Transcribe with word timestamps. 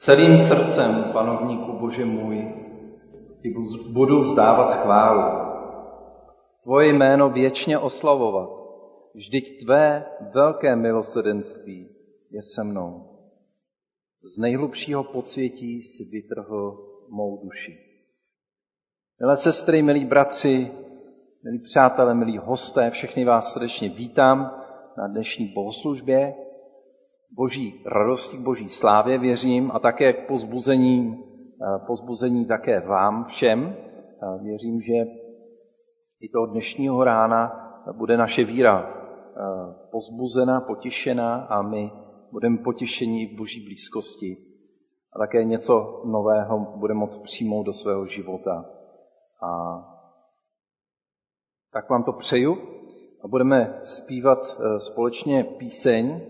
Celým 0.00 0.36
srdcem, 0.36 1.04
panovníku 1.12 1.72
Bože 1.72 2.04
můj, 2.04 2.54
ti 3.42 3.54
budu 3.88 4.20
vzdávat 4.20 4.82
chválu. 4.82 5.50
Tvoje 6.62 6.92
jméno 6.92 7.30
věčně 7.30 7.78
oslavovat. 7.78 8.50
Vždyť 9.14 9.64
tvé 9.64 10.04
velké 10.34 10.76
milosedenství 10.76 11.88
je 12.30 12.42
se 12.42 12.64
mnou. 12.64 13.18
Z 14.22 14.38
nejhlubšího 14.38 15.04
podsvětí 15.04 15.82
si 15.82 16.04
vytrhl 16.04 16.88
mou 17.08 17.44
duši. 17.44 17.78
Milé 19.20 19.36
sestry, 19.36 19.82
milí 19.82 20.04
bratři, 20.04 20.70
milí 21.44 21.58
přátelé, 21.58 22.14
milí 22.14 22.38
hosté, 22.38 22.90
všechny 22.90 23.24
vás 23.24 23.52
srdečně 23.52 23.88
vítám 23.88 24.38
na 24.98 25.06
dnešní 25.06 25.46
bohoslužbě. 25.46 26.34
Boží 27.32 27.82
radosti, 27.86 28.36
k 28.36 28.40
boží 28.40 28.68
slávě 28.68 29.18
věřím 29.18 29.70
a 29.74 29.78
také 29.78 30.12
k 30.12 30.26
pozbuzení, 30.26 31.24
eh, 31.62 31.86
pozbuzení 31.86 32.46
také 32.46 32.80
vám 32.80 33.24
všem. 33.24 33.76
Věřím, 34.42 34.80
že 34.80 34.92
i 36.20 36.28
toho 36.28 36.46
dnešního 36.46 37.04
rána 37.04 37.52
bude 37.92 38.16
naše 38.16 38.44
víra 38.44 38.90
eh, 38.90 39.40
pozbuzena, 39.90 40.60
potěšena 40.60 41.34
a 41.34 41.62
my 41.62 41.90
budeme 42.32 42.58
potěšení 42.58 43.26
v 43.26 43.36
boží 43.36 43.64
blízkosti. 43.64 44.36
A 45.12 45.18
také 45.18 45.44
něco 45.44 46.02
nového 46.04 46.58
bude 46.76 46.94
moct 46.94 47.16
přijmout 47.22 47.62
do 47.62 47.72
svého 47.72 48.06
života. 48.06 48.64
A 49.42 49.50
tak 51.72 51.90
vám 51.90 52.04
to 52.04 52.12
přeju 52.12 52.56
a 53.24 53.28
budeme 53.28 53.80
zpívat 53.84 54.38
eh, 54.38 54.80
společně 54.80 55.44
píseň 55.44 56.20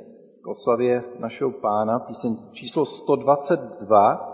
k 0.43 0.47
oslavě 0.47 1.05
našeho 1.19 1.51
pána, 1.51 1.99
píseň 1.99 2.37
číslo 2.53 2.87
122, 2.87 4.27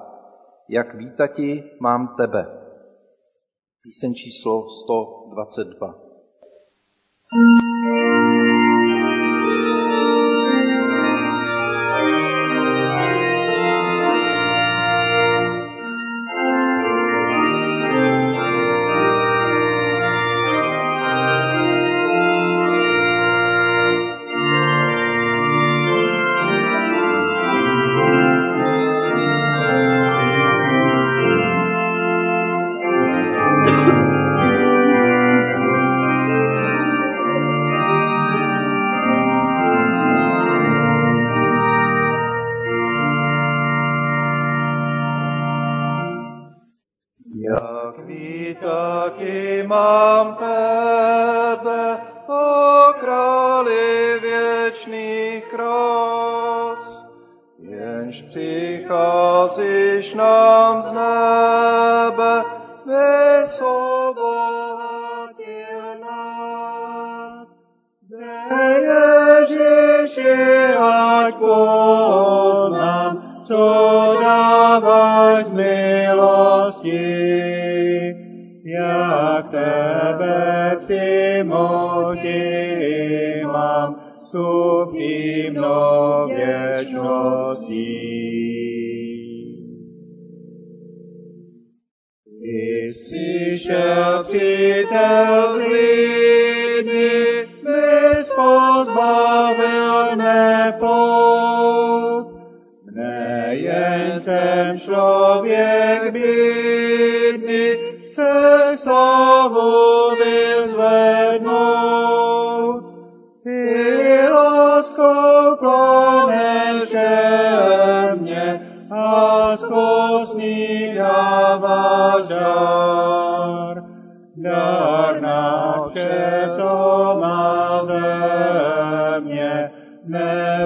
Jak 0.69 0.95
vítati 0.95 1.65
mám 1.81 2.15
tebe. 2.17 2.47
Píseň 3.83 4.15
číslo 4.15 4.69
122. 4.69 5.95
या 78.67 79.41
क्षे 80.75 81.43
मोगे 81.43 82.43
मां 83.45 83.93
सोभि 84.23 85.49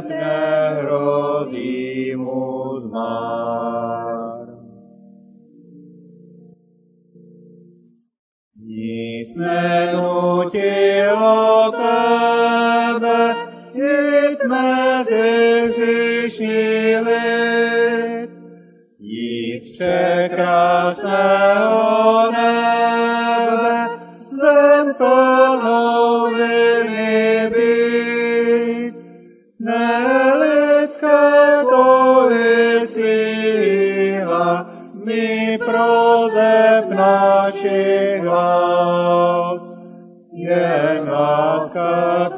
neb 0.08 0.20
hrozí 0.80 2.16
mu 2.16 2.78
zmar. 2.80 4.46
Nic 8.56 9.36
nenutilo 9.36 10.52
tebe 11.72 13.36
jít 13.74 14.40
mezi 14.48 15.28
hřišní 15.68 16.96
lid, 16.96 18.30
jít 18.98 19.62
překrásného 19.72 21.20
vašich 37.62 38.24
hlas, 38.24 39.62
je 40.32 41.04
láska 41.10 42.30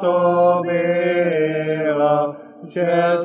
to 0.00 0.62
byla, 0.66 2.36
že 2.68 3.16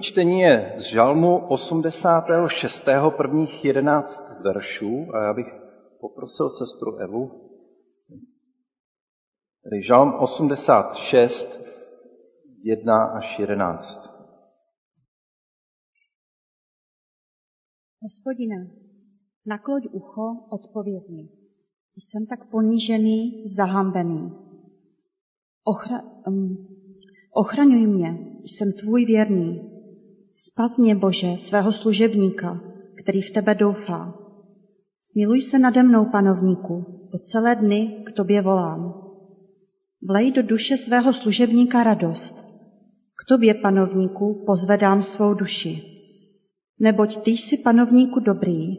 Čtení 0.00 0.40
je 0.40 0.74
z 0.78 0.82
Žalmu 0.82 1.46
86. 1.46 2.84
prvních 3.16 3.64
11 3.64 4.40
veršů 4.44 5.06
a 5.14 5.24
já 5.24 5.34
bych 5.34 5.46
poprosil 6.00 6.50
sestru 6.50 6.96
Evu. 6.96 7.30
Tedy 9.64 9.82
Žalm 9.82 10.14
86, 10.14 11.60
1 12.62 13.04
až 13.04 13.38
11. 13.38 14.20
Hospodine, 18.02 18.70
nakloď 19.46 19.82
ucho, 19.92 20.46
odpověz 20.50 21.10
mi. 21.10 21.28
Jsem 21.96 22.26
tak 22.26 22.50
ponížený, 22.50 23.44
zahambený. 23.56 24.32
Ochra, 25.64 26.02
um, 26.26 26.68
ochraňuj 27.32 27.86
mě, 27.86 28.18
jsem 28.44 28.72
tvůj 28.72 29.04
věrný, 29.04 29.69
Spas 30.34 30.76
mě, 30.76 30.94
Bože, 30.94 31.38
svého 31.38 31.72
služebníka, 31.72 32.60
který 33.02 33.22
v 33.22 33.30
tebe 33.30 33.54
doufá. 33.54 34.14
Smiluj 35.02 35.42
se 35.42 35.58
nade 35.58 35.82
mnou, 35.82 36.04
panovníku, 36.04 36.84
po 37.12 37.18
celé 37.18 37.56
dny 37.56 38.04
k 38.06 38.12
tobě 38.12 38.42
volám. 38.42 38.94
Vlej 40.08 40.32
do 40.32 40.42
duše 40.42 40.76
svého 40.76 41.12
služebníka 41.12 41.82
radost. 41.82 42.34
K 43.16 43.28
tobě, 43.28 43.54
panovníku, 43.54 44.44
pozvedám 44.46 45.02
svou 45.02 45.34
duši. 45.34 45.82
Neboť 46.78 47.22
ty 47.22 47.30
jsi 47.30 47.56
panovníku 47.56 48.20
dobrý 48.20 48.76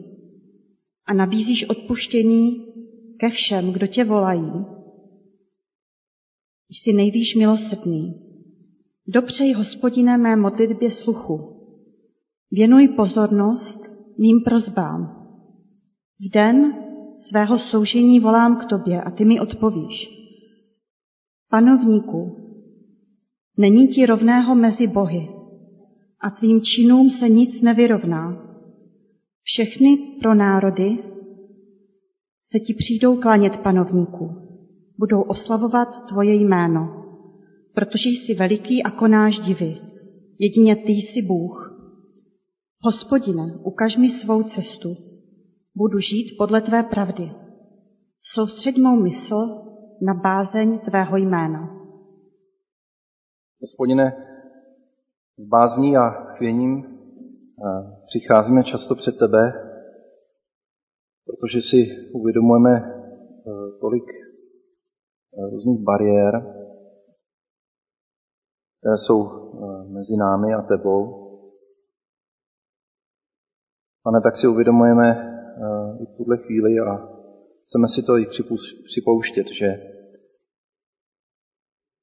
a 1.06 1.14
nabízíš 1.14 1.68
odpuštění 1.68 2.66
ke 3.20 3.28
všem, 3.28 3.72
kdo 3.72 3.86
tě 3.86 4.04
volají. 4.04 4.52
Jsi 6.70 6.92
nejvýš 6.92 7.34
milosrdný. 7.34 8.31
Dopřej, 9.06 9.52
hospodine, 9.52 10.18
mé 10.18 10.36
modlitbě 10.36 10.90
sluchu. 10.90 11.40
Věnuj 12.50 12.88
pozornost 12.88 13.80
mým 14.18 14.40
prozbám. 14.44 15.28
V 16.20 16.30
den 16.30 16.74
svého 17.18 17.58
soužení 17.58 18.20
volám 18.20 18.56
k 18.56 18.64
tobě 18.64 19.02
a 19.02 19.10
ty 19.10 19.24
mi 19.24 19.40
odpovíš. 19.40 20.08
Panovníku, 21.50 22.36
není 23.58 23.88
ti 23.88 24.06
rovného 24.06 24.54
mezi 24.54 24.86
bohy 24.86 25.28
a 26.20 26.30
tvým 26.30 26.60
činům 26.62 27.10
se 27.10 27.28
nic 27.28 27.62
nevyrovná. 27.62 28.36
Všechny 29.42 29.96
pro 30.20 30.34
národy 30.34 30.98
se 32.44 32.60
ti 32.60 32.74
přijdou 32.74 33.16
klanět, 33.16 33.56
panovníku, 33.56 34.34
budou 34.98 35.22
oslavovat 35.22 36.08
tvoje 36.08 36.34
jméno, 36.34 37.01
protože 37.74 38.08
jsi 38.08 38.34
veliký 38.34 38.82
a 38.82 38.90
konáš 38.90 39.38
divy. 39.38 39.76
Jedině 40.38 40.76
ty 40.76 40.92
jsi 40.92 41.22
Bůh. 41.22 41.72
Hospodine, 42.80 43.58
ukaž 43.64 43.96
mi 43.96 44.10
svou 44.10 44.42
cestu. 44.42 44.94
Budu 45.74 45.98
žít 45.98 46.34
podle 46.38 46.60
tvé 46.60 46.82
pravdy. 46.82 47.32
Soustřeď 48.22 48.78
mou 48.78 49.02
mysl 49.02 49.36
na 50.02 50.14
bázeň 50.14 50.78
tvého 50.78 51.16
jména. 51.16 51.60
Hospodine, 53.60 54.12
s 55.36 55.44
bázní 55.44 55.96
a 55.96 56.10
chvěním 56.10 56.92
přicházíme 58.06 58.64
často 58.64 58.94
před 58.94 59.18
tebe, 59.18 59.52
protože 61.26 61.58
si 61.62 62.10
uvědomujeme 62.12 62.70
eh, 62.70 63.50
tolik 63.80 64.04
eh, 64.10 65.50
různých 65.50 65.80
bariér, 65.80 66.61
které 68.82 68.96
jsou 68.96 69.18
mezi 69.88 70.16
námi 70.16 70.54
a 70.54 70.62
tebou. 70.62 71.28
Pane, 74.02 74.20
tak 74.20 74.36
si 74.36 74.48
uvědomujeme 74.48 75.08
i 76.00 76.06
v 76.06 76.16
tuhle 76.16 76.36
chvíli 76.36 76.78
a 76.78 77.08
chceme 77.64 77.88
si 77.88 78.02
to 78.02 78.16
i 78.18 78.26
připouštět, 78.84 79.46
že 79.46 79.66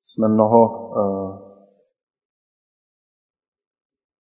jsme 0.06 0.28
mnoho 0.28 0.92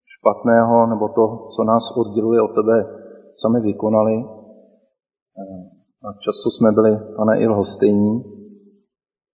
špatného 0.07 0.87
nebo 0.87 1.09
to, 1.09 1.49
co 1.57 1.65
nás 1.65 1.83
odděluje 1.97 2.43
od 2.43 2.55
tebe, 2.55 2.77
sami 3.35 3.61
vykonali. 3.61 4.15
A 6.03 6.13
často 6.13 6.51
jsme 6.51 6.73
byli, 6.73 6.91
pane, 7.17 7.41
i 7.41 7.47
lhostejní 7.47 8.23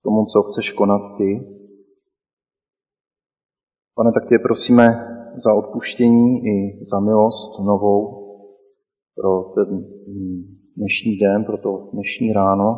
tomu, 0.02 0.26
co 0.26 0.42
chceš 0.42 0.72
konat 0.72 1.02
ty. 1.18 1.53
Pane, 3.96 4.12
tak 4.12 4.28
tě 4.28 4.38
prosíme 4.38 4.84
za 5.44 5.54
odpuštění 5.54 6.46
i 6.46 6.84
za 6.92 7.00
milost 7.00 7.58
novou 7.66 8.00
pro 9.14 9.42
ten 9.54 9.84
dnešní 10.76 11.16
den, 11.16 11.44
pro 11.44 11.58
to 11.58 11.90
dnešní 11.92 12.32
ráno. 12.32 12.68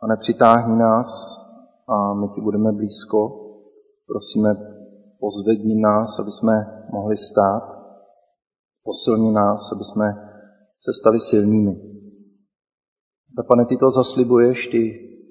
A 0.00 0.06
nepřitáhni 0.06 0.76
nás 0.76 1.08
a 1.88 2.14
my 2.14 2.28
ti 2.34 2.40
budeme 2.40 2.72
blízko. 2.72 3.18
Prosíme 4.06 4.50
pozvedni 5.20 5.80
nás, 5.80 6.18
aby 6.18 6.30
jsme 6.30 6.52
mohli 6.92 7.16
stát, 7.16 7.66
posilni 8.82 9.30
nás, 9.32 9.72
aby 9.72 9.84
jsme 9.84 10.06
se 10.84 10.92
stali 11.00 11.20
silnými. 11.20 11.74
A 13.38 13.42
pane, 13.42 13.66
ty 13.66 13.76
to 13.76 13.90
zaslibuješ, 13.90 14.66
ty, 14.66 14.82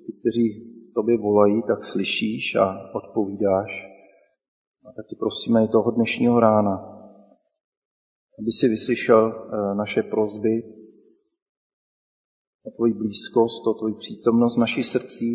ty 0.05 0.13
kteří 0.19 0.76
tobě 0.97 1.17
volají, 1.17 1.63
tak 1.67 1.85
slyšíš 1.85 2.55
a 2.55 2.65
odpovídáš. 2.99 3.71
A 4.85 4.87
tak 4.95 5.05
ti 5.09 5.15
prosíme 5.15 5.63
i 5.63 5.67
toho 5.67 5.91
dnešního 5.91 6.39
rána, 6.39 6.75
aby 8.39 8.51
si 8.59 8.67
vyslyšel 8.67 9.23
eh, 9.29 9.75
naše 9.75 10.03
prozby, 10.03 10.55
o 12.67 12.69
tvoji 12.75 12.93
blízkost, 12.93 13.67
o 13.67 13.73
tvoji 13.73 13.93
přítomnost 13.93 14.55
v 14.55 14.59
naší 14.59 14.83
srdcí. 14.83 15.31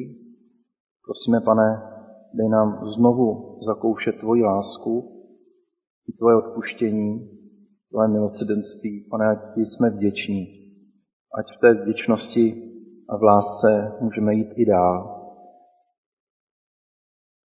Prosíme, 1.05 1.41
pane, 1.41 1.69
dej 2.35 2.49
nám 2.49 2.85
znovu 2.97 3.58
zakoušet 3.67 4.12
tvoji 4.19 4.43
lásku 4.43 4.93
i 6.08 6.12
tvoje 6.12 6.37
odpuštění, 6.37 7.11
tvoje 7.91 8.08
milosrdenství. 8.08 9.08
Pane, 9.11 9.25
ať 9.31 9.38
jsme 9.56 9.91
vděční. 9.91 10.43
Ať 11.38 11.47
v 11.56 11.61
té 11.61 11.75
vděčnosti 11.75 12.44
a 13.08 13.17
v 13.17 13.23
lásce 13.23 13.97
můžeme 14.00 14.35
jít 14.35 14.49
i 14.56 14.67
dál. 14.67 15.22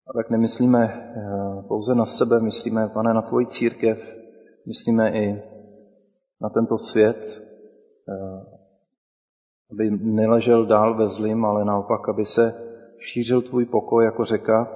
A 0.08 0.12
tak 0.12 0.30
nemyslíme 0.30 0.84
eh, 0.84 1.62
pouze 1.68 1.94
na 1.94 2.06
sebe, 2.06 2.40
myslíme, 2.40 2.88
pane, 2.88 3.14
na 3.14 3.22
tvoji 3.22 3.46
církev, 3.46 4.16
myslíme 4.66 5.10
i 5.10 5.42
na 6.40 6.48
tento 6.48 6.78
svět, 6.78 7.42
eh, 8.08 8.56
aby 9.72 9.90
neležel 9.90 10.66
dál 10.66 10.96
ve 10.96 11.08
zlým, 11.08 11.44
ale 11.44 11.64
naopak, 11.64 12.08
aby 12.08 12.24
se 12.24 12.54
šířil 12.98 13.42
tvůj 13.42 13.64
pokoj 13.64 14.04
jako 14.04 14.24
řeka, 14.24 14.68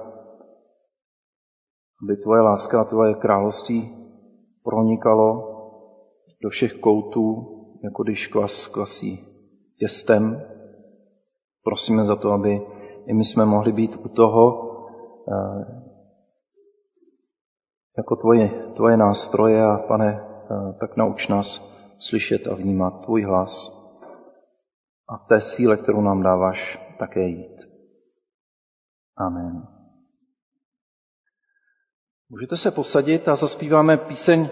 aby 2.03 2.17
tvoje 2.17 2.41
láska 2.41 2.81
a 2.81 2.85
tvoje 2.85 3.13
království 3.13 3.95
pronikalo 4.63 5.47
do 6.43 6.49
všech 6.49 6.73
koutů, 6.73 7.47
jako 7.83 8.03
když 8.03 8.27
kvas 8.27 8.67
kvasí 8.67 9.27
těstem. 9.77 10.41
Prosíme 11.63 12.05
za 12.05 12.15
to, 12.15 12.31
aby 12.31 12.61
i 13.05 13.13
my 13.13 13.25
jsme 13.25 13.45
mohli 13.45 13.71
být 13.71 13.95
u 14.05 14.09
toho 14.09 14.70
jako 17.97 18.15
tvoje, 18.15 18.49
tvoje 18.75 18.97
nástroje 18.97 19.63
a 19.63 19.77
pane, 19.77 20.25
tak 20.79 20.97
nauč 20.97 21.27
nás 21.27 21.71
slyšet 21.99 22.47
a 22.47 22.55
vnímat 22.55 23.05
tvůj 23.05 23.23
hlas 23.23 23.81
a 25.09 25.17
té 25.17 25.41
síle, 25.41 25.77
kterou 25.77 26.01
nám 26.01 26.23
dáváš, 26.23 26.79
také 26.99 27.27
jít. 27.27 27.61
Amen. 29.17 29.67
Můžete 32.29 32.57
se 32.57 32.71
posadit 32.71 33.27
a 33.27 33.35
zaspíváme 33.35 33.97
píseň 33.97 34.49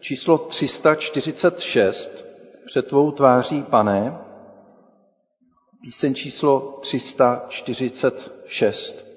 číslo 0.00 0.38
346 0.38 2.32
Před 2.66 2.86
tvou 2.86 3.10
tváří, 3.10 3.62
pane. 3.62 4.18
Píseň 5.82 6.14
číslo 6.14 6.78
346. 6.80 9.11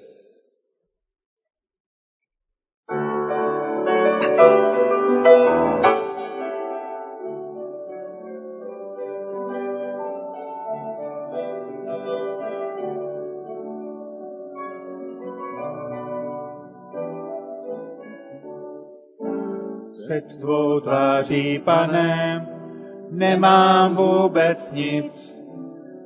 tváří, 21.26 21.58
pane, 21.58 22.46
nemám 23.10 23.96
vůbec 23.96 24.72
nic, 24.72 25.40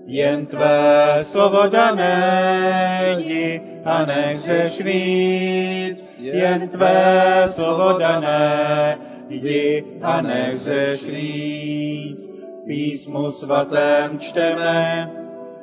jen 0.07 0.47
tvé 0.47 1.19
slovo 1.23 1.69
dané 1.69 3.17
jdi 3.19 3.63
a 3.85 4.07
nechřeš 4.07 4.81
víc, 4.81 6.17
jen 6.21 6.69
tvé 6.69 7.49
slovo 7.51 7.99
dané 7.99 8.99
jdi 9.29 9.85
a 10.03 10.21
nechřeš 10.21 11.05
víc. 11.05 12.31
Písmu 12.67 13.33
svatém 13.33 14.19
čteme, 14.19 15.11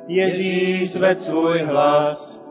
Ježíš 0.08 0.92
zved 0.92 1.22
svůj 1.22 1.58
hlas, 1.58 2.42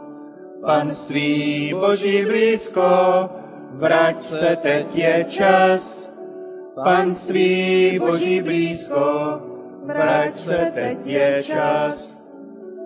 panství 0.66 1.74
Boží 1.80 2.26
blízko, 2.26 3.30
vrať 3.72 4.22
se, 4.22 4.58
teď 4.62 4.96
je 4.96 5.26
čas, 5.28 6.07
panství 6.84 8.00
Boží 8.00 8.42
blízko, 8.42 9.42
vrať 9.86 10.34
se, 10.34 10.72
teď 10.74 11.06
je 11.06 11.44
čas. 11.44 12.22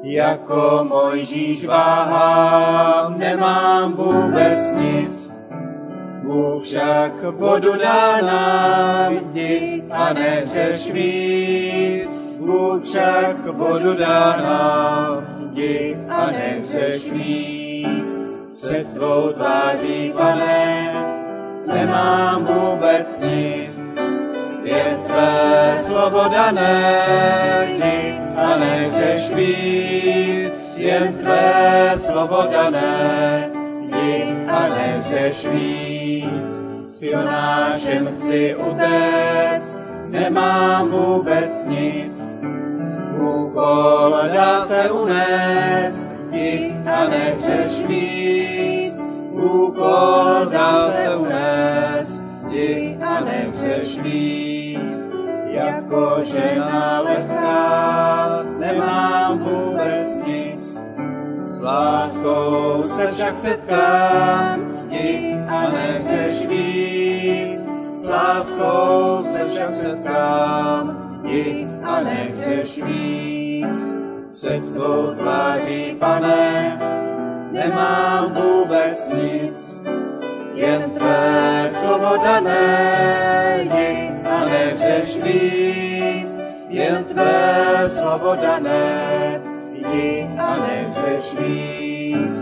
Jako 0.03 0.87
Mojžíš 0.89 1.65
váhám, 1.65 3.19
nemám 3.19 3.93
vůbec 3.93 4.71
nic, 4.75 5.31
Bůh 6.23 6.63
však 6.63 7.23
vodu 7.23 7.77
dá 7.77 8.21
nám, 8.21 9.13
jdi 9.13 9.83
a 9.91 10.13
nehřeš 10.13 10.91
víc. 10.91 12.19
Bůh 12.39 12.83
však 12.83 13.45
vodu 13.45 13.93
dá 13.93 14.37
nám, 14.37 15.25
jdi 15.51 15.97
a 16.09 16.31
nehřeš 16.31 17.11
víc 17.11 18.17
před 18.57 18.93
tvou 18.93 19.31
tváří, 19.31 20.13
pane, 20.17 20.93
nemám 21.67 22.45
vůbec 22.45 23.19
nic. 23.19 23.70
Jen 24.71 25.03
tvé 25.03 25.83
slovo 25.83 26.31
dané, 26.31 26.95
a 28.35 28.55
nechceš 28.57 29.35
víc, 29.35 30.77
jen 30.77 31.13
tvé 31.19 31.99
slovo 31.99 32.47
dané, 32.47 33.51
a 34.47 34.59
nechceš 34.69 35.47
víc. 35.51 36.51
S 36.87 37.01
Jonášem 37.03 38.07
chci 38.15 38.55
utéct, 38.55 39.77
nemám 40.07 40.89
vůbec 40.89 41.65
nic. 41.67 42.15
Úkol 43.19 44.15
dá 44.33 44.65
se 44.65 44.91
unést, 44.91 46.05
a 46.87 47.07
nechceš 47.09 47.85
víc. 47.87 48.93
Úkol 49.31 50.45
dá 50.51 50.90
Jako 55.65 56.17
žena 56.23 57.01
lehká, 57.01 58.43
nemám 58.59 59.39
vůbec 59.39 60.17
nic. 60.27 60.79
S 61.43 61.59
láskou 61.59 62.83
se 62.83 63.11
však 63.11 63.37
setkám, 63.37 64.61
a 65.47 65.69
nechceš 65.69 66.47
víc. 66.47 67.67
S 67.91 68.05
láskou 68.05 69.23
se 69.33 69.45
však 69.45 69.75
setkám, 69.75 70.97
a 71.83 72.01
nechceš 72.01 72.83
víc. 72.83 73.91
Před 74.33 74.73
tvou 74.73 75.13
tváří, 75.13 75.95
pane, 75.99 76.77
nemám 77.51 78.33
vůbec 78.33 79.09
nic, 79.13 79.81
jen 80.53 80.81
tvé 80.91 81.69
slovo 81.81 82.17
dané, 82.23 83.50
a 84.71 84.73
nechceš 84.73 85.17
víc, 85.23 86.37
jen 86.69 87.03
tvé 87.03 87.89
slovo 87.89 88.35
dané, 88.41 89.41
a 90.37 90.55
nechceš 90.67 91.39
víc. 91.39 92.37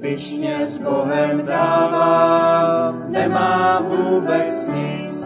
Vyšně 0.00 0.66
s 0.66 0.78
Bohem 0.78 1.46
dávám, 1.46 3.04
nemám 3.08 3.84
vůbec 3.84 4.68
nic, 4.68 5.24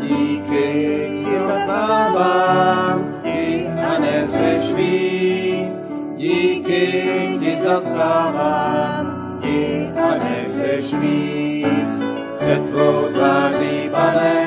díky 0.00 1.24
ti 1.24 1.38
zaznávám, 1.48 3.20
ti 3.22 3.68
a 3.68 3.98
nechceš 3.98 4.72
víc, 4.72 5.80
díky 6.16 7.38
ti 7.40 7.58
zastávám, 7.64 9.38
ti 9.42 9.92
a 10.00 10.18
nechceš 10.18 10.94
víc. 10.94 11.92
Před 12.36 12.70
tvou 12.70 13.08
tváří, 13.12 13.90
pane, 13.90 14.37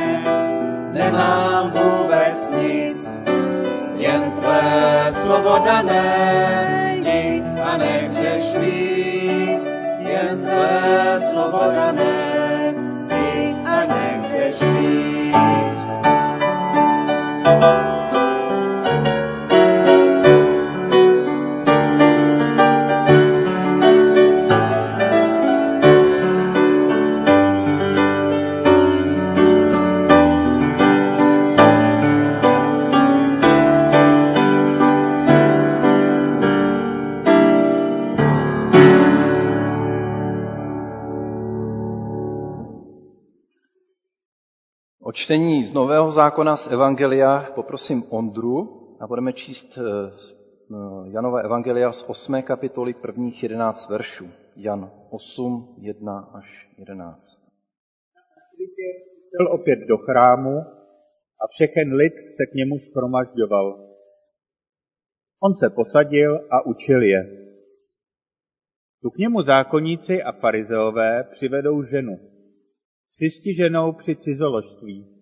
nemám 1.11 1.71
vůbec 1.71 2.51
nic, 2.51 3.21
jen 3.95 4.31
tvé 4.31 5.13
slovo 5.21 5.59
dané, 5.65 6.95
a 7.63 7.77
nechceš 7.77 8.55
víc, 8.57 9.63
jen 9.99 10.41
tvé 10.41 11.19
slovo 11.31 11.61
dané, 11.75 12.10
čtení 45.31 45.63
z 45.63 45.73
Nového 45.73 46.11
zákona 46.11 46.57
z 46.57 46.67
Evangelia 46.67 47.51
poprosím 47.55 48.03
Ondru 48.09 48.57
a 48.99 49.07
budeme 49.07 49.33
číst 49.33 49.77
eh, 49.77 50.11
z 50.11 50.33
eh, 50.33 51.11
Janova 51.11 51.39
Evangelia 51.39 51.91
z 51.91 52.03
8. 52.03 52.41
kapitoly 52.41 52.93
prvních 52.93 53.43
11 53.43 53.89
veršů. 53.89 54.29
Jan 54.55 54.91
8, 55.09 55.75
1 55.79 56.19
až 56.33 56.69
11. 56.77 57.17
šel 59.31 59.53
opět 59.53 59.79
do 59.79 59.97
chrámu 59.97 60.57
a 61.41 61.47
všechen 61.49 61.93
lid 61.93 62.13
se 62.13 62.45
k 62.51 62.53
němu 62.53 62.79
schromažďoval. 62.79 63.95
On 65.43 65.57
se 65.57 65.69
posadil 65.69 66.47
a 66.51 66.65
učil 66.65 67.03
je. 67.03 67.23
Tu 69.01 69.09
k 69.09 69.17
němu 69.17 69.41
zákonníci 69.41 70.23
a 70.23 70.31
farizeové 70.31 71.23
přivedou 71.31 71.83
ženu, 71.83 72.19
přistiženou 73.11 73.93
při 73.93 74.15
cizoložství. 74.15 75.20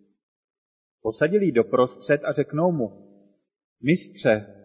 Posadili 1.02 1.46
ji 1.46 1.52
doprostřed 1.52 2.22
a 2.24 2.32
řeknou 2.32 2.72
mu, 2.72 2.88
mistře, 3.82 4.56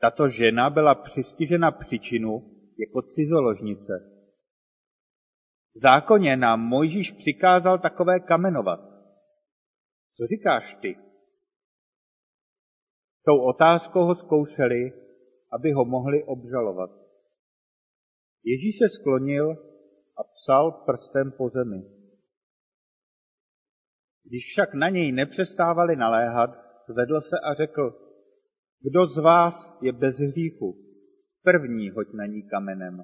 tato 0.00 0.28
žena 0.28 0.70
byla 0.70 0.94
přistižena 0.94 1.70
příčinu 1.70 2.30
jako 2.78 3.02
cizoložnice. 3.02 3.92
V 5.74 5.80
zákoně 5.80 6.36
nám 6.36 6.60
Mojžíš 6.60 7.12
přikázal 7.12 7.78
takové 7.78 8.20
kamenovat. 8.20 8.80
Co 10.16 10.26
říkáš 10.26 10.74
ty? 10.74 10.96
Tou 13.24 13.38
otázkou 13.40 14.04
ho 14.04 14.14
zkoušeli, 14.14 14.92
aby 15.52 15.72
ho 15.72 15.84
mohli 15.84 16.24
obžalovat. 16.24 16.90
Ježíš 18.44 18.78
se 18.78 18.88
sklonil 18.88 19.50
a 20.16 20.22
psal 20.24 20.72
prstem 20.72 21.32
po 21.32 21.48
zemi. 21.48 21.99
Když 24.30 24.46
však 24.46 24.74
na 24.74 24.88
něj 24.88 25.12
nepřestávali 25.12 25.96
naléhat, 25.96 26.50
zvedl 26.86 27.20
se 27.20 27.36
a 27.50 27.54
řekl, 27.54 27.84
kdo 28.80 29.06
z 29.06 29.22
vás 29.22 29.54
je 29.82 29.92
bez 29.92 30.16
hříchu, 30.16 30.76
první 31.42 31.90
hoď 31.90 32.06
na 32.14 32.26
ní 32.26 32.42
kamenem. 32.42 33.00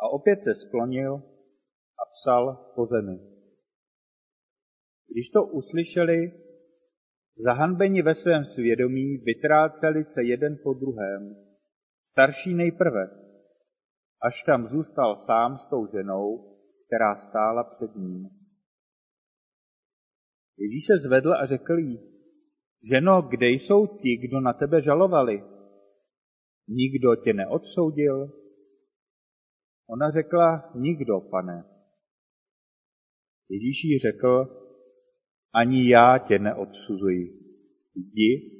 A 0.00 0.08
opět 0.12 0.42
se 0.42 0.54
sklonil 0.54 1.14
a 2.00 2.04
psal 2.12 2.72
po 2.74 2.86
zemi. 2.86 3.18
Když 5.12 5.30
to 5.30 5.44
uslyšeli, 5.44 6.32
zahanbeni 7.36 8.02
ve 8.02 8.14
svém 8.14 8.44
svědomí, 8.44 9.16
vytráceli 9.16 10.04
se 10.04 10.22
jeden 10.22 10.56
po 10.62 10.74
druhém, 10.74 11.36
starší 12.04 12.54
nejprve, 12.54 13.10
až 14.22 14.42
tam 14.42 14.68
zůstal 14.68 15.16
sám 15.16 15.58
s 15.58 15.66
tou 15.66 15.86
ženou, 15.86 16.56
která 16.86 17.14
stála 17.14 17.64
před 17.64 17.96
ním. 17.96 18.43
Ježíš 20.58 20.86
se 20.86 20.98
zvedl 20.98 21.32
a 21.32 21.46
řekl 21.46 21.78
jí, 21.78 21.98
ženo, 22.90 23.22
kde 23.22 23.48
jsou 23.48 23.86
ti, 23.86 24.16
kdo 24.16 24.40
na 24.40 24.52
tebe 24.52 24.80
žalovali? 24.80 25.44
Nikdo 26.68 27.16
tě 27.16 27.32
neodsoudil? 27.32 28.44
Ona 29.88 30.10
řekla, 30.10 30.72
nikdo, 30.74 31.20
pane. 31.20 31.64
Ježíš 33.48 33.84
jí 33.84 33.98
řekl, 33.98 34.60
ani 35.54 35.88
já 35.88 36.18
tě 36.18 36.38
neodsuzuji. 36.38 37.24
Jdi 37.94 38.50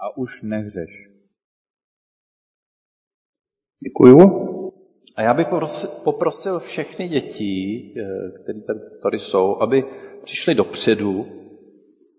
a 0.00 0.16
už 0.16 0.42
nehřeš. 0.42 0.90
Děkuju. 3.84 4.47
A 5.18 5.22
já 5.22 5.34
bych 5.34 5.46
poprosil, 6.04 6.58
všechny 6.58 7.08
děti, 7.08 7.94
eh, 7.96 8.30
které 8.42 8.58
tady, 9.02 9.18
jsou, 9.18 9.56
aby 9.60 9.84
přišli 10.22 10.54
dopředu. 10.54 11.26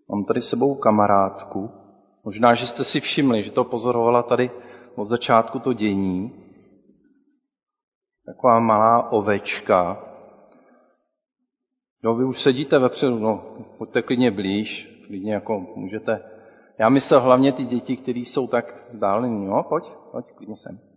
Mám 0.09 0.25
tady 0.25 0.41
sebou 0.41 0.75
kamarádku. 0.75 1.69
Možná, 2.23 2.53
že 2.53 2.67
jste 2.67 2.83
si 2.83 2.99
všimli, 2.99 3.43
že 3.43 3.51
to 3.51 3.63
pozorovala 3.63 4.23
tady 4.23 4.51
od 4.95 5.09
začátku 5.09 5.59
to 5.59 5.73
dění. 5.73 6.31
Taková 8.25 8.59
malá 8.59 9.11
ovečka. 9.11 10.03
No, 12.03 12.15
vy 12.15 12.25
už 12.25 12.41
sedíte 12.41 12.79
vepředu, 12.79 13.19
no, 13.19 13.57
pojďte 13.77 14.01
klidně 14.01 14.31
blíž, 14.31 14.99
klidně 15.07 15.33
jako 15.33 15.59
můžete. 15.75 16.23
Já 16.79 16.89
myslel 16.89 17.21
hlavně 17.21 17.51
ty 17.51 17.65
děti, 17.65 17.97
které 17.97 18.19
jsou 18.19 18.47
tak 18.47 18.89
vzdálení. 18.91 19.45
No, 19.45 19.63
pojď, 19.63 19.83
pojď, 20.11 20.25
klidně 20.35 20.55
sem. 20.57 20.88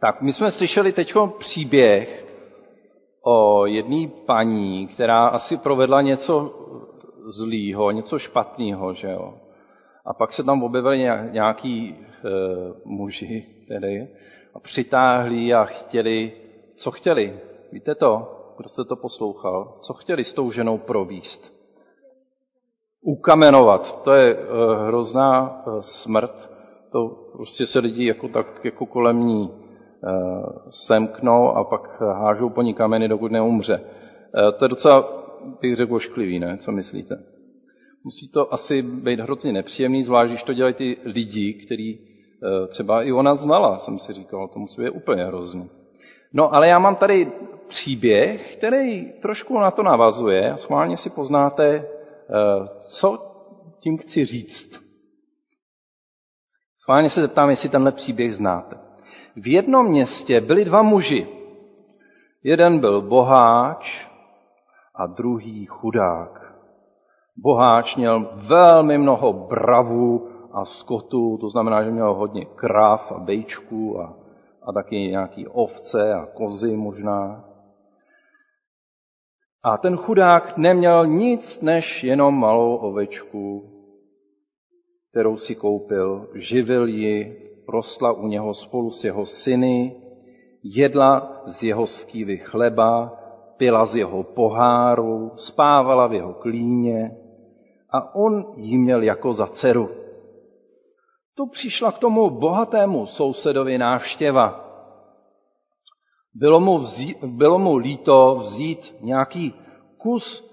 Tak, 0.00 0.22
my 0.22 0.32
jsme 0.32 0.50
slyšeli 0.50 0.92
teď 0.92 1.14
příběh 1.38 2.26
o 3.26 3.66
jedné 3.66 4.08
paní, 4.26 4.88
která 4.88 5.26
asi 5.26 5.56
provedla 5.56 6.02
něco 6.02 6.54
zlýho, 7.24 7.90
něco 7.90 8.18
špatného, 8.18 8.94
že 8.94 9.10
jo. 9.10 9.34
A 10.06 10.14
pak 10.14 10.32
se 10.32 10.44
tam 10.44 10.62
objevili 10.62 10.98
nějaký 11.30 11.88
e, 11.88 11.96
muži, 12.84 13.46
tedy, 13.68 14.08
a 14.54 14.60
přitáhli 14.60 15.54
a 15.54 15.64
chtěli, 15.64 16.32
co 16.76 16.90
chtěli? 16.90 17.40
Víte 17.72 17.94
to? 17.94 18.32
Kdo 18.56 18.68
jste 18.68 18.84
to 18.84 18.96
poslouchal? 18.96 19.78
Co 19.82 19.94
chtěli 19.94 20.24
s 20.24 20.32
tou 20.32 20.50
ženou 20.50 20.78
províst? 20.78 21.52
Ukamenovat. 23.00 24.02
To 24.02 24.12
je 24.12 24.34
uh, 24.34 24.42
hrozná 24.86 25.62
uh, 25.66 25.80
smrt. 25.80 26.50
To 26.92 27.08
prostě 27.32 27.66
se 27.66 27.78
lidi 27.78 28.06
jako 28.06 28.28
tak 28.28 28.64
jako 28.64 28.86
kolem 28.86 29.26
ní 29.26 29.65
semknou 30.70 31.48
a 31.48 31.64
pak 31.64 32.00
hážou 32.00 32.50
po 32.50 32.62
ní 32.62 32.74
kameny, 32.74 33.08
dokud 33.08 33.32
neumře. 33.32 33.80
Uh, 33.80 34.58
to 34.58 34.64
je 34.64 34.68
docela, 34.68 35.08
bych 35.60 35.76
řekl, 35.76 35.94
ošklivý, 35.94 36.38
ne? 36.38 36.58
Co 36.58 36.72
myslíte? 36.72 37.22
Musí 38.04 38.28
to 38.28 38.54
asi 38.54 38.82
být 38.82 39.20
hrozně 39.20 39.52
nepříjemný, 39.52 40.02
zvlášť 40.02 40.30
když 40.30 40.42
to 40.42 40.54
dělají 40.54 40.74
ty 40.74 40.96
lidi, 41.04 41.54
který 41.54 41.98
uh, 41.98 42.66
třeba 42.68 43.02
i 43.02 43.12
ona 43.12 43.34
znala, 43.34 43.78
jsem 43.78 43.98
si 43.98 44.12
říkal, 44.12 44.48
to 44.48 44.58
musí 44.58 44.82
být 44.82 44.90
úplně 44.90 45.24
hrozně. 45.24 45.68
No 46.32 46.54
ale 46.54 46.68
já 46.68 46.78
mám 46.78 46.96
tady 46.96 47.32
příběh, 47.68 48.56
který 48.56 49.12
trošku 49.12 49.58
na 49.58 49.70
to 49.70 49.82
navazuje 49.82 50.52
a 50.52 50.56
schválně 50.56 50.96
si 50.96 51.10
poznáte, 51.10 51.64
eh, 51.74 52.68
co 52.88 53.18
tím 53.80 53.98
chci 53.98 54.24
říct. 54.24 54.80
Schválně 56.78 57.10
se 57.10 57.20
zeptám, 57.20 57.50
jestli 57.50 57.68
tenhle 57.68 57.92
příběh 57.92 58.36
znáte. 58.36 58.85
V 59.36 59.46
jednom 59.46 59.86
městě 59.86 60.40
byli 60.40 60.64
dva 60.64 60.82
muži. 60.82 61.26
Jeden 62.42 62.78
byl 62.78 63.00
boháč 63.02 64.08
a 64.94 65.06
druhý 65.06 65.66
chudák. 65.66 66.54
Boháč 67.36 67.96
měl 67.96 68.30
velmi 68.34 68.98
mnoho 68.98 69.32
bravů 69.32 70.28
a 70.52 70.64
skotu, 70.64 71.38
to 71.40 71.48
znamená, 71.48 71.84
že 71.84 71.90
měl 71.90 72.14
hodně 72.14 72.44
krav 72.44 73.12
a 73.12 73.18
bejčků 73.18 74.00
a 74.00 74.26
a 74.66 74.72
taky 74.72 74.96
nějaký 74.96 75.46
ovce 75.46 76.14
a 76.14 76.26
kozy 76.26 76.76
možná. 76.76 77.44
A 79.62 79.78
ten 79.78 79.96
chudák 79.96 80.56
neměl 80.56 81.06
nic 81.06 81.60
než 81.60 82.04
jenom 82.04 82.40
malou 82.40 82.76
ovečku, 82.76 83.72
kterou 85.10 85.36
si 85.36 85.54
koupil, 85.54 86.28
živil 86.34 86.88
ji, 86.88 87.42
rostla 87.68 88.12
u 88.12 88.26
něho 88.26 88.54
spolu 88.54 88.90
s 88.90 89.04
jeho 89.04 89.26
syny, 89.26 89.96
jedla 90.62 91.42
z 91.46 91.62
jeho 91.62 91.86
skývy 91.86 92.36
chleba, 92.36 93.12
pila 93.56 93.86
z 93.86 93.96
jeho 93.96 94.22
poháru, 94.22 95.32
spávala 95.36 96.06
v 96.06 96.12
jeho 96.12 96.34
klíně 96.34 97.16
a 97.90 98.14
on 98.14 98.54
ji 98.56 98.78
měl 98.78 99.02
jako 99.02 99.32
za 99.32 99.46
dceru. 99.46 99.90
Tu 101.34 101.46
přišla 101.46 101.92
k 101.92 101.98
tomu 101.98 102.30
bohatému 102.30 103.06
sousedovi 103.06 103.78
návštěva. 103.78 104.62
Bylo 106.34 106.60
mu, 106.60 106.78
vzít, 106.78 107.24
bylo 107.24 107.58
mu 107.58 107.76
líto 107.76 108.36
vzít 108.40 108.94
nějaký 109.00 109.54
kus 109.98 110.46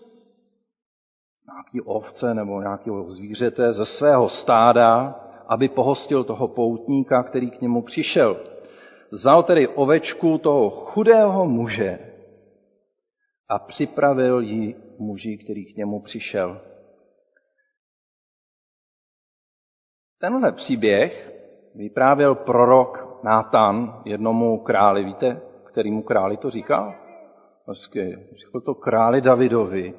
nějaký 1.48 1.82
ovce 1.82 2.34
nebo 2.34 2.62
nějakého 2.62 3.10
zvířete 3.10 3.74
ze 3.74 3.86
svého 3.86 4.30
stáda, 4.30 5.20
aby 5.48 5.70
pohostil 5.70 6.24
toho 6.24 6.48
poutníka, 6.48 7.24
který 7.24 7.52
k 7.52 7.62
němu 7.62 7.82
přišel. 7.82 8.38
Vzal 9.12 9.44
tedy 9.44 9.68
ovečku 9.68 10.38
toho 10.38 10.70
chudého 10.70 11.46
muže 11.46 12.00
a 13.50 13.60
připravil 13.60 14.40
ji 14.40 14.76
muži, 15.00 15.38
který 15.38 15.74
k 15.74 15.78
němu 15.78 16.02
přišel. 16.02 16.62
Tenhle 20.20 20.52
příběh 20.52 21.32
vyprávěl 21.76 22.36
prorok 22.36 23.14
Nátan 23.24 24.02
jednomu 24.06 24.58
králi. 24.58 25.04
Víte, 25.04 25.42
kterýmu 25.72 26.02
králi 26.02 26.38
to 26.38 26.50
říkal? 26.50 26.94
Hezky. 27.68 28.28
Řekl 28.46 28.62
to 28.66 28.76
králi 28.76 29.22
Davidovi. 29.22 29.94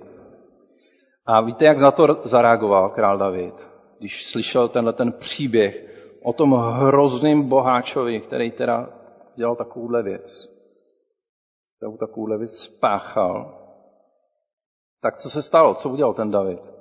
A 1.27 1.41
víte, 1.41 1.65
jak 1.65 1.79
na 1.79 1.91
to 1.91 2.21
zareagoval 2.25 2.89
král 2.89 3.19
David, 3.19 3.55
když 3.99 4.27
slyšel 4.27 4.69
tenhle 4.69 4.93
ten 4.93 5.13
příběh 5.13 5.85
o 6.23 6.33
tom 6.33 6.53
hrozným 6.53 7.49
boháčovi, 7.49 8.21
který 8.21 8.51
teda 8.51 8.89
dělal 9.37 9.57
takovouhle 9.57 10.03
věc. 10.03 10.49
Kterou 11.77 11.97
takovouhle 11.97 12.39
věc 12.39 12.59
spáchal. 12.59 13.61
Tak 15.01 15.19
co 15.19 15.31
se 15.31 15.43
stalo? 15.43 15.75
Co 15.75 15.89
udělal 15.89 16.15
ten 16.15 16.31
David? 16.31 16.75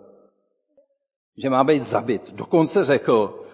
že 1.37 1.49
má 1.49 1.63
být 1.63 1.83
zabit. 1.83 2.33
Dokonce 2.33 2.85
řekl, 2.85 3.45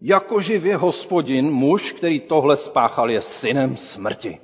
jako 0.00 0.40
živě 0.40 0.76
hospodin, 0.76 1.50
muž, 1.50 1.92
který 1.92 2.20
tohle 2.20 2.56
spáchal, 2.56 3.10
je 3.10 3.22
synem 3.22 3.76
smrti. 3.76 4.38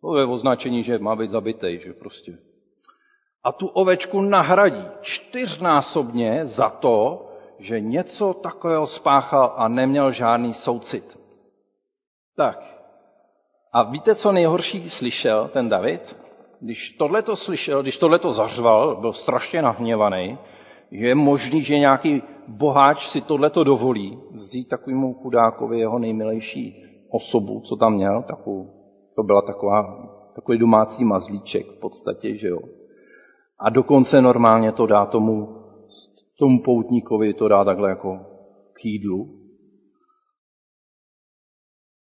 To 0.00 0.18
je 0.18 0.24
označení, 0.24 0.82
že 0.82 0.98
má 0.98 1.16
být 1.16 1.30
zabitej, 1.30 1.80
že 1.84 1.92
prostě. 1.92 2.38
A 3.44 3.52
tu 3.52 3.66
ovečku 3.66 4.20
nahradí 4.20 4.84
čtyřnásobně 5.00 6.46
za 6.46 6.70
to, 6.70 7.28
že 7.58 7.80
něco 7.80 8.34
takového 8.34 8.86
spáchal 8.86 9.54
a 9.56 9.68
neměl 9.68 10.12
žádný 10.12 10.54
soucit. 10.54 11.18
Tak. 12.36 12.84
A 13.72 13.82
víte, 13.82 14.14
co 14.14 14.32
nejhorší 14.32 14.90
slyšel 14.90 15.48
ten 15.52 15.68
David? 15.68 16.16
Když 16.60 16.90
tohle 16.90 17.22
to 17.22 17.36
slyšel, 17.36 17.82
když 17.82 17.98
tohle 17.98 18.18
to 18.18 18.32
zařval, 18.32 18.96
byl 18.96 19.12
strašně 19.12 19.62
nahněvaný, 19.62 20.38
že 20.92 21.06
je 21.06 21.14
možný, 21.14 21.62
že 21.62 21.78
nějaký 21.78 22.22
boháč 22.48 23.08
si 23.08 23.20
tohleto 23.20 23.64
dovolí, 23.64 24.18
vzít 24.30 24.68
takovému 24.68 25.14
chudákovi 25.14 25.78
jeho 25.78 25.98
nejmilejší 25.98 26.84
osobu, 27.10 27.60
co 27.60 27.76
tam 27.76 27.94
měl, 27.94 28.22
takovou, 28.22 28.70
to 29.16 29.22
byla 29.22 29.42
taková, 29.42 30.08
takový 30.34 30.58
domácí 30.58 31.04
mazlíček 31.04 31.66
v 31.66 31.80
podstatě, 31.80 32.36
že 32.36 32.48
jo. 32.48 32.58
A 33.58 33.70
dokonce 33.70 34.22
normálně 34.22 34.72
to 34.72 34.86
dá 34.86 35.06
tomu, 35.06 35.63
tomu 36.38 36.62
poutníkovi, 36.62 37.34
to 37.34 37.48
dá 37.48 37.64
takhle 37.64 37.88
jako 37.88 38.18
k 38.72 38.84
jídlu. 38.84 39.40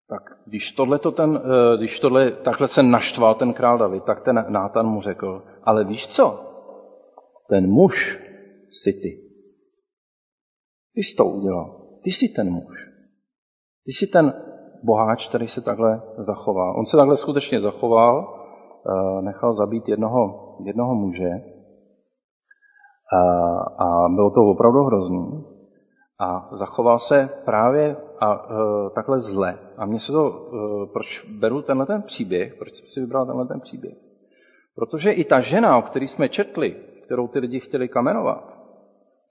Tak 0.08 0.22
když 0.46 0.72
tohle, 0.72 0.98
ten, 0.98 1.40
eh, 1.44 1.76
když 1.76 2.00
tohle 2.00 2.30
takhle 2.30 2.68
se 2.68 2.82
naštval 2.82 3.34
ten 3.34 3.52
král 3.52 3.78
David, 3.78 4.04
tak 4.04 4.24
ten 4.24 4.44
Nátan 4.48 4.86
mu 4.86 5.00
řekl, 5.00 5.42
ale 5.62 5.84
víš 5.84 6.08
co? 6.08 6.44
Ten 7.48 7.70
muž, 7.70 8.20
jsi 8.70 8.92
ty. 8.92 9.28
Ty 10.94 11.02
jsi 11.02 11.16
to 11.16 11.24
udělal. 11.24 11.88
Ty 12.02 12.10
jsi 12.10 12.28
ten 12.28 12.50
muž. 12.50 12.88
Ty 13.84 13.92
jsi 13.92 14.06
ten 14.06 14.32
boháč, 14.84 15.28
který 15.28 15.48
se 15.48 15.60
takhle 15.60 16.02
zachoval. 16.18 16.78
On 16.78 16.86
se 16.86 16.96
takhle 16.96 17.16
skutečně 17.16 17.60
zachoval, 17.60 18.44
eh, 18.86 19.22
nechal 19.22 19.54
zabít 19.54 19.88
jednoho, 19.88 20.56
jednoho 20.64 20.94
muže 20.94 21.57
a, 23.12 23.20
a 23.84 24.08
bylo 24.08 24.30
to 24.30 24.40
opravdu 24.40 24.82
hrozný. 24.82 25.44
A 26.20 26.48
zachoval 26.52 26.98
se 26.98 27.28
právě 27.44 27.96
a, 28.20 28.26
a, 28.26 28.46
eh, 28.52 28.90
takhle 28.94 29.20
zle. 29.20 29.58
A 29.76 29.86
mně 29.86 29.98
se 29.98 30.12
to, 30.12 30.26
a, 30.26 30.50
eh, 30.54 30.86
proč 30.92 31.24
beru 31.24 31.62
tenhle 31.62 31.86
ten 31.86 32.02
příběh, 32.02 32.54
proč 32.54 32.74
jsem 32.74 32.86
si 32.86 33.00
vybral 33.00 33.26
tenhle 33.26 33.46
ten 33.46 33.60
příběh? 33.60 33.94
Protože 34.74 35.12
i 35.12 35.24
ta 35.24 35.40
žena, 35.40 35.78
o 35.78 35.82
které 35.82 36.08
jsme 36.08 36.28
četli, 36.28 36.76
kterou 37.04 37.28
ty 37.28 37.38
lidi 37.38 37.60
chtěli 37.60 37.88
kamenovat, 37.88 38.58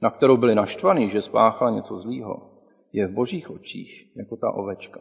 na 0.02 0.10
kterou 0.10 0.38
byli 0.38 0.56
naštvaní, 0.56 1.10
že 1.10 1.22
spáchal 1.22 1.72
něco 1.72 1.98
zlýho, 1.98 2.52
je 2.94 3.08
v 3.08 3.14
božích 3.14 3.52
očích 3.52 4.18
jako 4.18 4.38
ta 4.38 4.52
ovečka. 4.52 5.00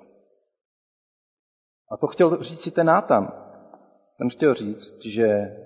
A 1.92 1.96
to 1.96 2.06
chtěl 2.06 2.42
říct 2.42 2.60
si 2.60 2.70
ten 2.70 2.86
Nátan. 2.86 3.32
Ten 4.18 4.28
chtěl 4.28 4.54
říct, 4.54 5.04
že 5.04 5.26
eh, 5.26 5.56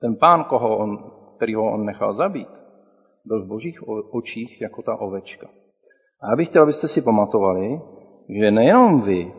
ten 0.00 0.16
pán, 0.16 0.44
koho 0.44 0.76
on, 0.76 1.17
kterýho 1.38 1.72
on 1.72 1.86
nechal 1.86 2.14
zabít, 2.14 2.48
byl 3.24 3.44
v 3.44 3.48
božích 3.48 3.88
očích 3.88 4.60
jako 4.60 4.82
ta 4.82 4.96
ovečka. 4.96 5.46
A 6.20 6.30
já 6.30 6.36
bych 6.36 6.48
chtěl, 6.48 6.62
abyste 6.62 6.88
si 6.88 7.02
pamatovali, 7.02 7.80
že 8.28 8.50
nejenom 8.50 9.00
vy 9.00 9.32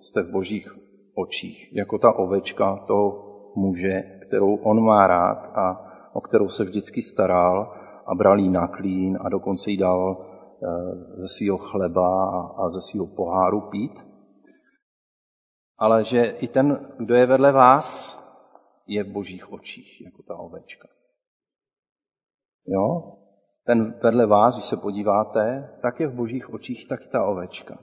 jste 0.00 0.22
v 0.22 0.32
božích 0.32 0.76
očích, 1.14 1.76
jako 1.76 1.98
ta 1.98 2.12
ovečka 2.12 2.76
toho 2.86 3.28
muže, 3.56 4.02
kterou 4.26 4.54
on 4.54 4.84
má 4.84 5.06
rád 5.06 5.38
a 5.54 5.92
o 6.12 6.20
kterou 6.20 6.48
se 6.48 6.64
vždycky 6.64 7.02
staral, 7.02 7.82
a 8.06 8.14
bral 8.14 8.38
jí 8.38 8.50
na 8.50 8.68
klín 8.68 9.18
a 9.20 9.28
dokonce 9.28 9.70
jí 9.70 9.76
dal 9.76 10.16
eh, 10.16 10.66
ze 11.20 11.28
svého 11.28 11.58
chleba 11.58 12.40
a 12.58 12.70
ze 12.70 12.80
svého 12.80 13.06
poháru 13.06 13.60
pít. 13.60 13.92
Ale 15.78 16.04
že 16.04 16.24
i 16.24 16.48
ten, 16.48 16.94
kdo 16.98 17.14
je 17.14 17.26
vedle 17.26 17.52
vás, 17.52 18.18
je 18.86 19.04
v 19.04 19.12
božích 19.12 19.52
očích, 19.52 20.00
jako 20.00 20.22
ta 20.22 20.36
ovečka. 20.36 20.88
Jo? 22.66 23.12
Ten 23.66 23.94
vedle 24.02 24.26
vás, 24.26 24.54
když 24.54 24.64
se 24.64 24.76
podíváte, 24.76 25.70
tak 25.82 26.00
je 26.00 26.08
v 26.08 26.14
božích 26.14 26.54
očích 26.54 26.88
taky 26.88 27.08
ta 27.08 27.24
ovečka. 27.24 27.78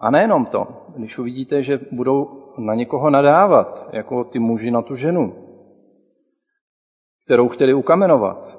A 0.00 0.10
nejenom 0.10 0.46
to, 0.46 0.66
když 0.96 1.18
uvidíte, 1.18 1.62
že 1.62 1.80
budou 1.92 2.44
na 2.58 2.74
někoho 2.74 3.10
nadávat, 3.10 3.88
jako 3.92 4.24
ty 4.24 4.38
muži 4.38 4.70
na 4.70 4.82
tu 4.82 4.94
ženu, 4.94 5.34
kterou 7.24 7.48
chtěli 7.48 7.74
ukamenovat, 7.74 8.58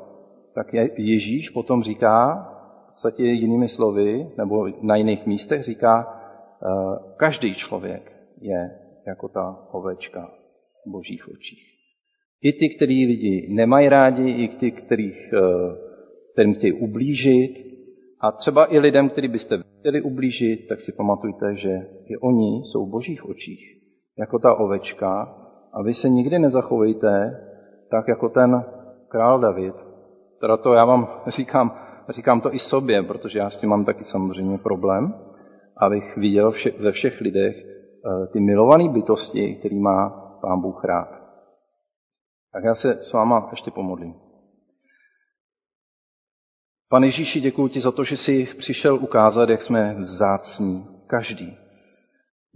tak 0.56 0.74
Ježíš 0.98 1.50
potom 1.50 1.84
říká, 1.84 2.46
v 2.84 2.86
podstatě 2.86 3.24
jinými 3.24 3.70
slovy, 3.70 4.32
nebo 4.38 4.68
na 4.82 4.96
jiných 4.96 5.26
místech 5.26 5.64
říká, 5.64 6.08
eh, 6.08 7.14
každý 7.18 7.56
člověk 7.56 8.12
je 8.42 8.80
jako 9.08 9.30
ta 9.30 9.68
ovečka 9.72 10.32
v 10.86 10.92
božích 10.92 11.30
očích. 11.30 11.79
I 12.42 12.54
ty, 12.54 12.76
který 12.76 13.06
lidi 13.06 13.48
nemají 13.50 13.90
rádi, 13.90 14.32
i 14.32 14.48
ty, 14.48 14.72
kterých, 14.72 15.34
kterým 16.34 16.54
chtějí 16.54 16.74
ublížit, 16.74 17.70
a 18.22 18.32
třeba 18.32 18.74
i 18.74 18.80
lidem, 18.80 19.10
který 19.10 19.28
byste 19.28 19.60
chtěli 19.80 20.02
ublížit, 20.02 20.68
tak 20.70 20.82
si 20.82 20.92
pamatujte, 20.92 21.56
že 21.56 21.70
i 22.06 22.18
oni 22.18 22.62
jsou 22.64 22.86
v 22.86 22.90
božích 22.90 23.30
očích, 23.30 23.66
jako 24.20 24.40
ta 24.40 24.54
ovečka, 24.54 25.36
a 25.74 25.84
vy 25.84 25.94
se 25.94 26.10
nikdy 26.10 26.40
nezachovejte 26.40 27.40
tak, 27.92 28.08
jako 28.08 28.30
ten 28.30 28.64
král 29.08 29.40
David. 29.40 29.76
Teda 30.42 30.58
to 30.58 30.74
já 30.74 30.86
vám 30.86 31.08
říkám, 31.28 31.72
říkám 32.10 32.42
to 32.42 32.54
i 32.54 32.60
sobě, 32.60 33.04
protože 33.04 33.40
já 33.40 33.50
s 33.50 33.58
tím 33.58 33.70
mám 33.70 33.86
taky 33.86 34.04
samozřejmě 34.04 34.58
problém, 34.58 35.14
abych 35.78 36.18
viděl 36.18 36.52
vše, 36.52 36.72
ve 36.80 36.92
všech 36.92 37.22
lidech 37.22 37.56
eh, 37.56 38.28
ty 38.34 38.40
milované 38.40 38.90
bytosti, 38.90 39.56
který 39.56 39.80
má 39.80 40.10
pán 40.42 40.62
Bůh 40.62 40.84
rád. 40.84 41.19
Tak 42.54 42.64
já 42.64 42.76
se 42.76 43.00
s 43.04 43.14
váma 43.14 43.48
ještě 43.52 43.72
pomodlím. 43.72 44.14
Pane 46.90 47.08
Ježíši, 47.08 47.42
děkuji 47.42 47.68
ti 47.68 47.82
za 47.82 47.92
to, 47.92 48.04
že 48.04 48.18
jsi 48.18 48.46
přišel 48.58 48.96
ukázat, 48.96 49.50
jak 49.50 49.62
jsme 49.62 49.94
vzácní, 49.94 50.88
každý. 51.08 51.58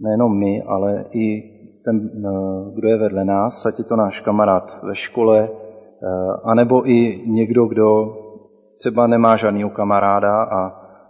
Nejenom 0.00 0.38
my, 0.38 0.62
ale 0.62 1.04
i 1.10 1.42
ten, 1.84 1.96
eh, 1.96 2.74
kdo 2.74 2.88
je 2.88 2.96
vedle 2.96 3.24
nás, 3.24 3.66
ať 3.66 3.78
je 3.78 3.84
to 3.84 3.96
náš 3.96 4.20
kamarád 4.20 4.82
ve 4.82 4.94
škole, 4.94 5.48
eh, 5.48 6.06
anebo 6.44 6.88
i 6.90 7.22
někdo, 7.26 7.66
kdo 7.66 8.16
třeba 8.78 9.06
nemá 9.06 9.36
žádného 9.36 9.70
kamaráda 9.70 10.42
a, 10.42 10.66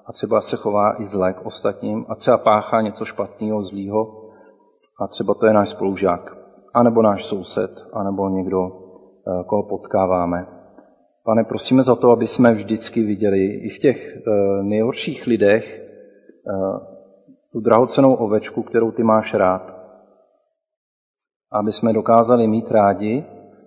a 0.07 0.13
třeba 0.13 0.41
se 0.41 0.57
chová 0.57 1.03
i 1.03 1.05
zle 1.05 1.33
k 1.33 1.47
ostatním 1.47 2.07
a 2.09 2.15
třeba 2.15 2.39
páchá 2.39 2.81
něco 2.81 3.05
špatného, 3.05 3.65
zlýho 3.65 4.31
a 5.01 5.07
třeba 5.07 5.35
to 5.35 5.47
je 5.47 5.53
náš 5.53 5.69
spolužák, 5.69 6.44
anebo 6.75 7.03
náš 7.03 7.25
soused, 7.25 7.89
anebo 7.93 8.29
někdo, 8.29 8.67
eh, 8.67 9.45
koho 9.47 9.63
potkáváme. 9.63 10.47
Pane, 11.25 11.45
prosíme 11.45 11.83
za 11.83 11.95
to, 11.95 12.11
aby 12.11 12.27
jsme 12.27 12.55
vždycky 12.55 13.03
viděli 13.03 13.45
i 13.45 13.69
v 13.69 13.79
těch 13.79 14.19
nejhorších 14.63 15.27
lidech 15.27 15.81
tu 17.53 17.61
drahocenou 17.61 18.15
ovečku, 18.15 18.63
kterou 18.63 18.91
ty 18.91 19.03
máš 19.03 19.35
rád 19.35 19.75
aby 21.55 21.73
jsme 21.73 21.93
dokázali 21.93 22.47
mít 22.47 22.71
rádi, 22.71 23.25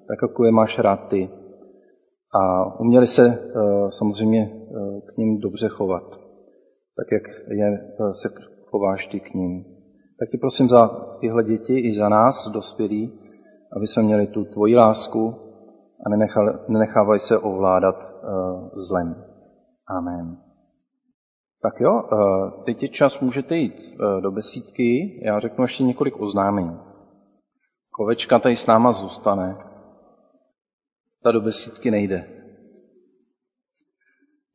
tak 0.08 0.18
jako 0.22 0.46
je 0.46 0.52
máš 0.52 0.80
rád 0.80 1.08
ty. 1.10 1.30
A 2.34 2.80
uměli 2.80 3.08
se 3.08 3.28
eh, 3.28 3.52
samozřejmě 3.90 4.52
eh, 4.52 5.02
k 5.02 5.18
ním 5.18 5.40
dobře 5.40 5.68
chovat, 5.68 6.10
tak 6.98 7.08
jak 7.12 7.24
je, 7.52 7.68
eh, 8.00 8.14
se 8.14 8.30
chováš 8.70 9.08
ty 9.08 9.20
k 9.20 9.34
ním. 9.34 9.77
Tak 10.20 10.30
ti 10.32 10.38
prosím 10.38 10.68
za 10.68 10.88
tyhle 11.20 11.44
děti 11.44 11.80
i 11.80 11.94
za 11.94 12.10
nás, 12.10 12.48
dospělí, 12.48 13.20
aby 13.76 13.88
jsme 13.88 14.04
měli 14.04 14.28
tu 14.28 14.46
tvoji 14.46 14.76
lásku 14.76 15.36
a 16.06 16.10
nenechávají 16.70 17.20
se 17.20 17.38
ovládat 17.38 17.96
zlem. 18.74 19.26
Amen. 19.98 20.38
Tak 21.62 21.80
jo, 21.80 22.04
teď 22.66 22.84
je 22.84 22.90
čas, 22.90 23.20
můžete 23.20 23.56
jít 23.56 23.98
do 24.20 24.32
besídky. 24.32 25.22
Já 25.26 25.40
řeknu 25.40 25.64
ještě 25.64 25.84
několik 25.84 26.22
oznámení. 26.22 26.80
Kovečka 27.94 28.40
tady 28.40 28.56
s 28.56 28.68
náma 28.68 28.92
zůstane. 28.92 29.58
Ta 31.24 31.32
do 31.32 31.42
besídky 31.42 31.92
nejde. 31.92 32.37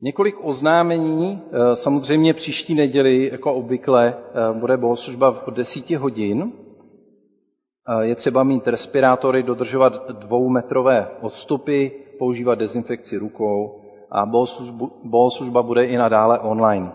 Několik 0.03 0.35
oznámení, 0.41 1.41
eh, 1.51 1.75
samozřejmě 1.75 2.33
příští 2.33 2.75
neděli, 2.75 3.29
jako 3.31 3.53
obvykle, 3.53 4.17
eh, 4.17 4.53
bude 4.53 4.77
bohoslužba 4.77 5.31
v 5.31 5.51
10 5.51 5.95
hodin. 5.95 6.51
Eh, 7.89 8.05
je 8.05 8.15
třeba 8.15 8.43
mít 8.43 8.67
respirátory, 8.67 9.43
dodržovat 9.43 10.11
dvoumetrové 10.11 11.07
odstupy, 11.21 11.87
používat 12.19 12.55
dezinfekci 12.55 13.17
rukou 13.17 13.81
a 14.11 14.25
bohoslužba 15.03 15.63
bude 15.63 15.85
i 15.85 15.97
nadále 15.97 16.39
online. 16.39 16.91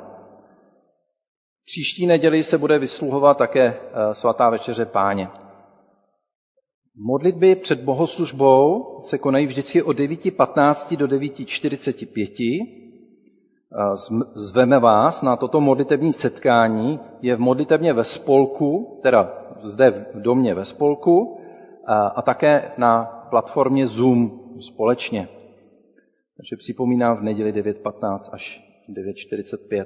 Příští 1.64 2.06
neděli 2.06 2.44
se 2.44 2.58
bude 2.58 2.78
vysluhovat 2.78 3.38
také 3.38 3.80
svatá 4.12 4.50
večeře 4.50 4.86
páně. 4.86 5.28
Modlitby 6.96 7.54
před 7.54 7.80
bohoslužbou 7.80 8.84
se 9.02 9.18
konají 9.18 9.46
vždycky 9.46 9.82
od 9.82 9.96
9.15 9.96 10.96
do 10.96 11.06
9.45. 11.06 12.87
Zveme 14.34 14.78
vás 14.78 15.22
na 15.22 15.36
toto 15.36 15.60
modlitební 15.60 16.12
setkání. 16.12 17.00
Je 17.22 17.36
v 17.36 17.40
modlitebně 17.40 17.92
ve 17.92 18.04
spolku, 18.04 18.98
teda 19.02 19.32
zde 19.60 19.90
v 19.90 20.22
domě 20.22 20.54
ve 20.54 20.64
spolku, 20.64 21.40
a 22.14 22.22
také 22.22 22.72
na 22.76 23.04
platformě 23.30 23.86
Zoom 23.86 24.40
společně. 24.60 25.28
Takže 26.36 26.56
připomínám 26.56 27.16
v 27.16 27.22
neděli 27.22 27.52
9.15 27.52 28.18
až 28.32 28.64
9.45. 28.88 29.84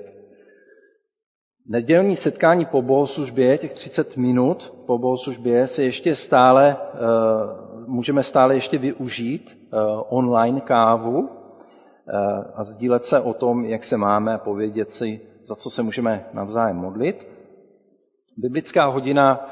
Nedělní 1.67 2.17
setkání 2.17 2.65
po 2.65 2.83
bohoslužbě, 2.83 3.59
těch 3.59 3.73
30 3.73 4.17
minut 4.17 4.75
po 4.87 4.99
bohoslužbě, 4.99 5.67
se 5.67 5.83
ještě 5.83 6.17
stále, 6.17 6.77
eh, 6.81 6.99
můžeme 7.87 8.23
stále 8.23 8.55
ještě 8.55 8.79
využít 8.79 9.59
eh, 9.73 9.77
online 10.09 10.61
kávu 10.61 11.42
a 12.55 12.65
sdílet 12.65 13.05
se 13.05 13.21
o 13.21 13.35
tom, 13.35 13.65
jak 13.65 13.85
se 13.85 13.97
máme 13.97 14.35
a 14.35 14.39
povědět 14.39 14.91
si, 14.91 15.21
za 15.45 15.55
co 15.55 15.71
se 15.71 15.83
můžeme 15.83 16.27
navzájem 16.33 16.77
modlit. 16.77 17.29
Biblická 18.37 18.85
hodina 18.85 19.47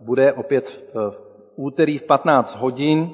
bude 0.00 0.32
opět 0.32 0.84
v 0.94 1.16
úterý 1.56 1.98
v 1.98 2.02
15 2.02 2.56
hodin, 2.56 3.10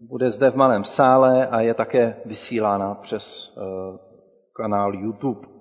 bude 0.00 0.30
zde 0.30 0.50
v 0.50 0.56
malém 0.56 0.84
sále 0.84 1.46
a 1.46 1.60
je 1.60 1.74
také 1.74 2.16
vysílána 2.24 2.94
přes 2.94 3.54
kanál 4.52 4.94
YouTube. 4.94 5.52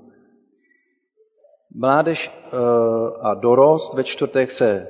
Mládež 1.76 2.32
eh, 2.32 2.58
a 3.22 3.34
dorost 3.34 3.94
ve 3.94 4.04
čtvrtek 4.04 4.52
se 4.52 4.70
eh, 4.70 4.88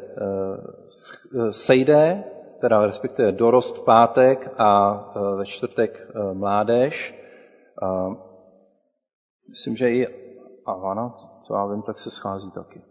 eh, 1.38 1.54
sejde, 1.54 2.24
teda 2.62 2.86
respektive 2.86 3.32
dorost 3.32 3.78
v 3.78 3.86
pátek 3.86 4.54
a 4.58 5.04
ve 5.38 5.46
čtvrtek 5.46 6.08
mládež. 6.34 7.16
Myslím, 9.50 9.76
že 9.76 9.92
i 9.92 10.08
Avana, 10.66 11.16
co 11.44 11.54
já 11.56 11.66
vím, 11.66 11.82
tak 11.82 12.00
se 12.00 12.12
schází 12.12 12.52
taky. 12.52 12.82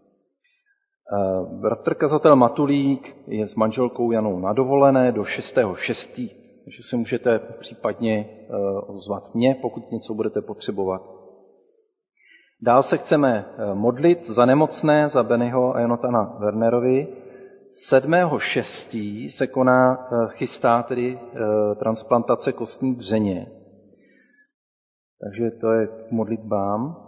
Bratr 1.60 1.94
kazatel 1.94 2.36
Matulík 2.36 3.16
je 3.26 3.48
s 3.48 3.54
manželkou 3.54 4.12
Janou 4.12 4.40
na 4.40 4.52
dovolené 4.52 5.12
do 5.12 5.22
6.6., 5.22 6.36
takže 6.64 6.82
se 6.82 6.96
můžete 6.96 7.38
případně 7.38 8.46
ozvat 8.86 9.34
mě, 9.34 9.56
pokud 9.62 9.90
něco 9.90 10.14
budete 10.14 10.40
potřebovat. 10.40 11.02
Dál 12.62 12.82
se 12.82 12.98
chceme 12.98 13.44
modlit 13.74 14.26
za 14.26 14.44
nemocné, 14.44 15.08
za 15.08 15.22
Bennyho 15.22 15.76
a 15.76 15.80
Jonatana 15.80 16.36
Wernerovi. 16.38 17.08
7.6. 17.72 19.28
se 19.30 19.46
koná, 19.46 20.08
eh, 20.12 20.28
chystá 20.28 20.82
tedy 20.82 21.18
eh, 21.18 21.74
transplantace 21.74 22.52
kostní 22.52 22.94
dřeně. 22.94 23.46
Takže 25.20 25.50
to 25.50 25.72
je 25.72 25.86
k 25.86 26.10
modlitbám. 26.10 27.06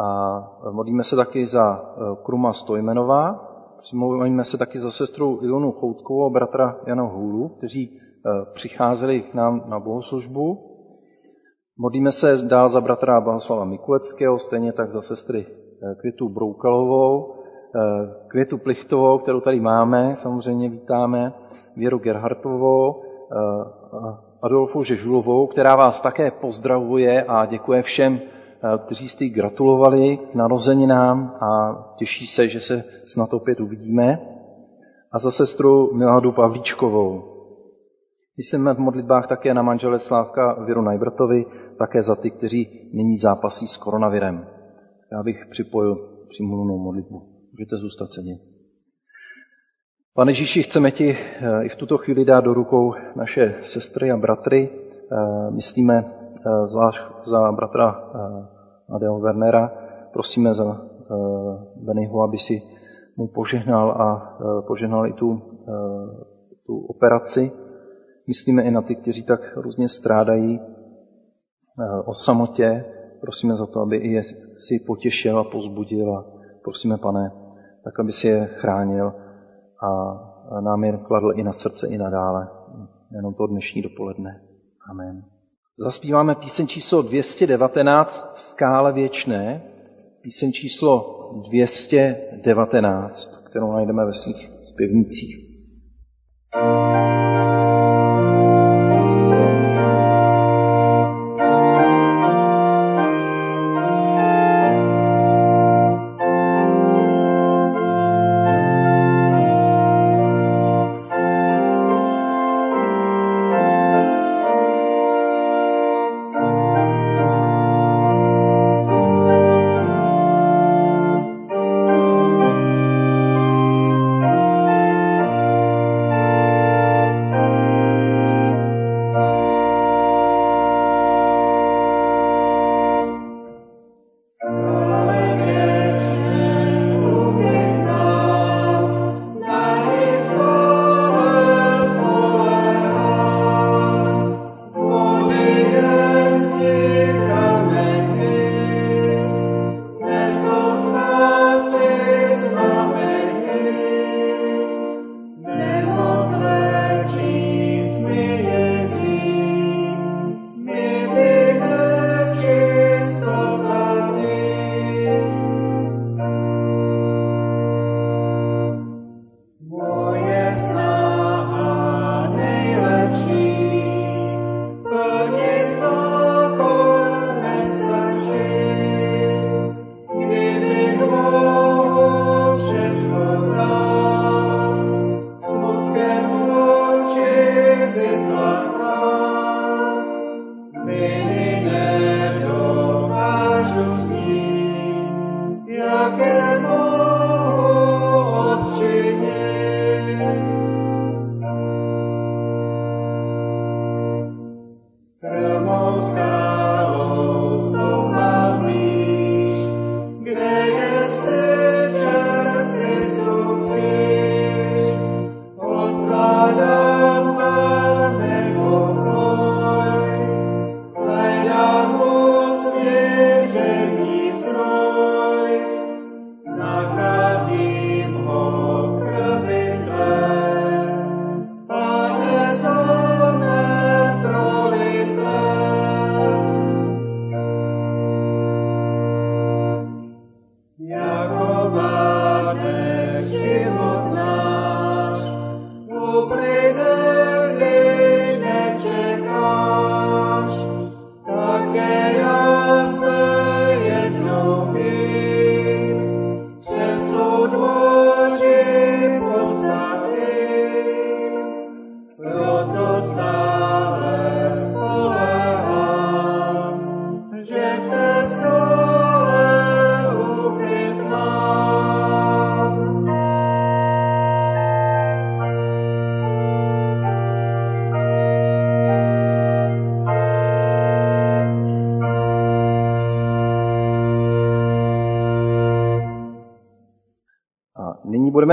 A 0.00 0.40
modlíme 0.72 1.04
se 1.04 1.16
taky 1.16 1.46
za 1.46 1.94
Kruma 2.24 2.52
Stojmenová, 2.52 3.48
přimluvíme 3.78 4.44
se 4.44 4.58
taky 4.58 4.78
za 4.78 4.90
sestru 4.90 5.38
Ilonu 5.42 5.72
Choutkovou 5.72 6.26
a 6.26 6.30
bratra 6.30 6.80
Jana 6.86 7.02
Hůlu, 7.02 7.48
kteří 7.48 8.00
přicházeli 8.54 9.22
k 9.22 9.34
nám 9.34 9.64
na 9.66 9.80
bohoslužbu. 9.80 10.74
Modlíme 11.78 12.12
se 12.12 12.36
dál 12.36 12.68
za 12.68 12.80
bratra 12.80 13.20
Bohuslava 13.20 13.64
Mikuleckého, 13.64 14.38
stejně 14.38 14.72
tak 14.72 14.90
za 14.90 15.00
sestry 15.00 15.46
eh, 15.46 15.94
Květu 15.94 16.28
Broukalovou, 16.28 17.33
eh, 17.33 17.33
Květu 18.28 18.58
Plichtovou, 18.58 19.18
kterou 19.18 19.40
tady 19.40 19.60
máme, 19.60 20.16
samozřejmě 20.16 20.68
vítáme, 20.68 21.32
Věru 21.76 21.98
Gerhartovou, 21.98 23.02
eh, 23.02 24.24
Adolfu 24.42 24.82
Žežulovou, 24.82 25.46
která 25.46 25.76
vás 25.76 26.00
také 26.00 26.30
pozdravuje 26.30 27.22
a 27.22 27.46
děkuje 27.46 27.82
všem, 27.82 28.20
kteří 28.84 29.08
jste 29.08 29.28
gratulovali 29.28 30.16
k 30.16 30.34
narozeninám 30.34 31.36
a 31.40 31.48
těší 31.96 32.26
se, 32.26 32.48
že 32.48 32.60
se 32.60 32.84
snad 33.06 33.34
opět 33.34 33.60
uvidíme. 33.60 34.18
A 35.12 35.18
za 35.18 35.30
sestru 35.30 35.90
Miladu 35.94 36.32
Pavlíčkovou. 36.32 37.22
Jsme 38.36 38.74
v 38.74 38.78
modlitbách 38.78 39.26
také 39.26 39.54
na 39.54 39.62
manžele 39.62 39.98
Slávka 39.98 40.64
Věru 40.64 40.82
Najbrtovi, 40.82 41.46
také 41.78 42.02
za 42.02 42.16
ty, 42.16 42.30
kteří 42.30 42.90
nyní 42.92 43.16
zápasí 43.16 43.66
s 43.66 43.76
koronavirem. 43.76 44.46
Já 45.12 45.22
bych 45.22 45.46
připojil 45.50 45.96
přimluvenou 46.28 46.78
modlitbu. 46.78 47.33
Můžete 47.54 47.76
zůstat 47.76 48.06
sedět. 48.06 48.40
Pane 50.14 50.30
Ježíši, 50.30 50.62
chceme 50.62 50.90
ti 50.90 51.16
eh, 51.16 51.64
i 51.64 51.68
v 51.68 51.76
tuto 51.76 51.98
chvíli 51.98 52.24
dát 52.24 52.40
do 52.40 52.54
rukou 52.54 52.94
naše 53.16 53.54
sestry 53.62 54.10
a 54.10 54.16
bratry. 54.16 54.70
Eh, 54.70 55.50
myslíme 55.50 56.04
eh, 56.04 56.68
zvlášť 56.68 57.02
za 57.24 57.52
bratra 57.52 58.10
Adeo 58.90 59.20
Wernera. 59.20 59.72
Prosíme 60.12 60.54
za 60.54 60.82
Bennyho, 61.76 62.22
aby 62.22 62.38
si 62.38 62.62
mu 63.16 63.28
požehnal 63.28 63.90
a 63.90 64.38
požehnal 64.66 65.06
i 65.06 65.12
tu, 65.12 65.42
tu 66.66 66.78
operaci. 66.86 67.52
Myslíme 68.26 68.62
i 68.62 68.70
na 68.70 68.82
ty, 68.82 68.94
kteří 68.96 69.22
tak 69.22 69.56
různě 69.56 69.88
strádají 69.88 70.60
o 72.04 72.14
samotě. 72.14 72.84
Prosíme 73.20 73.54
za 73.54 73.66
to, 73.66 73.80
aby 73.80 73.96
i 73.96 74.12
je 74.12 74.22
si 74.56 74.78
potěšil 74.86 75.38
a 75.38 75.44
pozbudil 75.44 76.24
prosíme, 76.64 76.96
pane, 76.96 77.32
tak 77.84 78.00
aby 78.00 78.12
si 78.12 78.28
je 78.28 78.46
chránil 78.46 79.12
a 79.84 80.60
nám 80.60 80.84
je 80.84 80.92
kladl 80.92 81.32
i 81.36 81.42
na 81.42 81.52
srdce 81.52 81.88
i 81.88 81.98
nadále. 81.98 82.48
Jenom 83.12 83.34
to 83.34 83.46
dnešní 83.46 83.82
dopoledne. 83.82 84.40
Amen. 84.90 85.24
Zaspíváme 85.78 86.34
píseň 86.34 86.66
číslo 86.66 87.02
219 87.02 88.32
v 88.34 88.40
skále 88.40 88.92
věčné, 88.92 89.62
píseň 90.22 90.52
číslo 90.52 91.20
219, 91.48 93.36
kterou 93.36 93.72
najdeme 93.72 94.04
ve 94.04 94.12
svých 94.14 94.50
zpěvnících. 94.62 95.54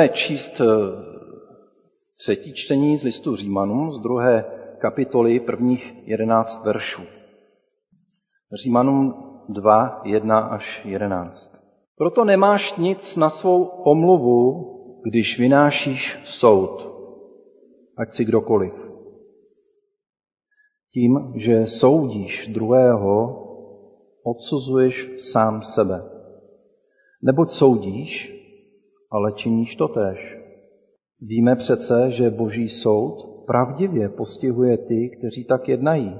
Budeme 0.01 0.15
číst 0.15 0.61
eh, 0.61 0.65
třetí 2.17 2.53
čtení 2.53 2.97
z 2.97 3.03
listu 3.03 3.35
Římanům 3.35 3.91
z 3.91 3.99
druhé 3.99 4.45
kapitoly 4.77 5.39
prvních 5.39 5.93
jedenáct 6.07 6.65
veršů. 6.65 7.01
Římanům 8.63 9.13
2, 9.49 10.01
1 10.05 10.39
až 10.39 10.85
11. 10.85 11.51
Proto 11.97 12.25
nemáš 12.25 12.75
nic 12.75 13.15
na 13.15 13.29
svou 13.29 13.63
omluvu, 13.63 14.67
když 15.03 15.39
vynášíš 15.39 16.19
soud, 16.23 16.89
ať 17.97 18.13
si 18.13 18.25
kdokoliv. 18.25 18.73
Tím, 20.93 21.33
že 21.35 21.67
soudíš 21.67 22.47
druhého, 22.47 23.37
odsuzuješ 24.23 25.09
sám 25.17 25.61
sebe. 25.61 26.03
Neboť 27.23 27.51
soudíš, 27.51 28.40
ale 29.11 29.31
činíš 29.31 29.75
to 29.75 29.87
též. 29.87 30.39
Víme 31.21 31.55
přece, 31.55 32.11
že 32.11 32.29
boží 32.29 32.69
soud 32.69 33.43
pravdivě 33.45 34.09
postihuje 34.09 34.77
ty, 34.77 35.09
kteří 35.17 35.43
tak 35.43 35.67
jednají. 35.67 36.19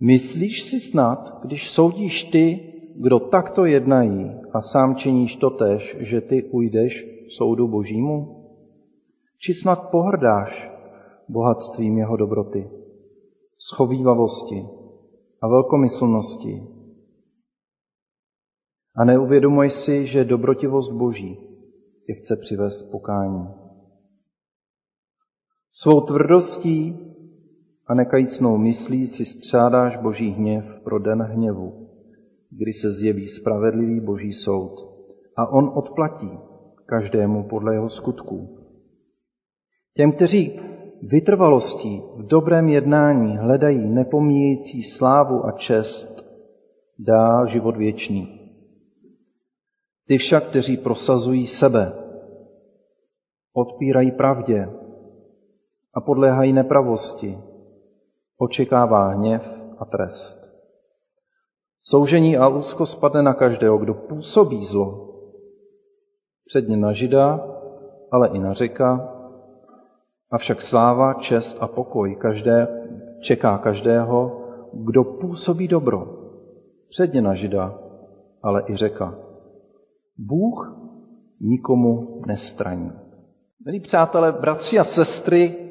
Myslíš 0.00 0.62
si 0.62 0.80
snad, 0.80 1.38
když 1.42 1.70
soudíš 1.70 2.24
ty, 2.24 2.72
kdo 2.96 3.18
takto 3.18 3.64
jednají 3.64 4.30
a 4.52 4.60
sám 4.60 4.96
činíš 4.96 5.36
to 5.36 5.50
tež, 5.50 5.96
že 6.00 6.20
ty 6.20 6.42
ujdeš 6.42 7.06
soudu 7.28 7.68
božímu? 7.68 8.44
Či 9.38 9.54
snad 9.54 9.90
pohrdáš 9.90 10.70
bohatstvím 11.28 11.98
jeho 11.98 12.16
dobroty, 12.16 12.70
schovývavosti 13.58 14.64
a 15.42 15.48
velkomyslnosti 15.48 16.62
a 18.96 19.04
neuvědomuješ 19.04 19.72
si, 19.72 20.06
že 20.06 20.24
dobrotivost 20.24 20.92
boží 20.92 21.53
tě 22.06 22.14
chce 22.14 22.36
přivést 22.36 22.82
pokání. 22.82 23.48
Svou 25.72 26.00
tvrdostí 26.00 26.96
a 27.86 27.94
nekajícnou 27.94 28.58
myslí 28.58 29.06
si 29.06 29.24
střádáš 29.24 29.96
boží 29.96 30.30
hněv 30.30 30.80
pro 30.84 30.98
den 30.98 31.22
hněvu, 31.22 31.88
kdy 32.50 32.72
se 32.72 32.92
zjeví 32.92 33.28
spravedlivý 33.28 34.00
boží 34.00 34.32
soud 34.32 34.94
a 35.36 35.46
on 35.46 35.72
odplatí 35.74 36.30
každému 36.86 37.48
podle 37.48 37.74
jeho 37.74 37.88
skutků. 37.88 38.58
Těm, 39.94 40.12
kteří 40.12 40.60
vytrvalostí 41.02 42.02
v 42.16 42.26
dobrém 42.26 42.68
jednání 42.68 43.36
hledají 43.36 43.86
nepomíjející 43.86 44.82
slávu 44.82 45.46
a 45.46 45.52
čest, 45.52 46.24
dá 46.98 47.46
život 47.46 47.76
věčný. 47.76 48.43
Ty 50.06 50.18
však, 50.18 50.44
kteří 50.44 50.76
prosazují 50.76 51.46
sebe, 51.46 51.92
odpírají 53.52 54.10
pravdě 54.10 54.68
a 55.94 56.00
podléhají 56.00 56.52
nepravosti, 56.52 57.38
očekává 58.38 59.08
hněv 59.08 59.42
a 59.78 59.84
trest. 59.84 60.54
Soužení 61.82 62.36
a 62.36 62.48
úzko 62.48 62.86
spadne 62.86 63.22
na 63.22 63.34
každého, 63.34 63.78
kdo 63.78 63.94
působí 63.94 64.64
zlo. 64.64 65.08
Předně 66.46 66.76
na 66.76 66.92
žida, 66.92 67.50
ale 68.10 68.28
i 68.28 68.38
na 68.38 68.52
řeka, 68.52 69.14
avšak 70.30 70.62
sláva, 70.62 71.14
čest 71.14 71.56
a 71.60 71.66
pokoj 71.66 72.16
každé, 72.16 72.68
čeká 73.20 73.58
každého, 73.58 74.40
kdo 74.72 75.04
působí 75.04 75.68
dobro. 75.68 76.08
Předně 76.88 77.22
na 77.22 77.34
žida, 77.34 77.78
ale 78.42 78.64
i 78.68 78.76
řeka. 78.76 79.18
Bůh 80.18 80.76
nikomu 81.40 82.22
nestraní. 82.26 82.92
Milí 83.66 83.80
přátelé, 83.80 84.32
bratři 84.32 84.78
a 84.78 84.84
sestry, 84.84 85.64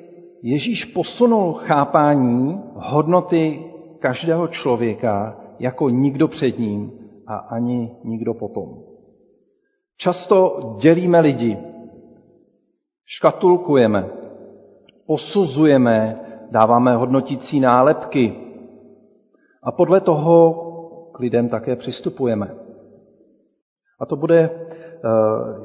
Ježíš 0.45 0.85
posunul 0.85 1.53
chápání 1.53 2.61
hodnoty 2.73 3.65
každého 3.99 4.47
člověka 4.47 5.39
jako 5.59 5.89
nikdo 5.89 6.27
před 6.27 6.59
ním 6.59 6.91
a 7.27 7.35
ani 7.35 7.91
nikdo 8.03 8.33
potom. 8.33 8.83
Často 9.97 10.59
dělíme 10.79 11.19
lidi, 11.19 11.57
škatulkujeme, 13.05 14.09
posuzujeme, 15.07 16.19
dáváme 16.51 16.95
hodnotící 16.95 17.59
nálepky 17.59 18.35
a 19.63 19.71
podle 19.71 20.01
toho 20.01 20.53
k 21.13 21.19
lidem 21.19 21.49
také 21.49 21.75
přistupujeme. 21.75 22.62
A 24.03 24.05
to 24.05 24.15
bude, 24.15 24.39
eh, 24.39 25.09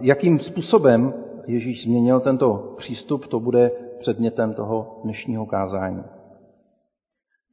jakým 0.01 0.39
způsobem 0.39 1.15
Ježíš 1.47 1.83
změnil 1.83 2.21
tento 2.21 2.75
přístup, 2.77 3.27
to 3.27 3.41
bude 3.41 3.71
předmětem 3.99 4.55
toho 4.55 5.01
dnešního 5.05 5.47
kázání. 5.47 6.05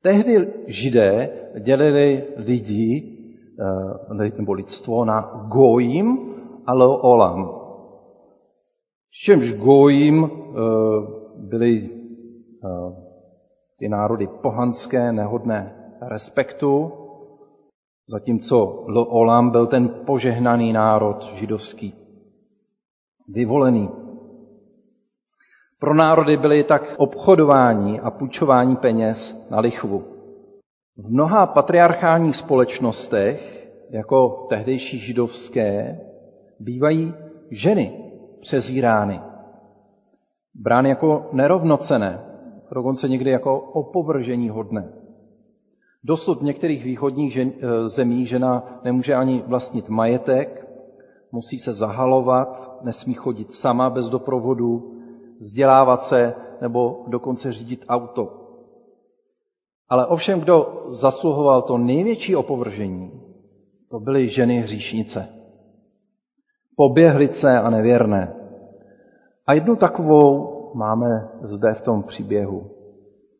Tehdy 0.02 0.54
židé 0.68 1.30
dělili 1.60 2.24
lidi, 2.38 3.18
eh, 3.60 4.32
nebo 4.38 4.54
lidstvo 4.54 5.06
na 5.06 5.48
gojím 5.48 6.36
a 6.66 6.74
olam. 6.86 7.62
Čemž 9.12 9.54
gojím 9.54 10.30
eh, 10.30 10.58
byly 11.38 11.90
ty 13.78 13.90
národy 13.90 14.28
pohanské, 14.28 15.12
nehodné 15.12 15.76
respektu, 16.02 16.92
zatímco 18.08 18.66
Olam 19.10 19.50
byl 19.50 19.68
ten 19.68 19.90
požehnaný 19.90 20.74
národ 20.74 21.24
židovský, 21.24 21.94
vyvolený. 23.28 23.90
Pro 25.80 25.94
národy 25.94 26.38
byly 26.38 26.64
tak 26.64 26.96
obchodování 26.98 28.00
a 28.00 28.12
půjčování 28.12 28.76
peněz 28.76 29.48
na 29.50 29.60
lichvu. 29.60 30.04
V 30.98 31.12
mnoha 31.12 31.48
patriarchálních 31.48 32.36
společnostech, 32.36 33.70
jako 33.90 34.46
tehdejší 34.50 35.00
židovské, 35.00 36.00
bývají 36.60 37.14
ženy 37.52 38.12
přezírány, 38.40 39.22
brány 40.54 40.90
jako 40.90 41.30
nerovnocené, 41.32 42.20
dokonce 42.74 43.10
někdy 43.10 43.30
jako 43.30 43.60
opovržení 43.60 44.50
hodné. 44.50 45.05
Dosud 46.06 46.40
v 46.40 46.46
některých 46.46 46.84
východních 46.84 47.34
žen, 47.34 47.52
eh, 47.58 47.90
zemí 47.90 48.26
žena 48.26 48.80
nemůže 48.84 49.16
ani 49.16 49.44
vlastnit 49.48 49.90
majetek, 49.90 50.68
musí 51.32 51.60
se 51.60 51.74
zahalovat, 51.74 52.80
nesmí 52.82 53.14
chodit 53.14 53.54
sama 53.54 53.90
bez 53.90 54.10
doprovodu, 54.10 55.02
vzdělávat 55.40 56.04
se 56.04 56.34
nebo 56.62 57.06
dokonce 57.08 57.54
řídit 57.54 57.86
auto. 57.90 58.42
Ale 59.90 60.06
ovšem, 60.06 60.40
kdo 60.40 60.88
zasluhoval 60.90 61.62
to 61.62 61.78
největší 61.78 62.36
opovržení, 62.36 63.12
to 63.90 64.00
byly 64.00 64.30
ženy 64.30 64.58
hříšnice. 64.58 65.30
Poběhlice 66.76 67.60
a 67.60 67.70
nevěrné. 67.70 68.36
A 69.48 69.54
jednu 69.54 69.76
takovou 69.76 70.52
máme 70.76 71.30
zde 71.44 71.74
v 71.74 71.82
tom 71.82 72.04
příběhu, 72.04 72.72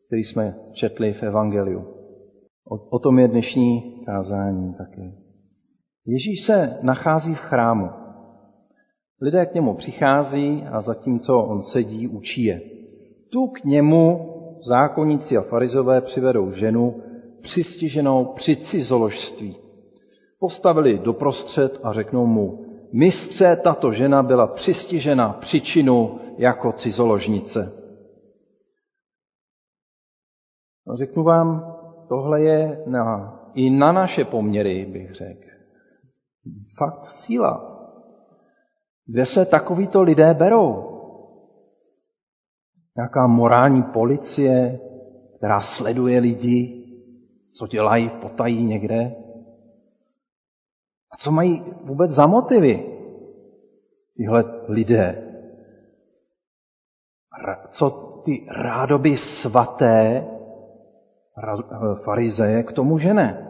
který 0.06 0.24
jsme 0.24 0.54
četli 0.72 1.12
v 1.12 1.22
Evangeliu. 1.22 1.95
O, 2.68 2.98
tom 2.98 3.18
je 3.18 3.28
dnešní 3.28 4.02
kázání 4.06 4.74
také. 4.74 5.12
Ježíš 6.06 6.44
se 6.44 6.78
nachází 6.82 7.34
v 7.34 7.40
chrámu. 7.40 7.90
Lidé 9.20 9.46
k 9.46 9.54
němu 9.54 9.74
přichází 9.74 10.62
a 10.62 10.80
zatímco 10.80 11.38
on 11.38 11.62
sedí, 11.62 12.08
učí 12.08 12.44
je. 12.44 12.60
Tu 13.32 13.46
k 13.46 13.64
němu 13.64 14.32
zákonníci 14.62 15.36
a 15.36 15.42
farizové 15.42 16.00
přivedou 16.00 16.50
ženu 16.50 17.02
přistiženou 17.42 18.24
při 18.24 18.56
cizoložství. 18.56 19.56
Postavili 20.38 20.98
doprostřed 20.98 21.80
a 21.82 21.92
řeknou 21.92 22.26
mu, 22.26 22.64
mistře, 22.92 23.56
tato 23.56 23.92
žena 23.92 24.22
byla 24.22 24.46
přistižena 24.46 25.32
příčinu 25.32 26.20
jako 26.38 26.72
cizoložnice. 26.72 27.72
No, 30.86 30.96
řeknu 30.96 31.22
vám, 31.22 31.75
tohle 32.08 32.42
je 32.42 32.82
na, 32.86 33.36
i 33.54 33.70
na 33.70 33.92
naše 33.92 34.24
poměry, 34.24 34.86
bych 34.86 35.14
řekl. 35.14 35.48
Fakt 36.76 37.04
síla. 37.04 37.72
Kde 39.06 39.26
se 39.26 39.44
takovýto 39.44 40.02
lidé 40.02 40.34
berou? 40.34 40.92
Nějaká 42.96 43.26
morální 43.26 43.82
policie, 43.82 44.80
která 45.36 45.60
sleduje 45.60 46.18
lidi, 46.18 46.82
co 47.52 47.66
dělají 47.66 48.08
potají 48.08 48.64
někde? 48.64 49.14
A 51.10 51.16
co 51.16 51.30
mají 51.30 51.64
vůbec 51.82 52.10
za 52.10 52.26
motivy 52.26 52.98
tyhle 54.16 54.44
lidé? 54.68 55.22
Co 57.70 57.90
ty 58.24 58.46
rádoby 58.50 59.16
svaté 59.16 60.26
farizeje 62.04 62.62
k 62.62 62.72
tomu 62.72 62.98
žene. 62.98 63.42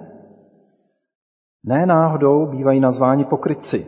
Ne 1.65 1.87
náhodou 1.87 2.47
bývají 2.47 2.81
nazváni 2.81 3.25
pokrytci. 3.25 3.87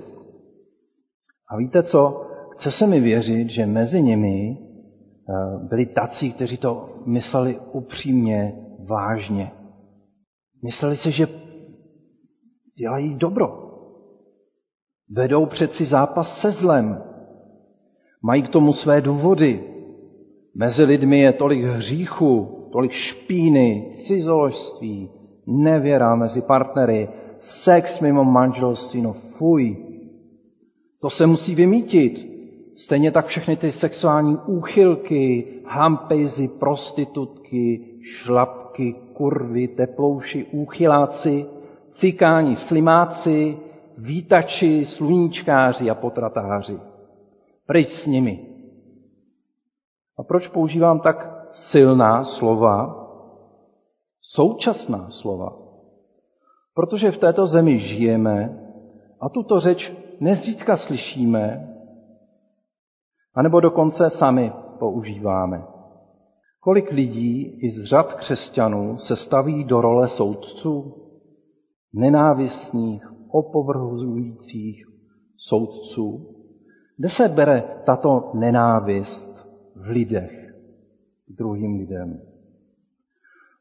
A 1.48 1.56
víte 1.56 1.82
co? 1.82 2.24
Chce 2.52 2.70
se 2.70 2.86
mi 2.86 3.00
věřit, 3.00 3.50
že 3.50 3.66
mezi 3.66 4.02
nimi 4.02 4.58
eh, 4.58 5.58
byli 5.68 5.86
tací, 5.86 6.32
kteří 6.32 6.56
to 6.56 7.02
mysleli 7.06 7.60
upřímně, 7.72 8.66
vážně. 8.88 9.52
Mysleli 10.64 10.96
si, 10.96 11.10
že 11.10 11.28
dělají 12.78 13.14
dobro. 13.14 13.68
Vedou 15.10 15.46
přeci 15.46 15.84
zápas 15.84 16.40
se 16.40 16.50
zlem. 16.50 17.02
Mají 18.22 18.42
k 18.42 18.48
tomu 18.48 18.72
své 18.72 19.00
důvody. 19.00 19.74
Mezi 20.54 20.84
lidmi 20.84 21.18
je 21.18 21.32
tolik 21.32 21.64
hříchu, 21.64 22.57
tolik 22.72 22.92
špíny, 22.92 23.92
cizoložství, 23.96 25.10
nevěra 25.46 26.14
mezi 26.14 26.42
partnery, 26.42 27.08
sex 27.38 28.00
mimo 28.00 28.24
manželství, 28.24 29.02
no 29.02 29.12
fuj. 29.12 29.76
To 31.00 31.10
se 31.10 31.26
musí 31.26 31.54
vymítit. 31.54 32.38
Stejně 32.76 33.12
tak 33.12 33.26
všechny 33.26 33.56
ty 33.56 33.72
sexuální 33.72 34.38
úchylky, 34.46 35.44
hampejzy, 35.66 36.48
prostitutky, 36.48 37.84
šlapky, 38.02 38.94
kurvy, 39.12 39.68
teplouši, 39.68 40.44
úchyláci, 40.44 41.46
cikáni, 41.90 42.56
slimáci, 42.56 43.56
vítači, 43.98 44.84
sluníčkáři 44.84 45.90
a 45.90 45.94
potratáři. 45.94 46.78
Pryč 47.66 47.90
s 47.90 48.06
nimi. 48.06 48.46
A 50.18 50.22
proč 50.22 50.48
používám 50.48 51.00
tak 51.00 51.37
silná 51.52 52.24
slova, 52.24 53.06
současná 54.20 55.10
slova. 55.10 55.56
Protože 56.74 57.10
v 57.10 57.18
této 57.18 57.46
zemi 57.46 57.78
žijeme 57.78 58.64
a 59.20 59.28
tuto 59.28 59.60
řeč 59.60 59.94
nezřídka 60.20 60.76
slyšíme, 60.76 61.74
anebo 63.34 63.60
dokonce 63.60 64.10
sami 64.10 64.52
používáme. 64.78 65.64
Kolik 66.60 66.90
lidí 66.90 67.58
i 67.62 67.70
z 67.70 67.84
řad 67.84 68.14
křesťanů 68.14 68.98
se 68.98 69.16
staví 69.16 69.64
do 69.64 69.80
role 69.80 70.08
soudců? 70.08 70.94
Nenávistných, 71.92 73.12
opovrhujících 73.30 74.84
soudců, 75.36 76.34
Kde 76.98 77.08
se 77.08 77.28
bere 77.28 77.62
tato 77.86 78.30
nenávist 78.34 79.46
v 79.74 79.86
lidech 79.86 80.47
druhým 81.30 81.78
lidem? 81.78 82.20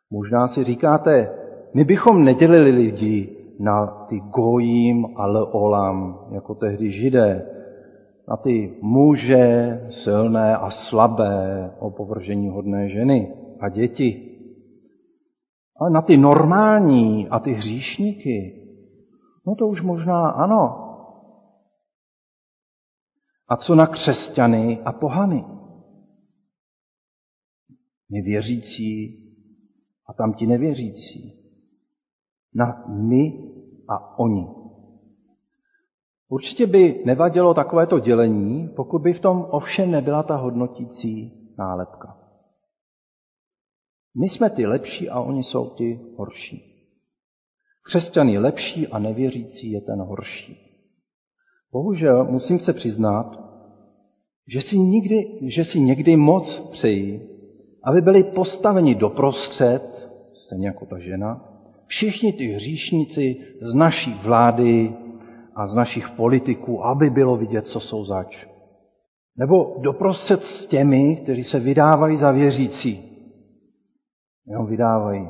Možná 0.09 0.47
si 0.47 0.63
říkáte, 0.63 1.31
my 1.73 1.83
bychom 1.83 2.25
nedělili 2.25 2.71
lidi 2.71 3.37
na 3.59 3.87
ty 3.87 4.19
gojím 4.19 5.07
a 5.15 5.25
leolam, 5.25 6.27
jako 6.31 6.55
tehdy 6.55 6.91
židé, 6.91 7.53
na 8.27 8.37
ty 8.37 8.77
muže 8.81 9.79
silné 9.89 10.57
a 10.57 10.69
slabé, 10.69 11.71
opovržení 11.79 12.49
hodné 12.49 12.89
ženy 12.89 13.33
a 13.59 13.69
děti. 13.69 14.23
Ale 15.79 15.89
na 15.89 16.01
ty 16.01 16.17
normální 16.17 17.27
a 17.29 17.39
ty 17.39 17.53
hříšníky, 17.53 18.63
no 19.47 19.55
to 19.55 19.67
už 19.67 19.81
možná 19.81 20.29
ano. 20.29 20.83
A 23.49 23.55
co 23.55 23.75
na 23.75 23.87
křesťany 23.87 24.79
a 24.85 24.91
pohany? 24.91 25.56
Nevěřící 28.09 29.23
a 30.05 30.13
tam 30.13 30.33
ti 30.33 30.47
nevěřící. 30.47 31.33
Na 32.55 32.85
my 32.87 33.51
a 33.89 34.19
oni. 34.19 34.47
Určitě 36.29 36.67
by 36.67 37.03
nevadilo 37.05 37.53
takovéto 37.53 37.99
dělení, 37.99 38.69
pokud 38.75 38.99
by 38.99 39.13
v 39.13 39.19
tom 39.19 39.47
ovšem 39.49 39.91
nebyla 39.91 40.23
ta 40.23 40.35
hodnotící 40.35 41.31
nálepka. 41.57 42.17
My 44.19 44.29
jsme 44.29 44.49
ty 44.49 44.65
lepší 44.65 45.09
a 45.09 45.19
oni 45.19 45.43
jsou 45.43 45.69
ti 45.69 45.99
horší. 46.17 46.73
Křesťan 47.81 48.29
je 48.29 48.39
lepší 48.39 48.87
a 48.87 48.99
nevěřící 48.99 49.71
je 49.71 49.81
ten 49.81 50.01
horší. 50.01 50.67
Bohužel 51.71 52.25
musím 52.25 52.59
se 52.59 52.73
přiznat, 52.73 53.39
že 54.47 54.61
si, 54.61 54.77
nikdy, 54.77 55.39
že 55.41 55.65
si 55.65 55.79
někdy 55.79 56.17
moc 56.17 56.59
přeji, 56.59 57.36
aby 57.87 58.01
byli 58.01 58.23
postaveni 58.23 58.95
doprostřed, 58.95 60.11
stejně 60.33 60.67
jako 60.67 60.85
ta 60.85 60.99
žena, 60.99 61.53
všichni 61.85 62.33
ty 62.33 62.45
hříšníci 62.47 63.35
z 63.61 63.73
naší 63.73 64.13
vlády 64.13 64.95
a 65.55 65.67
z 65.67 65.75
našich 65.75 66.09
politiků, 66.09 66.85
aby 66.85 67.09
bylo 67.09 67.37
vidět, 67.37 67.67
co 67.67 67.79
jsou 67.79 68.05
zač. 68.05 68.47
Nebo 69.37 69.75
doprostřed 69.79 70.43
s 70.43 70.65
těmi, 70.65 71.15
kteří 71.15 71.43
se 71.43 71.59
vydávají 71.59 72.17
za 72.17 72.31
věřící. 72.31 73.03
Jenom 74.47 74.67
vydávají. 74.67 75.27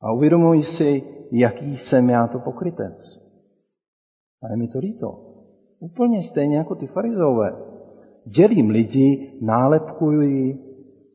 A 0.00 0.12
uvědomují 0.12 0.62
si, 0.62 1.02
jaký 1.32 1.76
jsem 1.76 2.10
já 2.10 2.26
to 2.26 2.38
pokrytec. 2.38 3.20
A 4.42 4.50
je 4.50 4.56
mi 4.56 4.68
to 4.68 4.78
líto. 4.78 5.24
Úplně 5.80 6.22
stejně 6.22 6.56
jako 6.56 6.74
ty 6.74 6.86
farizové. 6.86 7.52
Dělím 8.26 8.70
lidi, 8.70 9.38
nálepkuji, 9.40 10.67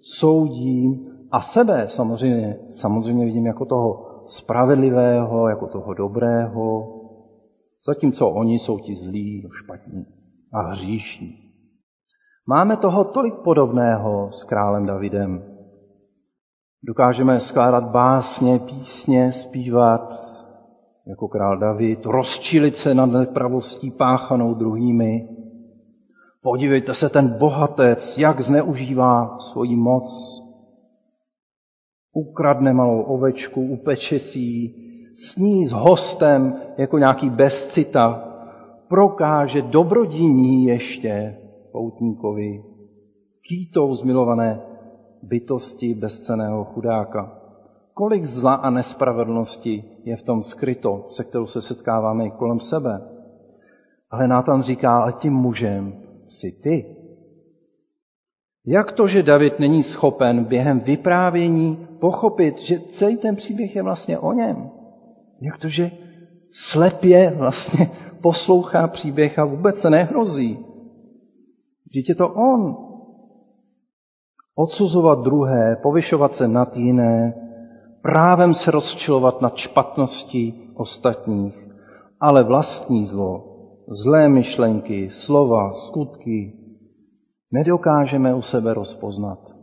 soudím 0.04 1.06
a 1.32 1.42
sebe 1.42 1.86
samozřejmě, 1.90 2.60
samozřejmě 2.72 3.26
vidím 3.26 3.46
jako 3.46 3.66
toho 3.66 4.06
spravedlivého, 4.28 5.48
jako 5.48 5.68
toho 5.68 5.94
dobrého, 5.94 6.88
zatímco 7.88 8.30
oni 8.30 8.60
jsou 8.60 8.80
ti 8.80 8.96
zlí, 8.96 9.48
špatní 9.52 10.06
a 10.54 10.62
hříšní. 10.62 11.44
Máme 12.48 12.78
toho 12.78 13.04
tolik 13.04 13.34
podobného 13.44 14.32
s 14.32 14.44
králem 14.44 14.86
Davidem. 14.86 15.44
Dokážeme 16.84 17.40
skládat 17.40 17.84
básně, 17.84 18.60
písně, 18.60 19.32
zpívat 19.32 20.34
jako 21.08 21.28
král 21.28 21.58
David, 21.58 22.06
rozčilit 22.06 22.76
se 22.76 22.94
nad 22.94 23.06
nepravostí 23.06 23.92
páchanou 23.92 24.54
druhými. 24.54 25.28
Podívejte 26.44 26.94
se, 26.94 27.10
ten 27.10 27.30
bohatec, 27.30 28.18
jak 28.18 28.42
zneužívá 28.42 29.38
svoji 29.40 29.76
moc. 29.76 30.10
Ukradne 32.14 32.74
malou 32.74 33.02
ovečku, 33.02 33.62
upeče 33.62 34.20
si 34.20 34.40
ji, 34.40 34.76
sní 35.16 35.66
s 35.66 35.72
hostem 35.72 36.56
jako 36.78 36.98
nějaký 36.98 37.30
bezcita, 37.30 38.28
prokáže 38.88 39.62
dobrodiní 39.62 40.66
ještě 40.66 41.38
poutníkovi, 41.72 42.64
kýtou 43.48 43.96
zmilované 43.96 44.62
bytosti 45.22 45.94
bezceného 45.94 46.66
chudáka. 46.66 47.40
Kolik 47.94 48.26
zla 48.26 48.54
a 48.54 48.70
nespravedlnosti 48.70 49.84
je 50.04 50.16
v 50.16 50.24
tom 50.24 50.44
skryto, 50.44 51.08
se 51.10 51.24
kterou 51.24 51.46
se 51.48 51.62
setkáváme 51.62 52.26
i 52.26 52.32
kolem 52.32 52.60
sebe. 52.60 53.02
Ale 54.12 54.28
Nátan 54.28 54.62
říká, 54.62 55.02
ale 55.02 55.14
tím 55.14 55.34
mužem 55.34 56.03
si 56.28 56.52
ty. 56.52 56.96
Jak 58.66 58.92
to, 58.92 59.08
že 59.08 59.24
David 59.24 59.60
není 59.60 59.84
schopen 59.84 60.44
během 60.44 60.80
vyprávění 60.80 61.88
pochopit, 62.00 62.60
že 62.60 62.80
celý 62.80 63.18
ten 63.18 63.36
příběh 63.36 63.76
je 63.76 63.84
vlastně 63.84 64.20
o 64.20 64.34
něm? 64.34 64.70
Jak 65.42 65.58
to, 65.58 65.68
že 65.68 65.92
slepě 66.52 67.34
vlastně 67.38 67.92
poslouchá 68.22 68.88
příběh 68.88 69.40
a 69.40 69.46
vůbec 69.46 69.80
se 69.80 69.90
nehrozí? 69.90 70.60
Vždyť 71.86 72.10
je 72.10 72.16
to 72.16 72.30
on. 72.30 72.78
Odsuzovat 74.56 75.24
druhé, 75.24 75.76
povyšovat 75.84 76.36
se 76.36 76.48
nad 76.48 76.78
jiné, 76.78 77.34
právem 78.02 78.54
se 78.54 78.72
rozčilovat 78.72 79.42
nad 79.42 79.56
špatností 79.56 80.72
ostatních, 80.76 81.68
ale 82.20 82.44
vlastní 82.44 83.06
zlo, 83.06 83.53
zlé 83.88 84.30
myšlenky, 84.30 85.10
slova, 85.10 85.74
skutky 85.74 86.60
nedokážeme 87.52 88.36
u 88.36 88.42
sebe 88.42 88.74
rozpoznat. 88.74 89.54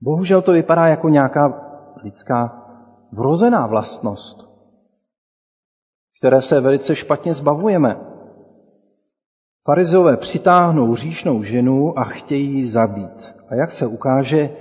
Bohužel 0.00 0.42
to 0.42 0.52
vypadá 0.52 0.86
jako 0.86 1.08
nějaká 1.08 1.64
lidská 2.02 2.64
vrozená 3.12 3.66
vlastnost, 3.66 4.48
které 6.18 6.42
se 6.42 6.60
velice 6.60 6.94
špatně 6.96 7.34
zbavujeme. 7.34 8.00
Farizové 9.64 10.16
přitáhnou 10.16 10.96
říšnou 10.96 11.42
ženu 11.42 11.98
a 11.98 12.04
chtějí 12.04 12.54
ji 12.54 12.66
zabít. 12.66 13.34
A 13.48 13.54
jak 13.54 13.72
se 13.72 13.86
ukáže, 13.86 14.56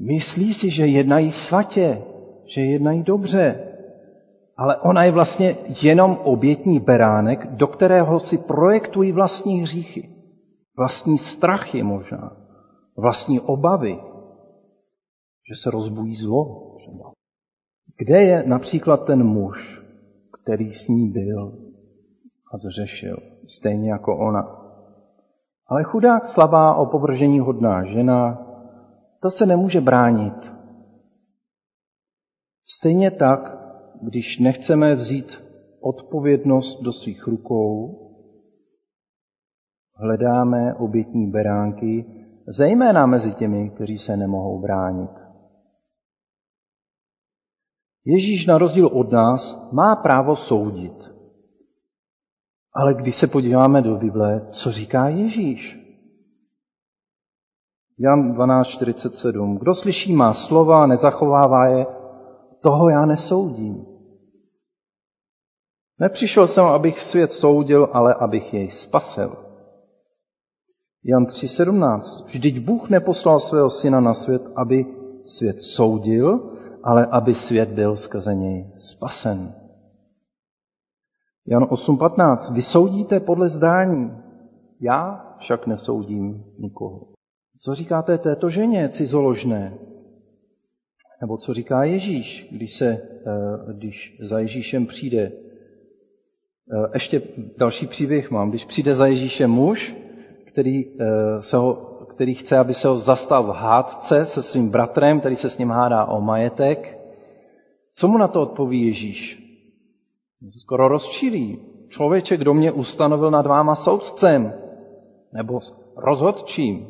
myslí 0.00 0.54
si, 0.54 0.70
že 0.70 0.86
jednají 0.86 1.32
svatě, 1.32 2.02
že 2.44 2.60
jednají 2.60 3.02
dobře. 3.02 3.73
Ale 4.56 4.76
ona 4.76 5.04
je 5.04 5.10
vlastně 5.10 5.56
jenom 5.82 6.18
obětní 6.22 6.80
beránek, 6.80 7.46
do 7.46 7.66
kterého 7.66 8.20
si 8.20 8.38
projektují 8.38 9.12
vlastní 9.12 9.60
hříchy, 9.60 10.10
vlastní 10.76 11.18
strachy 11.18 11.82
možná, 11.82 12.36
vlastní 12.96 13.40
obavy, 13.40 13.98
že 15.48 15.54
se 15.62 15.70
rozbují 15.70 16.14
zlo 16.14 16.74
třeba. 16.78 17.12
Kde 17.98 18.22
je 18.22 18.44
například 18.46 19.04
ten 19.04 19.24
muž, 19.24 19.82
který 20.42 20.72
s 20.72 20.88
ní 20.88 21.10
byl 21.10 21.52
a 22.54 22.58
zřešil, 22.58 23.16
stejně 23.46 23.90
jako 23.90 24.18
ona? 24.18 24.60
Ale 25.66 25.84
chudák, 25.84 26.26
slabá, 26.26 26.74
opovržení 26.74 27.40
hodná 27.40 27.84
žena, 27.84 28.46
to 29.20 29.30
se 29.30 29.46
nemůže 29.46 29.80
bránit. 29.80 30.52
Stejně 32.66 33.10
tak, 33.10 33.63
když 34.02 34.38
nechceme 34.38 34.94
vzít 34.94 35.44
odpovědnost 35.80 36.82
do 36.82 36.92
svých 36.92 37.26
rukou, 37.26 38.00
hledáme 39.94 40.74
obětní 40.74 41.30
beránky, 41.30 42.04
zejména 42.46 43.06
mezi 43.06 43.34
těmi, 43.34 43.70
kteří 43.70 43.98
se 43.98 44.16
nemohou 44.16 44.60
bránit. 44.60 45.10
Ježíš 48.04 48.46
na 48.46 48.58
rozdíl 48.58 48.86
od 48.86 49.12
nás 49.12 49.70
má 49.72 49.96
právo 49.96 50.36
soudit. 50.36 51.10
Ale 52.74 52.94
když 52.94 53.16
se 53.16 53.26
podíváme 53.26 53.82
do 53.82 53.96
Bible, 53.96 54.48
co 54.50 54.72
říká 54.72 55.08
Ježíš? 55.08 55.84
Jan 57.98 58.32
12.47. 58.32 59.58
Kdo 59.58 59.74
slyší 59.74 60.12
má 60.12 60.34
slova 60.34 60.86
nezachovává 60.86 61.66
je, 61.66 61.86
toho 62.64 62.88
já 62.88 63.06
nesoudím. 63.06 63.86
Nepřišel 66.00 66.48
jsem, 66.48 66.64
abych 66.64 67.00
svět 67.00 67.32
soudil, 67.32 67.88
ale 67.92 68.14
abych 68.14 68.54
jej 68.54 68.70
spasel. 68.70 69.36
Jan 71.04 71.24
3.17. 71.24 72.24
Vždyť 72.24 72.58
Bůh 72.58 72.90
neposlal 72.90 73.40
svého 73.40 73.70
syna 73.70 74.00
na 74.00 74.14
svět, 74.14 74.48
aby 74.56 74.86
svět 75.24 75.62
soudil, 75.62 76.56
ale 76.82 77.06
aby 77.06 77.34
svět 77.34 77.68
byl 77.68 77.96
skrze 77.96 78.34
něj 78.34 78.72
spasen. 78.78 79.54
Jan 81.46 81.62
8.15. 81.62 82.54
Vy 82.54 82.62
soudíte 82.62 83.20
podle 83.20 83.48
zdání, 83.48 84.16
já 84.80 85.34
však 85.38 85.66
nesoudím 85.66 86.44
nikoho. 86.58 87.00
Co 87.60 87.74
říkáte 87.74 88.18
této 88.18 88.48
ženě 88.48 88.88
cizoložné? 88.88 89.78
Nebo 91.24 91.36
co 91.36 91.54
říká 91.54 91.84
Ježíš, 91.84 92.48
když, 92.50 92.74
se, 92.74 92.86
eh, 92.86 93.72
když 93.72 94.16
za 94.20 94.38
Ježíšem 94.38 94.86
přijde 94.86 95.32
ještě 96.94 97.22
další 97.58 97.86
příběh 97.86 98.30
mám. 98.30 98.50
Když 98.50 98.64
přijde 98.64 98.94
za 98.94 99.06
Ježíšem 99.06 99.50
muž, 99.50 99.96
který, 100.44 100.84
se 101.40 101.56
ho, 101.56 101.74
který 102.08 102.34
chce, 102.34 102.58
aby 102.58 102.74
se 102.74 102.88
ho 102.88 102.96
zastal 102.96 103.42
v 103.42 103.50
hádce 103.50 104.26
se 104.26 104.42
svým 104.42 104.70
bratrem, 104.70 105.20
který 105.20 105.36
se 105.36 105.50
s 105.50 105.58
ním 105.58 105.70
hádá 105.70 106.04
o 106.04 106.20
majetek, 106.20 106.98
co 107.94 108.08
mu 108.08 108.18
na 108.18 108.28
to 108.28 108.42
odpoví 108.42 108.86
Ježíš? 108.86 109.40
Skoro 110.50 110.88
rozčílí. 110.88 111.58
Člověče, 111.88 112.36
kdo 112.36 112.54
mě 112.54 112.72
ustanovil 112.72 113.30
nad 113.30 113.46
váma 113.46 113.74
soudcem 113.74 114.52
nebo 115.32 115.60
rozhodčím. 115.96 116.86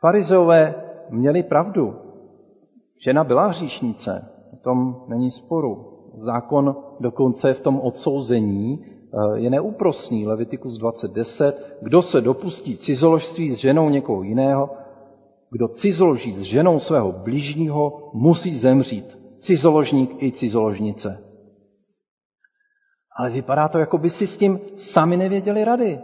Farizeové 0.00 0.74
měli 1.10 1.42
pravdu. 1.42 2.03
Žena 3.00 3.24
byla 3.24 3.46
hříšnice, 3.46 4.28
o 4.52 4.56
tom 4.56 5.04
není 5.08 5.30
sporu. 5.30 5.90
Zákon 6.14 6.76
dokonce 7.00 7.54
v 7.54 7.60
tom 7.60 7.80
odsouzení 7.80 8.84
eh, 8.84 9.38
je 9.38 9.50
neúprosný. 9.50 10.26
Levitikus 10.26 10.80
20.10. 10.80 11.52
Kdo 11.82 12.02
se 12.02 12.20
dopustí 12.20 12.76
cizoložství 12.76 13.50
s 13.50 13.56
ženou 13.56 13.88
někoho 13.90 14.22
jiného, 14.22 14.70
kdo 15.50 15.68
cizoloží 15.68 16.32
s 16.32 16.40
ženou 16.40 16.80
svého 16.80 17.12
bližního, 17.12 18.10
musí 18.14 18.54
zemřít. 18.58 19.18
Cizoložník 19.38 20.22
i 20.22 20.32
cizoložnice. 20.32 21.24
Ale 23.18 23.30
vypadá 23.30 23.68
to, 23.68 23.78
jako 23.78 23.98
by 23.98 24.10
si 24.10 24.26
s 24.26 24.36
tím 24.36 24.60
sami 24.76 25.16
nevěděli 25.16 25.64
rady. 25.64 26.00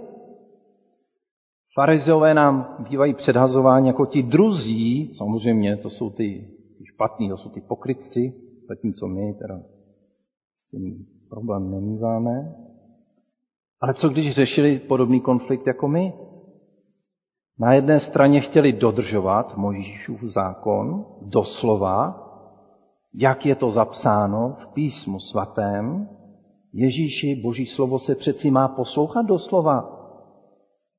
Farizeové 1.74 2.34
nám 2.34 2.76
bývají 2.78 3.14
předhazováni 3.14 3.86
jako 3.86 4.06
ti 4.06 4.22
druzí, 4.22 5.14
samozřejmě 5.14 5.76
to 5.76 5.90
jsou 5.90 6.10
ty, 6.10 6.48
ty 7.00 7.04
špatní, 7.04 7.28
to 7.28 7.36
jsou 7.36 7.50
ty 7.50 7.60
pokrytci, 7.60 8.34
zatímco 8.68 9.06
my 9.06 9.34
teda 9.34 9.60
s 10.58 10.70
tím 10.70 11.04
problém 11.28 11.70
nemýváme. 11.70 12.54
Ale 13.80 13.94
co 13.94 14.08
když 14.08 14.34
řešili 14.34 14.78
podobný 14.78 15.20
konflikt 15.20 15.66
jako 15.66 15.88
my? 15.88 16.12
Na 17.58 17.74
jedné 17.74 18.00
straně 18.00 18.40
chtěli 18.40 18.72
dodržovat 18.72 19.56
Mojžíšův 19.56 20.22
zákon, 20.22 21.06
doslova, 21.22 22.26
jak 23.14 23.46
je 23.46 23.54
to 23.54 23.70
zapsáno 23.70 24.52
v 24.52 24.66
písmu 24.66 25.20
svatém, 25.20 26.08
Ježíši, 26.72 27.40
boží 27.42 27.66
slovo 27.66 27.98
se 27.98 28.14
přeci 28.14 28.50
má 28.50 28.68
poslouchat 28.68 29.26
doslova. 29.26 29.82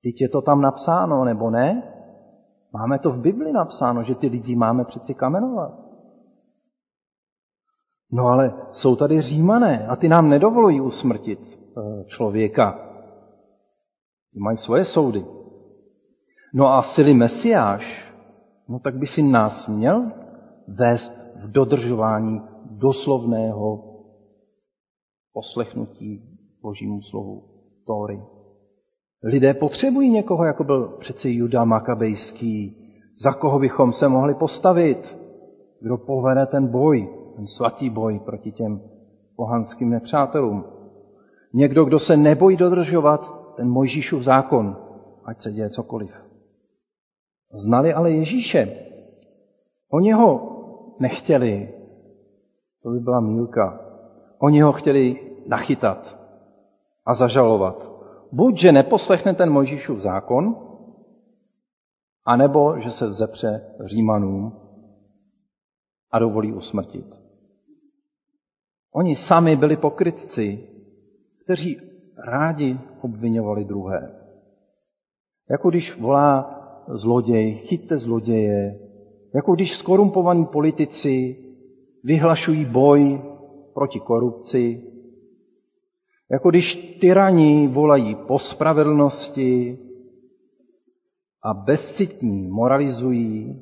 Teď 0.04 0.22
je 0.22 0.30
to 0.30 0.42
tam 0.42 0.62
napsáno, 0.62 1.26
nebo 1.26 1.50
ne? 1.50 1.84
Máme 2.74 3.00
to 3.00 3.12
v 3.12 3.20
Bibli 3.20 3.52
napsáno, 3.52 4.04
že 4.04 4.16
ty 4.16 4.28
lidi 4.28 4.56
máme 4.56 4.86
přeci 4.86 5.14
kamenovat. 5.14 5.91
No 8.12 8.28
ale 8.28 8.54
jsou 8.72 8.96
tady 8.96 9.22
římané 9.22 9.88
a 9.88 9.96
ty 9.96 10.10
nám 10.10 10.30
nedovolují 10.30 10.82
usmrtit 10.82 11.40
eh, 11.40 12.04
člověka. 12.06 12.80
Mají 14.36 14.58
svoje 14.58 14.86
soudy. 14.86 15.26
No 16.54 16.68
a 16.68 16.82
sily 16.82 17.14
Mesiáš, 17.14 18.14
no 18.70 18.80
tak 18.80 18.98
by 18.98 19.08
si 19.08 19.24
nás 19.24 19.68
měl 19.68 20.12
vést 20.68 21.14
v 21.36 21.52
dodržování 21.52 22.42
doslovného 22.66 23.84
poslechnutí 25.34 26.22
Božímu 26.62 27.02
slovu 27.02 27.44
Tóry. 27.88 28.22
Lidé 29.24 29.54
potřebují 29.54 30.10
někoho, 30.10 30.46
jako 30.46 30.64
byl 30.64 30.88
přeci 30.88 31.30
Juda 31.30 31.66
Makabejský, 31.66 32.78
za 33.20 33.34
koho 33.34 33.60
bychom 33.60 33.94
se 33.94 34.08
mohli 34.08 34.36
postavit, 34.36 35.18
kdo 35.82 35.98
povede 35.98 36.46
ten 36.46 36.68
boj, 36.68 37.21
ten 37.42 37.48
svatý 37.48 37.90
boj 37.90 38.20
proti 38.20 38.52
těm 38.52 38.82
pohanským 39.36 39.90
nepřátelům. 39.90 40.66
Někdo, 41.54 41.86
kdo 41.86 42.00
se 42.00 42.18
nebojí 42.18 42.58
dodržovat 42.58 43.54
ten 43.56 43.70
Mojžíšův 43.70 44.24
zákon, 44.24 44.78
ať 45.26 45.42
se 45.42 45.52
děje 45.52 45.70
cokoliv. 45.70 46.12
Znali 47.54 47.94
ale 47.94 48.12
Ježíše. 48.12 48.78
Oni 49.90 50.12
ho 50.12 50.30
nechtěli. 51.00 51.74
To 52.84 52.90
by 52.90 53.00
byla 53.00 53.20
mílka. 53.20 53.82
Oni 54.40 54.62
ho 54.62 54.74
chtěli 54.74 55.20
nachytat 55.48 56.18
a 57.06 57.14
zažalovat. 57.14 57.92
Buď, 58.32 58.58
že 58.58 58.72
neposlechne 58.72 59.34
ten 59.34 59.50
Mojžíšův 59.50 60.00
zákon, 60.00 60.56
anebo, 62.26 62.80
že 62.80 62.92
se 62.92 63.08
vzepře 63.08 63.76
Římanům 63.86 64.62
a 66.12 66.20
dovolí 66.20 66.54
usmrtit. 66.54 67.21
Oni 68.94 69.16
sami 69.16 69.56
byli 69.56 69.78
pokrytci, 69.78 70.68
kteří 71.44 71.78
rádi 72.28 72.80
obvinovali 73.02 73.66
druhé. 73.66 74.22
Jako 75.50 75.70
když 75.70 75.98
volá 75.98 76.58
zloděj, 76.88 77.54
chyťte 77.54 77.98
zloděje, 77.98 78.80
jako 79.36 79.56
když 79.56 79.78
skorumpovaní 79.78 80.46
politici 80.46 81.46
vyhlašují 82.04 82.66
boj 82.66 83.22
proti 83.74 84.00
korupci, 84.00 84.84
jako 86.32 86.50
když 86.50 86.76
tyraní 87.02 87.68
volají 87.68 88.16
po 88.16 88.40
spravedlnosti 88.40 89.80
a 91.44 91.54
bezcitní 91.54 92.48
moralizují 92.48 93.62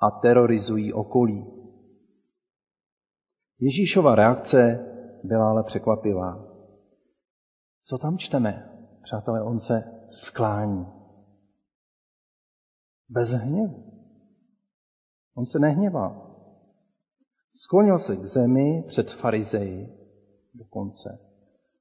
a 0.00 0.10
terorizují 0.10 0.92
okolí. 0.92 1.55
Ježíšova 3.60 4.14
reakce 4.14 4.86
byla 5.24 5.50
ale 5.50 5.62
překvapivá. 5.62 6.46
Co 7.84 7.98
tam 7.98 8.18
čteme? 8.18 8.70
Přátelé, 9.02 9.42
on 9.42 9.60
se 9.60 9.84
sklání. 10.10 10.86
Bez 13.08 13.28
hněvu. 13.28 13.92
On 15.34 15.46
se 15.46 15.58
nehněvá. 15.58 16.26
Sklonil 17.50 17.98
se 17.98 18.16
k 18.16 18.24
zemi 18.24 18.84
před 18.86 19.10
farizeji 19.10 19.88
dokonce 20.54 21.18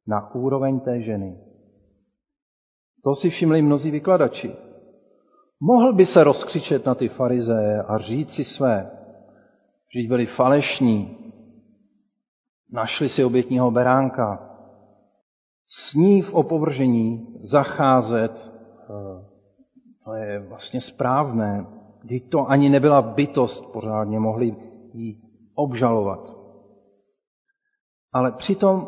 na 0.07 0.35
úroveň 0.35 0.79
té 0.79 1.01
ženy. 1.01 1.39
To 3.03 3.15
si 3.15 3.29
všimli 3.29 3.61
mnozí 3.61 3.91
vykladači. 3.91 4.55
Mohl 5.59 5.93
by 5.93 6.05
se 6.05 6.23
rozkřičet 6.23 6.85
na 6.85 6.95
ty 6.95 7.07
farizeje 7.07 7.83
a 7.83 7.97
říct 7.97 8.33
si 8.33 8.43
své, 8.43 8.91
že 9.95 10.07
byli 10.07 10.25
falešní, 10.25 11.24
našli 12.71 13.09
si 13.09 13.23
obětního 13.23 13.71
beránka, 13.71 14.55
s 15.69 15.93
ní 15.93 16.21
v 16.21 16.33
opovržení 16.33 17.27
zacházet, 17.43 18.51
eh, 18.51 19.25
to 20.05 20.13
je 20.13 20.39
vlastně 20.39 20.81
správné, 20.81 21.65
když 22.03 22.21
to 22.21 22.49
ani 22.49 22.69
nebyla 22.69 23.01
bytost 23.01 23.65
pořádně, 23.65 24.19
mohli 24.19 24.55
ji 24.93 25.21
obžalovat. 25.55 26.35
Ale 28.13 28.31
přitom 28.31 28.87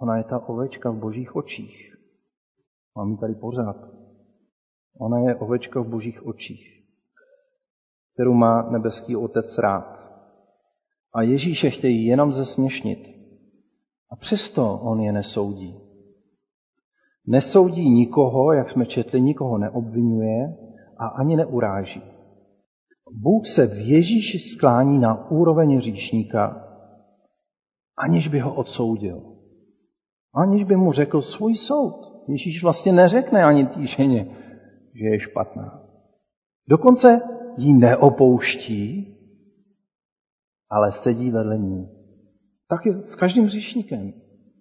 ona 0.00 0.16
je 0.16 0.24
ta 0.24 0.48
ovečka 0.48 0.90
v 0.90 0.96
božích 0.96 1.36
očích. 1.36 1.96
Mám 2.96 3.10
ji 3.10 3.18
tady 3.18 3.34
pořád. 3.34 3.76
Ona 4.98 5.18
je 5.18 5.34
ovečka 5.34 5.80
v 5.80 5.88
božích 5.88 6.26
očích, 6.26 6.84
kterou 8.14 8.34
má 8.34 8.70
nebeský 8.70 9.16
otec 9.16 9.58
rád. 9.58 10.05
A 11.14 11.22
Ježíše 11.22 11.70
chtějí 11.70 12.06
jenom 12.06 12.32
zesměšnit. 12.32 12.98
A 14.10 14.16
přesto 14.16 14.78
on 14.82 15.00
je 15.00 15.12
nesoudí. 15.12 15.74
Nesoudí 17.26 17.90
nikoho, 17.90 18.52
jak 18.52 18.70
jsme 18.70 18.86
četli, 18.86 19.22
nikoho 19.22 19.58
neobvinuje 19.58 20.56
a 20.98 21.06
ani 21.06 21.36
neuráží. 21.36 22.02
Bůh 23.12 23.46
se 23.46 23.66
v 23.66 23.88
Ježíši 23.88 24.38
sklání 24.38 24.98
na 24.98 25.30
úroveň 25.30 25.80
říšníka, 25.80 26.68
aniž 27.96 28.28
by 28.28 28.38
ho 28.38 28.54
odsoudil 28.54 29.36
aniž 30.36 30.64
by 30.64 30.76
mu 30.76 30.92
řekl 30.92 31.20
svůj 31.20 31.54
soud. 31.54 32.24
Ježíš 32.28 32.62
vlastně 32.62 32.92
neřekne 32.92 33.44
ani 33.44 33.66
té 33.66 33.86
ženě, 33.86 34.36
že 34.94 35.04
je 35.04 35.20
špatná. 35.20 35.82
Dokonce 36.68 37.20
ji 37.56 37.72
neopouští, 37.72 39.15
ale 40.70 40.92
sedí 40.92 41.30
vedle 41.30 41.58
ní. 41.58 41.88
Tak 42.68 42.86
je 42.86 42.94
s 42.94 43.14
každým 43.16 43.48
říšníkem. 43.48 44.12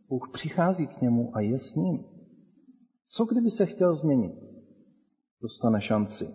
Bůh 0.10 0.30
přichází 0.34 0.88
k 0.88 1.02
němu 1.02 1.32
a 1.36 1.42
je 1.42 1.60
s 1.60 1.76
ním. 1.76 2.06
Co 3.08 3.26
kdyby 3.26 3.50
se 3.50 3.66
chtěl 3.66 3.96
změnit? 3.96 4.34
Dostane 5.42 5.82
šanci. 5.82 6.28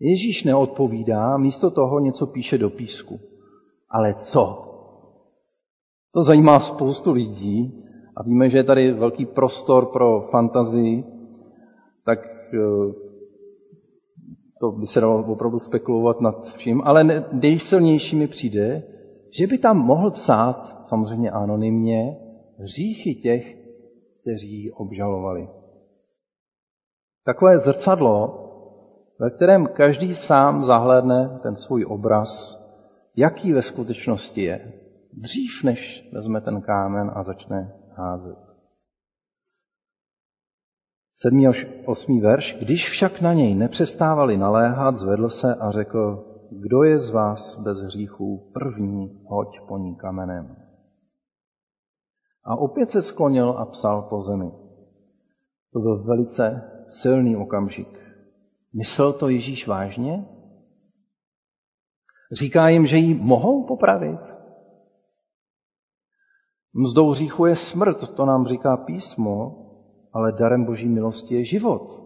Ježíš 0.00 0.44
neodpovídá, 0.44 1.36
místo 1.36 1.70
toho 1.70 2.00
něco 2.00 2.26
píše 2.26 2.58
do 2.58 2.70
písku. 2.70 3.20
Ale 3.88 4.14
co? 4.14 4.70
To 6.12 6.22
zajímá 6.24 6.60
spoustu 6.60 7.12
lidí, 7.12 7.84
a 8.16 8.22
víme, 8.22 8.48
že 8.48 8.58
je 8.58 8.64
tady 8.64 8.92
velký 8.92 9.26
prostor 9.26 9.86
pro 9.86 10.28
fantazii, 10.30 11.04
tak 12.04 12.18
eh, 12.54 13.03
to 14.64 14.72
by 14.72 14.86
se 14.86 15.00
dalo 15.00 15.24
opravdu 15.24 15.58
spekulovat 15.58 16.20
nad 16.20 16.46
vším, 16.56 16.82
ale 16.84 17.24
nejsilnější 17.32 18.16
mi 18.16 18.26
přijde, 18.26 18.82
že 19.38 19.46
by 19.46 19.58
tam 19.58 19.76
mohl 19.78 20.10
psát, 20.10 20.88
samozřejmě 20.88 21.30
anonymně, 21.30 22.16
hříchy 22.58 23.14
těch, 23.14 23.56
kteří 24.20 24.62
ji 24.62 24.70
obžalovali. 24.70 25.48
Takové 27.24 27.58
zrcadlo, 27.58 28.40
ve 29.20 29.30
kterém 29.30 29.66
každý 29.66 30.14
sám 30.14 30.64
zahlédne 30.64 31.40
ten 31.42 31.56
svůj 31.56 31.84
obraz, 31.88 32.60
jaký 33.16 33.52
ve 33.52 33.62
skutečnosti 33.62 34.42
je, 34.42 34.72
dřív 35.12 35.64
než 35.64 36.10
vezme 36.12 36.40
ten 36.40 36.62
kámen 36.62 37.10
a 37.14 37.22
začne 37.22 37.72
házet. 37.96 38.53
Sedmý 41.14 41.46
až 41.46 41.66
osmý 41.86 42.20
verš. 42.20 42.56
Když 42.58 42.90
však 42.90 43.20
na 43.20 43.32
něj 43.32 43.54
nepřestávali 43.54 44.36
naléhat, 44.36 44.96
zvedl 44.96 45.28
se 45.28 45.54
a 45.54 45.70
řekl, 45.70 46.30
kdo 46.50 46.82
je 46.82 46.98
z 46.98 47.10
vás 47.10 47.58
bez 47.62 47.78
hříchů, 47.78 48.50
první 48.54 49.22
hoď 49.26 49.60
po 49.68 49.78
ní 49.78 49.96
kamenem. 49.96 50.56
A 52.44 52.56
opět 52.56 52.90
se 52.90 53.02
sklonil 53.02 53.50
a 53.50 53.64
psal 53.64 54.02
po 54.02 54.20
zemi. 54.20 54.52
To 55.72 55.80
byl 55.80 56.04
velice 56.04 56.70
silný 56.88 57.36
okamžik. 57.36 57.98
Myslel 58.72 59.12
to 59.12 59.28
Ježíš 59.28 59.66
vážně? 59.66 60.28
Říká 62.32 62.68
jim, 62.68 62.86
že 62.86 62.96
ji 62.96 63.14
mohou 63.14 63.66
popravit? 63.66 64.20
Mzdou 66.74 67.10
hříchu 67.10 67.46
je 67.46 67.56
smrt, 67.56 68.14
to 68.14 68.26
nám 68.26 68.46
říká 68.46 68.76
písmo, 68.76 69.63
ale 70.14 70.32
darem 70.32 70.64
boží 70.64 70.88
milosti 70.88 71.34
je 71.34 71.44
život. 71.44 72.02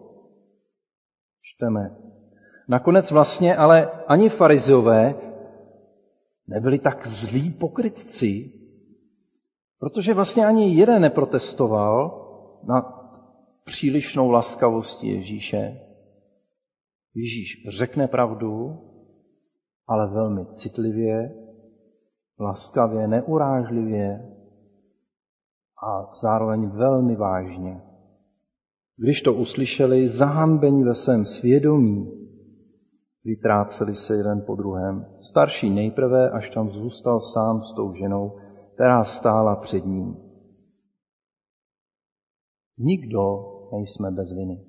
Čteme. 1.42 1.96
Nakonec 2.68 3.10
vlastně 3.10 3.56
ale 3.56 3.90
ani 4.06 4.28
farizeové 4.28 5.14
nebyli 6.46 6.78
tak 6.78 7.06
zlí 7.06 7.50
pokrytci, 7.50 8.52
protože 9.78 10.14
vlastně 10.14 10.46
ani 10.46 10.74
jeden 10.74 11.02
neprotestoval 11.02 12.24
na 12.62 12.80
přílišnou 13.64 14.30
laskavosti 14.30 15.06
Ježíše. 15.06 15.80
Ježíš 17.14 17.64
řekne 17.68 18.08
pravdu, 18.08 18.78
ale 19.86 20.10
velmi 20.10 20.46
citlivě, 20.46 21.34
laskavě, 22.40 23.08
neurážlivě 23.08 24.34
a 25.84 26.14
zároveň 26.14 26.68
velmi 26.68 27.16
vážně. 27.16 27.87
Když 28.98 29.22
to 29.22 29.34
uslyšeli, 29.34 30.08
zahanbení 30.08 30.84
ve 30.84 30.94
svém 30.94 31.24
svědomí, 31.24 32.18
vytráceli 33.24 33.94
se 33.94 34.16
jeden 34.16 34.42
po 34.46 34.54
druhém. 34.54 35.06
Starší 35.20 35.70
nejprve, 35.70 36.30
až 36.30 36.50
tam 36.50 36.70
zůstal 36.70 37.20
sám 37.20 37.60
s 37.60 37.72
tou 37.72 37.92
ženou, 37.92 38.38
která 38.74 39.04
stála 39.04 39.56
před 39.56 39.84
ním. 39.84 40.16
Nikdo 42.78 43.20
nejsme 43.72 44.10
bez 44.10 44.32
viny. 44.32 44.64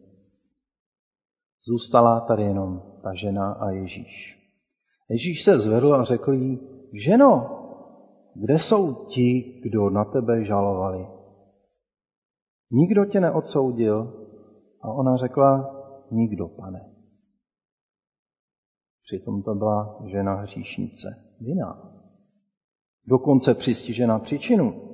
Zůstala 1.68 2.20
tady 2.20 2.44
jenom 2.44 2.82
ta 3.04 3.14
žena 3.14 3.52
a 3.52 3.70
Ježíš. 3.70 4.40
Ježíš 5.10 5.44
se 5.44 5.60
zvedl 5.60 5.94
a 5.94 6.04
řekl 6.04 6.34
jí, 6.34 6.60
ženo, 6.94 7.56
kde 8.36 8.60
jsou 8.60 8.94
ti, 8.94 9.62
kdo 9.64 9.90
na 9.90 10.06
tebe 10.06 10.46
žalovali? 10.46 11.19
Nikdo 12.72 13.06
tě 13.06 13.20
neodsoudil? 13.20 14.26
A 14.82 14.92
ona 14.92 15.16
řekla, 15.16 15.76
nikdo, 16.12 16.48
pane. 16.48 16.90
Přitom 19.04 19.44
to 19.44 19.56
byla 19.56 20.00
žena 20.06 20.34
hříšnice, 20.34 21.08
vina. 21.40 21.92
Dokonce 23.08 23.54
přistižena 23.54 24.20
příčinu. 24.20 24.90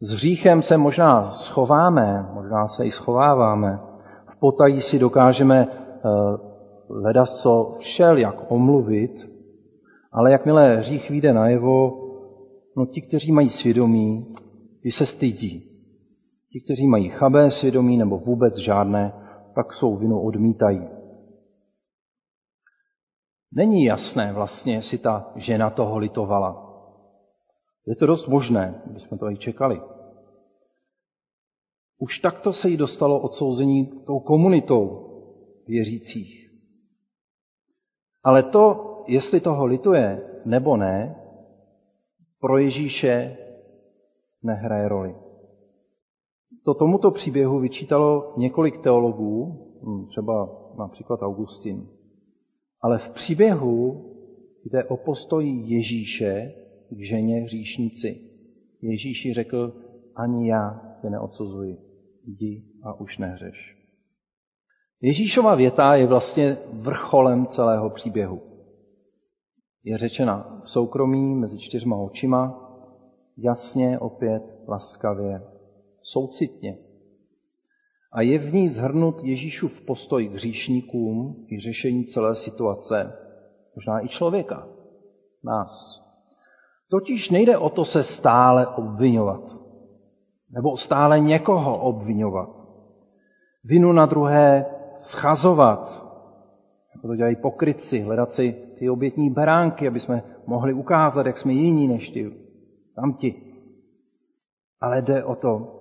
S 0.00 0.10
hříchem 0.10 0.62
se 0.62 0.76
možná 0.76 1.32
schováme, 1.32 2.30
možná 2.34 2.66
se 2.68 2.86
i 2.86 2.90
schováváme. 2.90 3.80
V 4.32 4.38
potají 4.38 4.80
si 4.80 4.98
dokážeme 4.98 5.66
uh, 5.66 6.52
ledat 6.88 7.28
co 7.28 7.74
všel, 7.78 8.16
jak 8.16 8.50
omluvit, 8.50 9.30
ale 10.12 10.32
jakmile 10.32 10.76
hřích 10.76 11.10
vyjde 11.10 11.32
najevo, 11.32 11.98
no 12.76 12.86
ti, 12.86 13.02
kteří 13.02 13.32
mají 13.32 13.50
svědomí, 13.50 14.34
ty 14.82 14.90
se 14.90 15.06
stydí. 15.06 15.68
Ti, 16.52 16.60
kteří 16.64 16.86
mají 16.86 17.08
chabé 17.08 17.50
svědomí 17.50 17.96
nebo 17.96 18.18
vůbec 18.18 18.56
žádné, 18.56 19.12
tak 19.54 19.72
svou 19.72 19.96
vinu 19.96 20.22
odmítají. 20.22 20.88
Není 23.52 23.84
jasné 23.84 24.32
vlastně, 24.32 24.74
jestli 24.74 24.98
ta 24.98 25.32
žena 25.36 25.70
toho 25.70 25.98
litovala. 25.98 26.68
Je 27.86 27.96
to 27.96 28.06
dost 28.06 28.28
možné, 28.28 28.82
bychom 28.86 29.18
to 29.18 29.30
i 29.30 29.36
čekali. 29.36 29.80
Už 31.98 32.18
takto 32.18 32.52
se 32.52 32.68
jí 32.68 32.76
dostalo 32.76 33.20
odsouzení 33.20 33.86
tou 34.06 34.20
komunitou 34.20 35.08
věřících. 35.66 36.50
Ale 38.24 38.42
to, 38.42 38.88
jestli 39.08 39.40
toho 39.40 39.66
lituje 39.66 40.22
nebo 40.44 40.76
ne, 40.76 41.16
pro 42.40 42.58
Ježíše 42.58 43.36
nehraje 44.42 44.88
roli. 44.88 45.14
To 46.64 46.74
tomuto 46.74 47.10
příběhu 47.10 47.58
vyčítalo 47.58 48.34
několik 48.36 48.82
teologů, 48.82 49.58
hm, 49.82 50.06
třeba 50.06 50.58
například 50.78 51.22
Augustin. 51.22 51.88
Ale 52.80 52.98
v 52.98 53.10
příběhu 53.10 54.04
jde 54.64 54.84
o 54.84 54.96
postoj 54.96 55.48
Ježíše 55.48 56.54
k 56.90 56.98
ženě 56.98 57.40
hříšnici. 57.40 58.20
Ježíši 58.82 59.32
řekl, 59.32 59.72
ani 60.16 60.48
já 60.48 60.96
tě 61.02 61.10
neodsuzuji, 61.10 61.78
jdi 62.24 62.64
a 62.82 63.00
už 63.00 63.18
nehřeš. 63.18 63.78
Ježíšova 65.00 65.54
věta 65.54 65.94
je 65.94 66.06
vlastně 66.06 66.56
vrcholem 66.72 67.46
celého 67.46 67.90
příběhu 67.90 68.52
je 69.84 69.98
řečena 69.98 70.60
v 70.64 70.70
soukromí 70.70 71.34
mezi 71.34 71.58
čtyřma 71.58 71.96
očima, 71.96 72.61
jasně, 73.36 73.98
opět, 73.98 74.42
laskavě, 74.68 75.42
soucitně. 76.02 76.78
A 78.12 78.22
je 78.22 78.38
v 78.38 78.54
ní 78.54 78.68
zhrnut 78.68 79.24
Ježíšův 79.24 79.80
postoj 79.80 80.28
k 80.28 80.32
hříšníkům 80.32 81.46
i 81.50 81.60
řešení 81.60 82.04
celé 82.04 82.34
situace, 82.34 83.12
možná 83.76 84.04
i 84.04 84.08
člověka, 84.08 84.68
nás. 85.44 86.02
Totiž 86.90 87.30
nejde 87.30 87.58
o 87.58 87.70
to 87.70 87.84
se 87.84 88.02
stále 88.02 88.66
obvinovat, 88.66 89.56
nebo 90.50 90.76
stále 90.76 91.20
někoho 91.20 91.78
obvinovat. 91.78 92.50
Vinu 93.64 93.92
na 93.92 94.06
druhé 94.06 94.66
schazovat, 94.96 96.06
jako 96.94 97.08
to 97.08 97.16
dělají 97.16 97.36
pokrytci, 97.36 98.00
hledat 98.00 98.32
si 98.32 98.52
ty 98.78 98.90
obětní 98.90 99.30
beránky, 99.30 99.88
aby 99.88 100.00
jsme 100.00 100.22
mohli 100.46 100.72
ukázat, 100.72 101.26
jak 101.26 101.38
jsme 101.38 101.52
jiní 101.52 101.88
než 101.88 102.10
ty 102.10 102.41
tamti. 102.94 103.54
Ale 104.80 105.02
jde 105.02 105.24
o 105.24 105.34
to 105.34 105.78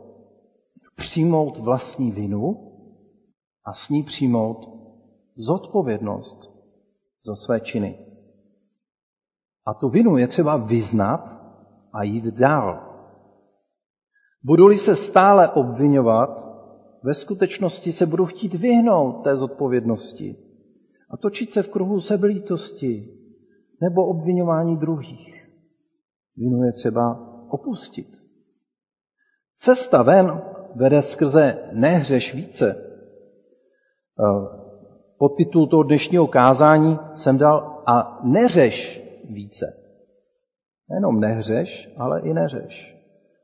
přijmout 0.95 1.57
vlastní 1.57 2.12
vinu 2.12 2.72
a 3.66 3.74
s 3.74 3.89
ní 3.89 4.03
přijmout 4.03 4.82
zodpovědnost 5.36 6.51
za 7.26 7.36
své 7.36 7.59
činy. 7.59 8.05
A 9.66 9.74
tu 9.74 9.89
vinu 9.89 10.18
je 10.18 10.28
třeba 10.28 10.57
vyznat 10.57 11.36
a 11.93 12.03
jít 12.03 12.26
dál. 12.26 12.91
Budu-li 14.43 14.78
se 14.78 14.95
stále 14.95 15.49
obvinovat, 15.49 16.47
ve 17.03 17.14
skutečnosti 17.14 17.91
se 17.91 18.05
budu 18.05 18.26
chtít 18.26 18.53
vyhnout 18.53 19.24
té 19.24 19.38
zodpovědnosti 19.38 20.36
a 21.09 21.18
točit 21.18 21.51
se 21.51 21.64
v 21.64 21.70
kruhu 21.70 22.01
sebelítosti 22.01 23.18
nebo 23.82 24.07
obvinování 24.07 24.78
druhých. 24.78 25.40
Vinu 26.38 26.63
je 26.63 26.71
třeba 26.71 27.19
opustit. 27.49 28.07
Cesta 29.57 30.03
ven 30.03 30.41
vede 30.75 31.01
skrze 31.01 31.69
nehřeš 31.73 32.36
více. 32.36 32.75
Eh, 34.19 34.57
pod 35.17 35.29
titul 35.38 35.67
toho 35.67 35.84
dnešního 35.84 36.27
kázání 36.27 36.99
jsem 37.15 37.38
dal 37.38 37.84
a 37.88 38.19
neřeš 38.23 39.01
více. 39.29 39.65
Nejenom 40.89 41.19
nehřeš, 41.19 41.93
ale 41.97 42.21
i 42.21 42.34
neřeš. 42.34 42.97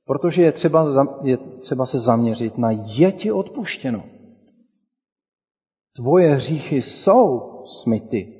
Protože 0.05 0.43
je 0.43 0.51
třeba, 0.51 1.07
je 1.23 1.37
třeba 1.37 1.85
se 1.85 1.99
zaměřit 1.99 2.57
na 2.57 2.71
je 2.71 3.11
ti 3.11 3.31
odpuštěno. 3.31 4.03
Tvoje 5.95 6.29
hříchy 6.29 6.81
jsou 6.81 7.41
smyty. 7.65 8.33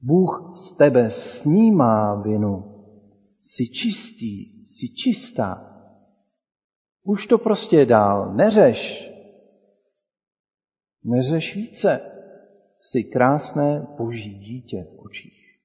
Bůh 0.00 0.52
z 0.56 0.72
tebe 0.72 1.10
snímá 1.10 2.22
vinu. 2.22 2.73
Jsi 3.46 3.68
čistý, 3.68 4.64
jsi 4.66 4.88
čistá. 4.88 5.70
Už 7.02 7.26
to 7.26 7.38
prostě 7.38 7.86
dál 7.86 8.34
neřeš. 8.34 9.10
Neřeš 11.04 11.56
více. 11.56 12.00
Jsi 12.80 13.04
krásné 13.04 13.86
boží 13.96 14.38
dítě 14.38 14.82
v 14.82 14.98
očích. 14.98 15.60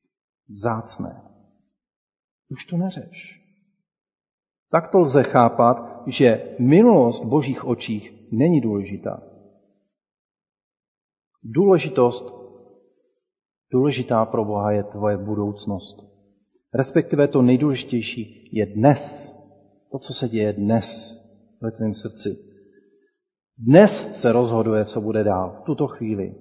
vzácné. 0.50 1.22
Už 2.50 2.66
to 2.66 2.78
neřeš. 2.78 3.46
Tak 4.72 4.92
to 4.92 5.00
lze 5.00 5.24
chápat, 5.24 6.04
že 6.08 6.56
minulost 6.60 7.24
v 7.24 7.28
božích 7.28 7.66
očích 7.66 8.32
není 8.32 8.62
důležitá. 8.62 9.24
Důležitost, 11.44 12.34
důležitá 13.72 14.26
pro 14.26 14.46
Boha 14.46 14.72
je 14.72 14.84
tvoje 14.84 15.18
budoucnost. 15.18 16.09
Respektive 16.74 17.28
to 17.28 17.42
nejdůležitější 17.42 18.50
je 18.52 18.66
dnes. 18.66 19.34
To, 19.92 20.00
co 20.00 20.14
se 20.14 20.30
děje 20.30 20.54
dnes 20.54 21.18
ve 21.62 21.72
tvém 21.72 21.94
srdci. 21.94 22.38
Dnes 23.58 24.10
se 24.14 24.32
rozhoduje, 24.32 24.86
co 24.86 25.02
bude 25.02 25.24
dál, 25.24 25.58
v 25.62 25.66
tuto 25.66 25.88
chvíli. 25.88 26.36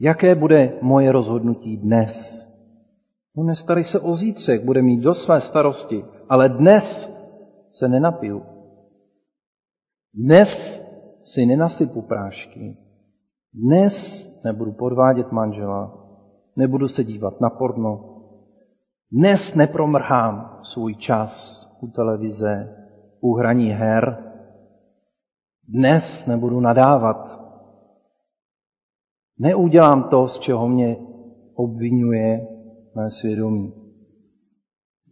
Jaké 0.00 0.34
bude 0.34 0.78
moje 0.82 1.12
rozhodnutí 1.12 1.76
dnes? 1.76 2.46
No 3.36 3.44
nestarej 3.44 3.84
se 3.84 4.00
o 4.00 4.14
zítřek, 4.14 4.64
bude 4.64 4.82
mít 4.82 5.00
do 5.00 5.14
své 5.14 5.40
starosti, 5.40 6.04
ale 6.28 6.48
dnes 6.48 7.10
se 7.70 7.88
nenapiju. 7.88 8.42
Dnes 10.14 10.82
si 11.24 11.46
nenasypu 11.46 12.02
prášky. 12.02 12.76
Dnes 13.54 14.28
nebudu 14.44 14.72
podvádět 14.72 15.32
manžela, 15.32 16.08
nebudu 16.56 16.88
se 16.88 17.04
dívat 17.04 17.40
na 17.40 17.50
porno. 17.50 18.11
Dnes 19.14 19.54
nepromrhám 19.54 20.60
svůj 20.62 20.94
čas 20.94 21.64
u 21.82 21.88
televize, 21.88 22.76
u 23.20 23.34
hraní 23.34 23.70
her. 23.70 24.32
Dnes 25.68 26.26
nebudu 26.26 26.60
nadávat. 26.60 27.40
Neudělám 29.38 30.08
to, 30.08 30.28
z 30.28 30.38
čeho 30.38 30.68
mě 30.68 30.96
obvinuje 31.54 32.46
mé 32.96 33.10
svědomí. 33.10 33.72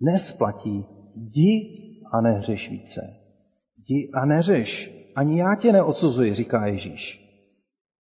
Dnes 0.01 0.32
platí, 0.32 0.86
jdi 1.14 1.80
a 2.12 2.20
nehřeš 2.20 2.70
více. 2.70 3.01
Jdi 3.76 4.11
a 4.14 4.26
neřeš. 4.26 4.96
Ani 5.16 5.38
já 5.38 5.55
tě 5.55 5.72
neodsuzuji, 5.72 6.34
říká 6.34 6.66
Ježíš. 6.66 7.20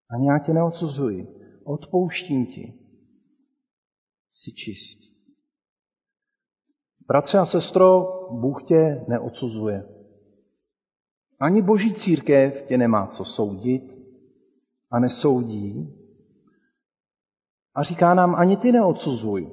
Ani 0.10 0.28
já 0.28 0.40
tě 0.40 0.54
neodsuzuji. 0.54 1.28
Odpouštím 1.66 2.46
ti. 2.46 2.74
Jsi 4.34 4.52
čist. 4.52 5.17
Bratře 7.08 7.38
a 7.38 7.46
sestro, 7.46 8.04
Bůh 8.32 8.64
tě 8.64 9.06
neodsuzuje. 9.08 9.98
Ani 11.40 11.62
boží 11.62 11.94
církev 11.94 12.62
tě 12.68 12.78
nemá 12.78 13.08
co 13.08 13.26
soudit 13.26 13.98
a 14.92 15.00
nesoudí. 15.00 15.94
A 17.76 17.84
říká 17.84 18.14
nám, 18.14 18.36
ani 18.36 18.58
ty 18.58 18.72
neodsuzuj. 18.72 19.52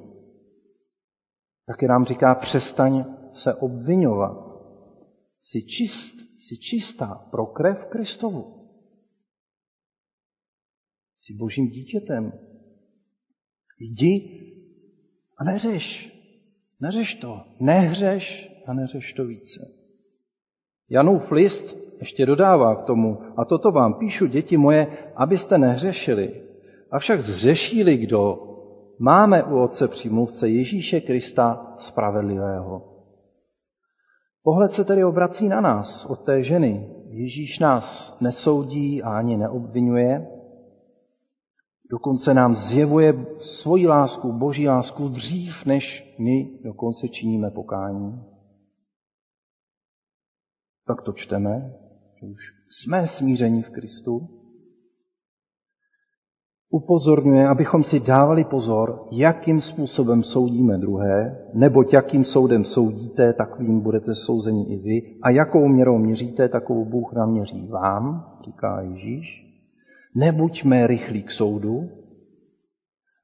Taky 1.65 1.87
nám 1.87 2.05
říká, 2.05 2.35
přestaň 2.35 3.05
se 3.33 3.53
obvinovat. 3.53 4.45
Jsi 5.39 5.61
čist, 5.61 6.15
jsi 6.37 6.57
čistá 6.57 7.15
pro 7.31 7.45
krev 7.45 7.85
Kristovu. 7.85 8.69
Jsi 11.19 11.33
božím 11.33 11.67
dítětem. 11.67 12.31
Jdi 13.79 14.41
a 15.37 15.43
neřeš. 15.43 16.14
Neřeš 16.81 17.15
to. 17.15 17.41
Nehřeš 17.59 18.51
a 18.67 18.73
neřeš 18.73 19.13
to 19.13 19.25
více. 19.25 19.67
Janův 20.89 21.31
list 21.31 21.77
ještě 21.99 22.25
dodává 22.25 22.75
k 22.75 22.83
tomu, 22.83 23.21
a 23.37 23.45
toto 23.45 23.71
vám 23.71 23.93
píšu, 23.93 24.25
děti 24.25 24.57
moje, 24.57 24.87
abyste 25.15 25.57
nehřešili. 25.57 26.41
Avšak 26.91 27.21
zřešíli 27.21 27.97
kdo, 27.97 28.39
máme 28.99 29.43
u 29.43 29.59
Otce 29.59 29.87
přímluvce 29.87 30.49
Ježíše 30.49 31.01
Krista 31.01 31.75
spravedlivého. 31.77 32.95
Pohled 34.43 34.71
se 34.71 34.83
tedy 34.85 35.03
obrací 35.03 35.47
na 35.47 35.61
nás 35.61 36.05
od 36.05 36.15
té 36.15 36.43
ženy. 36.43 36.89
Ježíš 37.09 37.59
nás 37.59 38.17
nesoudí 38.21 39.03
a 39.03 39.17
ani 39.17 39.37
neobvinuje, 39.37 40.27
dokonce 41.89 42.33
nám 42.33 42.55
zjevuje 42.55 43.25
svoji 43.39 43.87
lásku, 43.87 44.31
boží 44.31 44.67
lásku 44.67 45.07
dřív, 45.07 45.65
než 45.65 46.15
my 46.19 46.59
dokonce 46.63 47.07
činíme 47.07 47.51
pokání. 47.51 48.23
Tak 50.87 51.01
to 51.01 51.13
čteme, 51.13 51.73
že 52.19 52.27
už 52.27 52.41
jsme 52.69 53.07
smíření 53.07 53.61
v 53.61 53.69
Kristu 53.69 54.29
upozorňuje, 56.75 57.47
abychom 57.47 57.83
si 57.83 57.99
dávali 57.99 58.43
pozor, 58.43 59.07
jakým 59.11 59.61
způsobem 59.61 60.23
soudíme 60.23 60.77
druhé, 60.77 61.47
nebo 61.53 61.83
jakým 61.93 62.23
soudem 62.23 62.65
soudíte, 62.65 63.33
takovým 63.33 63.79
budete 63.79 64.15
souzeni 64.15 64.63
i 64.73 64.77
vy. 64.77 65.19
A 65.21 65.29
jakou 65.29 65.67
měrou 65.67 65.97
měříte, 65.97 66.49
takovou 66.49 66.85
Bůh 66.85 67.13
naměří 67.13 67.67
vám, 67.67 68.35
říká 68.45 68.81
Ježíš. 68.81 69.44
Nebuďme 70.15 70.87
rychlí 70.87 71.23
k 71.23 71.31
soudu 71.31 71.89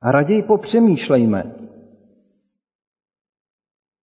a 0.02 0.12
raději 0.12 0.44
popřemýšlejme. 0.44 1.56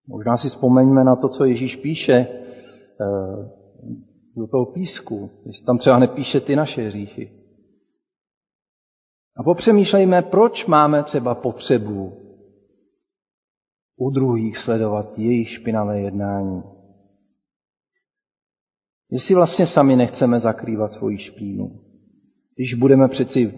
Možná 0.07 0.37
si 0.37 0.49
vzpomeňme 0.49 1.05
na 1.05 1.17
to, 1.17 1.29
co 1.29 1.45
Ježíš 1.45 1.77
píše 1.77 2.13
eh, 2.13 2.49
do 4.37 4.47
toho 4.47 4.67
písku, 4.67 5.31
jestli 5.47 5.67
tam 5.67 5.79
třeba 5.79 5.99
nepíše 5.99 6.41
ty 6.41 6.57
naše 6.57 6.83
hříchy. 6.83 7.33
A 9.37 9.43
popřemýšlejme, 9.43 10.23
proč 10.23 10.67
máme 10.67 11.03
třeba 11.03 11.35
potřebu 11.35 12.13
u 13.97 14.11
druhých 14.11 14.59
sledovat 14.59 15.19
jejich 15.19 15.49
špinavé 15.49 16.01
jednání. 16.01 16.63
Jestli 19.11 19.35
vlastně 19.35 19.67
sami 19.67 19.97
nechceme 19.97 20.41
zakrývat 20.41 20.93
svoji 20.93 21.19
špínu. 21.19 21.88
Když 22.59 22.75
budeme 22.75 23.09
přeci 23.09 23.53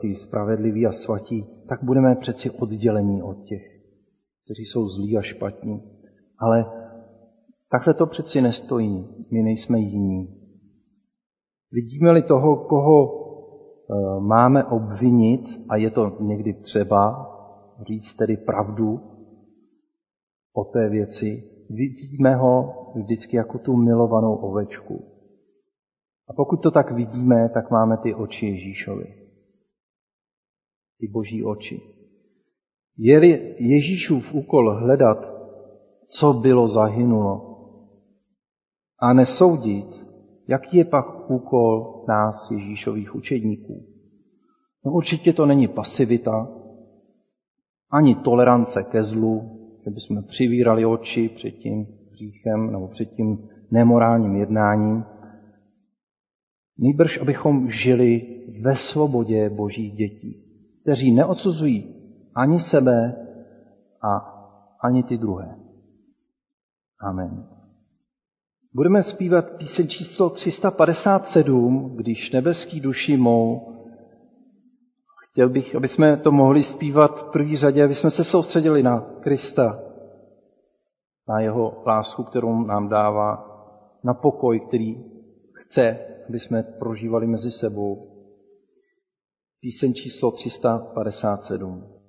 ty 0.00 0.14
spravedliví 0.14 0.86
a 0.86 0.92
svatí, 0.92 1.46
tak 1.68 1.84
budeme 1.84 2.14
přeci 2.14 2.50
oddělení 2.50 3.22
od 3.22 3.44
těch, 3.44 3.62
kteří 4.44 4.64
jsou 4.64 4.86
zlí 4.86 5.16
a 5.16 5.22
špatní. 5.22 5.82
Ale 6.38 6.66
takhle 7.70 7.94
to 7.94 8.06
přeci 8.06 8.40
nestojí. 8.40 9.08
My 9.30 9.42
nejsme 9.42 9.78
jiní. 9.78 10.38
Vidíme-li 11.72 12.22
toho, 12.22 12.56
koho 12.56 13.22
Eh, 13.92 14.20
máme 14.20 14.64
obvinit, 14.64 15.60
a 15.68 15.76
je 15.76 15.90
to 15.90 16.16
někdy 16.20 16.52
třeba, 16.52 17.28
říct 17.88 18.14
tedy 18.14 18.36
pravdu 18.36 19.00
o 20.54 20.64
té 20.64 20.88
věci, 20.88 21.44
vidíme 21.70 22.34
ho 22.34 22.74
vždycky 22.94 23.36
jako 23.36 23.58
tu 23.58 23.76
milovanou 23.76 24.34
ovečku. 24.34 25.11
A 26.32 26.34
pokud 26.34 26.56
to 26.56 26.70
tak 26.70 26.92
vidíme, 26.92 27.48
tak 27.54 27.70
máme 27.70 27.96
ty 27.96 28.14
oči 28.14 28.46
Ježíšovi. 28.46 29.14
Ty 30.98 31.08
boží 31.08 31.44
oči. 31.44 31.80
Je-li 32.96 33.56
Ježíšův 33.58 34.34
úkol 34.34 34.74
hledat, 34.74 35.32
co 36.08 36.32
bylo 36.32 36.68
zahynulo, 36.68 37.48
a 38.98 39.12
nesoudit, 39.12 40.12
Jaký 40.48 40.76
je 40.76 40.84
pak 40.84 41.30
úkol 41.30 42.04
nás, 42.08 42.50
Ježíšových 42.50 43.14
učedníků? 43.14 43.86
No 44.84 44.92
určitě 44.92 45.32
to 45.32 45.46
není 45.46 45.68
pasivita, 45.68 46.48
ani 47.90 48.14
tolerance 48.14 48.82
ke 48.82 49.04
zlu, 49.04 49.58
že 49.84 49.90
bychom 49.90 50.24
přivírali 50.24 50.86
oči 50.86 51.28
před 51.28 51.50
tím 51.50 51.86
hříchem 52.10 52.72
nebo 52.72 52.88
před 52.88 53.04
tím 53.04 53.48
nemorálním 53.70 54.36
jednáním. 54.36 55.04
Nejbrž, 56.82 57.18
abychom 57.18 57.70
žili 57.70 58.42
ve 58.60 58.76
svobodě 58.76 59.50
božích 59.50 59.92
dětí, 59.92 60.42
kteří 60.82 61.12
neodsuzují 61.12 61.94
ani 62.34 62.60
sebe 62.60 63.26
a 64.02 64.16
ani 64.84 65.02
ty 65.02 65.18
druhé. 65.18 65.56
Amen. 67.00 67.48
Budeme 68.74 69.02
zpívat 69.02 69.50
píseň 69.50 69.88
číslo 69.88 70.30
357, 70.30 71.92
když 71.96 72.30
nebeský 72.30 72.80
duši 72.80 73.16
mou. 73.16 73.72
Chtěl 75.30 75.48
bych, 75.48 75.74
aby 75.74 75.88
jsme 75.88 76.16
to 76.16 76.32
mohli 76.32 76.62
zpívat 76.62 77.20
v 77.20 77.32
první 77.32 77.56
řadě, 77.56 77.84
aby 77.84 77.94
jsme 77.94 78.10
se 78.10 78.24
soustředili 78.24 78.82
na 78.82 79.00
Krista, 79.00 79.82
na 81.28 81.40
jeho 81.40 81.82
lásku, 81.86 82.22
kterou 82.22 82.64
nám 82.64 82.88
dává, 82.88 83.48
na 84.04 84.14
pokoj, 84.14 84.60
který 84.60 85.04
chce, 85.52 86.11
aby 86.32 86.40
jsme 86.40 86.62
prožívali 86.62 87.26
mezi 87.26 87.50
sebou. 87.50 88.02
Píseň 89.60 89.94
číslo 89.94 90.30
357. 90.30 92.01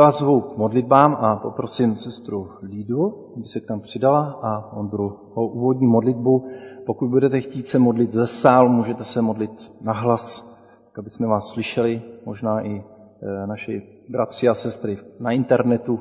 vás 0.00 0.18
zvu 0.18 0.40
k 0.40 0.56
modlitbám 0.56 1.14
a 1.20 1.36
poprosím 1.36 1.96
sestru 1.96 2.48
Lídu, 2.62 3.32
aby 3.36 3.46
se 3.46 3.60
k 3.60 3.66
tam 3.66 3.80
přidala 3.80 4.40
a 4.42 4.76
Ondru 4.76 5.16
o 5.34 5.46
úvodní 5.46 5.86
modlitbu. 5.86 6.46
Pokud 6.86 7.08
budete 7.08 7.40
chtít 7.40 7.66
se 7.66 7.78
modlit 7.78 8.12
ze 8.12 8.26
sálu, 8.26 8.68
můžete 8.68 9.04
se 9.04 9.22
modlit 9.22 9.50
na 9.80 9.92
hlas, 9.92 10.40
tak 10.84 10.98
aby 10.98 11.10
jsme 11.10 11.26
vás 11.26 11.48
slyšeli, 11.48 12.02
možná 12.26 12.60
i 12.60 12.70
e, 12.72 13.46
naši 13.46 13.82
bratři 14.08 14.48
a 14.48 14.54
sestry 14.54 14.96
na 15.20 15.32
internetu, 15.32 16.00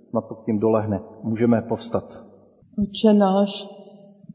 snad 0.00 0.28
to 0.28 0.34
k 0.34 0.44
tím 0.44 0.58
dolehne. 0.58 1.00
Můžeme 1.22 1.62
povstat. 1.62 2.24
Oče 2.82 3.14
náš, 3.14 3.68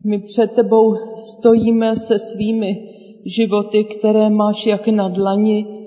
my 0.05 0.19
před 0.19 0.51
tebou 0.51 0.95
stojíme 1.15 1.95
se 1.95 2.19
svými 2.19 2.87
životy, 3.25 3.83
které 3.83 4.29
máš 4.29 4.65
jak 4.65 4.87
na 4.87 5.09
dlani, 5.09 5.80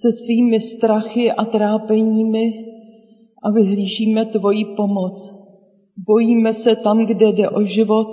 se 0.00 0.12
svými 0.12 0.60
strachy 0.60 1.32
a 1.32 1.44
trápeními 1.44 2.64
a 3.42 3.50
vyhlížíme 3.50 4.24
tvoji 4.24 4.64
pomoc. 4.64 5.34
Bojíme 6.06 6.54
se 6.54 6.76
tam, 6.76 7.06
kde 7.06 7.28
jde 7.28 7.48
o 7.48 7.62
život 7.62 8.08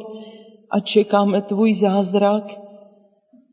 a 0.71 0.79
čekáme 0.79 1.41
tvůj 1.41 1.73
zázrak. 1.73 2.43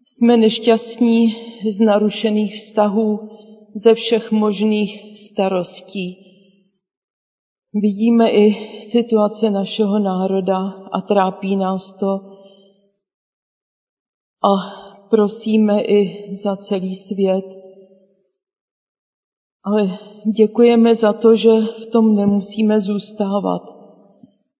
Jsme 0.07 0.37
nešťastní 0.37 1.37
z 1.71 1.81
narušených 1.81 2.55
vztahů, 2.55 3.29
ze 3.75 3.95
všech 3.95 4.33
možných 4.33 5.19
starostí. 5.19 6.17
Vidíme 7.75 8.31
i 8.31 8.55
situace 8.81 9.51
našeho 9.51 9.99
národa 9.99 10.59
a 10.93 11.01
trápí 11.01 11.57
nás 11.57 11.93
to. 11.93 12.21
A 14.45 14.53
prosíme 15.11 15.83
i 15.83 16.29
za 16.35 16.57
celý 16.57 16.97
svět, 16.97 17.58
ale 19.65 19.99
děkujeme 20.37 20.95
za 20.95 21.13
to, 21.13 21.37
že 21.37 21.51
v 21.61 21.87
tom 21.93 22.15
nemusíme 22.15 22.81
zůstávat 22.81 23.63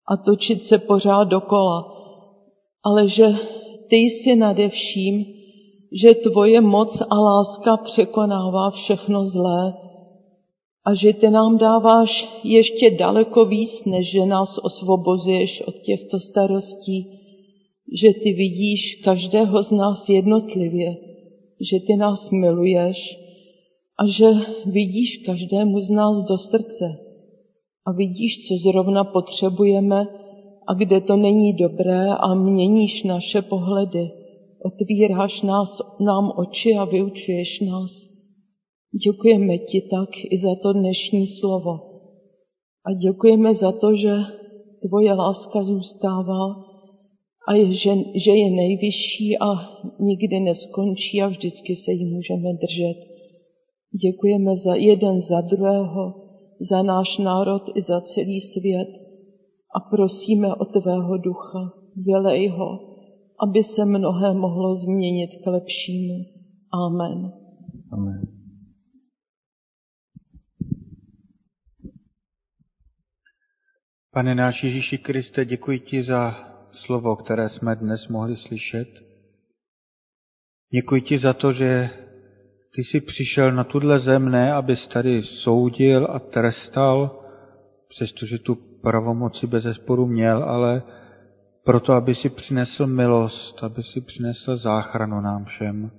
a 0.09 0.17
točit 0.17 0.65
se 0.65 0.79
pořád 0.79 1.25
dokola, 1.25 1.95
ale 2.85 3.09
že 3.09 3.37
ty 3.89 3.97
jsi 3.97 4.37
nade 4.37 4.69
vším, 4.69 5.25
že 5.93 6.15
tvoje 6.15 6.61
moc 6.61 7.03
a 7.11 7.21
láska 7.21 7.77
překonává 7.77 8.71
všechno 8.71 9.25
zlé 9.25 9.75
a 10.85 10.95
že 10.95 11.13
ty 11.13 11.31
nám 11.31 11.59
dáváš 11.59 12.41
ještě 12.45 12.91
daleko 12.91 13.45
víc, 13.45 13.85
než 13.85 14.11
že 14.11 14.27
nás 14.27 14.59
osvobozuješ 14.63 15.63
od 15.67 15.75
těchto 15.75 16.21
starostí, 16.21 17.07
že 17.93 18.13
ty 18.13 18.33
vidíš 18.33 19.01
každého 19.05 19.63
z 19.63 19.71
nás 19.71 20.09
jednotlivě, 20.09 20.97
že 21.61 21.81
ty 21.81 21.97
nás 21.97 22.31
miluješ 22.31 23.28
a 23.99 24.07
že 24.07 24.27
vidíš 24.67 25.17
každému 25.17 25.81
z 25.81 25.91
nás 25.91 26.17
do 26.23 26.39
srdce 26.39 26.85
a 27.87 27.93
vidíš, 27.93 28.49
co 28.49 28.71
zrovna 28.71 29.05
potřebujeme 29.05 30.07
a 30.69 30.75
kde 30.75 31.01
to 31.01 31.17
není 31.17 31.53
dobré 31.53 32.07
a 32.21 32.35
měníš 32.35 33.03
naše 33.03 33.43
pohledy. 33.43 34.11
Otvíráš 34.65 35.43
nás, 35.43 35.69
nám 36.01 36.33
oči 36.37 36.75
a 36.75 36.85
vyučuješ 36.85 37.61
nás. 37.61 37.91
Děkujeme 39.05 39.59
ti 39.59 39.81
tak 39.81 40.09
i 40.31 40.39
za 40.39 40.55
to 40.63 40.73
dnešní 40.73 41.27
slovo. 41.27 41.73
A 42.85 42.93
děkujeme 42.93 43.55
za 43.55 43.73
to, 43.73 43.97
že 43.97 44.15
tvoje 44.89 45.15
láska 45.15 45.63
zůstává 45.63 46.57
a 47.49 47.55
je, 47.55 47.73
že, 47.73 47.95
že 48.15 48.31
je 48.31 48.51
nejvyšší 48.51 49.39
a 49.41 49.49
nikdy 50.01 50.41
neskončí 50.41 51.23
a 51.23 51.29
vždycky 51.29 51.77
se 51.77 51.93
jí 51.93 52.05
můžeme 52.05 52.53
držet. 52.53 53.18
Děkujeme 53.93 54.57
za 54.57 54.75
jeden 54.75 55.21
za 55.21 55.41
druhého, 55.41 56.15
za 56.71 56.83
náš 56.83 57.19
národ 57.19 57.63
i 57.75 57.83
za 57.83 58.01
celý 58.01 58.41
svět 58.41 58.89
a 59.77 59.81
prosíme 59.81 60.55
o 60.55 60.65
tvého 60.65 61.19
ducha, 61.19 61.73
vylej 61.97 62.49
ho, 62.49 62.79
aby 63.49 63.63
se 63.65 63.85
mnohé 63.85 64.35
mohlo 64.35 64.75
změnit 64.75 65.31
k 65.45 65.47
lepšímu. 65.47 66.15
Amen. 66.87 67.33
Amen. 67.93 68.23
Pane 74.11 74.35
náš 74.35 74.65
Ježíši 74.65 74.99
Kriste, 74.99 75.45
děkuji 75.45 75.79
ti 75.79 76.03
za 76.03 76.35
slovo, 76.73 77.17
které 77.17 77.49
jsme 77.49 77.77
dnes 77.77 78.09
mohli 78.09 78.37
slyšet. 78.37 78.89
Děkuji 80.73 81.03
ti 81.03 81.19
za 81.19 81.33
to, 81.33 81.53
že 81.53 81.91
ty 82.79 82.85
jsi 82.85 83.01
přišel 83.01 83.53
na 83.53 83.65
tuhle 83.65 83.99
zem 83.99 84.29
ne, 84.29 84.53
abys 84.53 84.87
tady 84.87 85.23
soudil 85.23 86.09
a 86.11 86.19
trestal, 86.19 87.25
přestože 87.89 88.39
tu 88.39 88.55
pravomoci 88.55 89.47
bez 89.47 89.63
zesporu 89.63 90.07
měl, 90.07 90.45
ale 90.45 90.83
proto, 91.65 91.93
aby 91.93 92.15
si 92.15 92.29
přinesl 92.29 92.87
milost, 92.87 93.65
aby 93.65 93.83
si 93.83 94.01
přinesl 94.01 94.57
záchranu 94.57 95.21
nám 95.21 95.45
všem. 95.45 95.91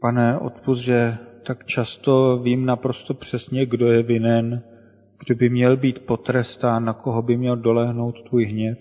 Pane, 0.00 0.38
odpust, 0.38 0.82
že 0.82 1.18
tak 1.46 1.66
často 1.66 2.38
vím 2.38 2.66
naprosto 2.66 3.14
přesně, 3.14 3.66
kdo 3.66 3.92
je 3.92 4.02
vinen, 4.02 4.62
kdo 5.18 5.34
by 5.34 5.48
měl 5.48 5.76
být 5.76 6.06
potrestán, 6.06 6.84
na 6.84 6.92
koho 6.92 7.22
by 7.22 7.36
měl 7.36 7.56
dolehnout 7.56 8.28
tvůj 8.28 8.44
hněv. 8.44 8.78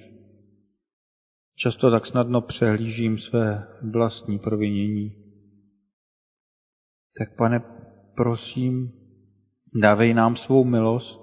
Často 1.56 1.92
tak 1.92 2.06
snadno 2.06 2.42
přehlížím 2.42 3.18
své 3.18 3.68
vlastní 3.92 4.40
provinění. 4.40 5.23
Tak 7.18 7.36
pane, 7.36 7.62
prosím, 8.16 8.92
dávej 9.82 10.14
nám 10.14 10.36
svou 10.36 10.64
milost, 10.64 11.20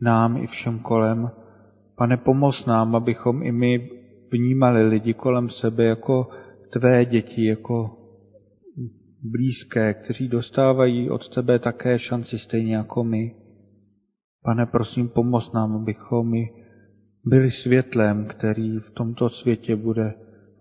nám 0.00 0.36
i 0.36 0.46
všem 0.46 0.78
kolem. 0.78 1.30
Pane, 1.96 2.16
pomoz 2.16 2.66
nám, 2.66 2.96
abychom 2.96 3.42
i 3.42 3.52
my 3.52 3.90
vnímali 4.32 4.88
lidi 4.88 5.14
kolem 5.14 5.48
sebe 5.48 5.84
jako 5.84 6.28
tvé 6.72 7.04
děti, 7.04 7.44
jako 7.44 7.98
blízké, 9.22 9.94
kteří 9.94 10.28
dostávají 10.28 11.10
od 11.10 11.28
tebe 11.34 11.58
také 11.58 11.98
šanci 11.98 12.38
stejně 12.38 12.76
jako 12.76 13.04
my. 13.04 13.36
Pane, 14.44 14.66
prosím, 14.66 15.08
pomoz 15.08 15.52
nám, 15.52 15.76
abychom 15.76 16.30
my 16.30 16.50
byli 17.24 17.50
světlem, 17.50 18.26
který 18.26 18.78
v 18.78 18.90
tomto 18.90 19.28
světě 19.28 19.76
bude 19.76 20.14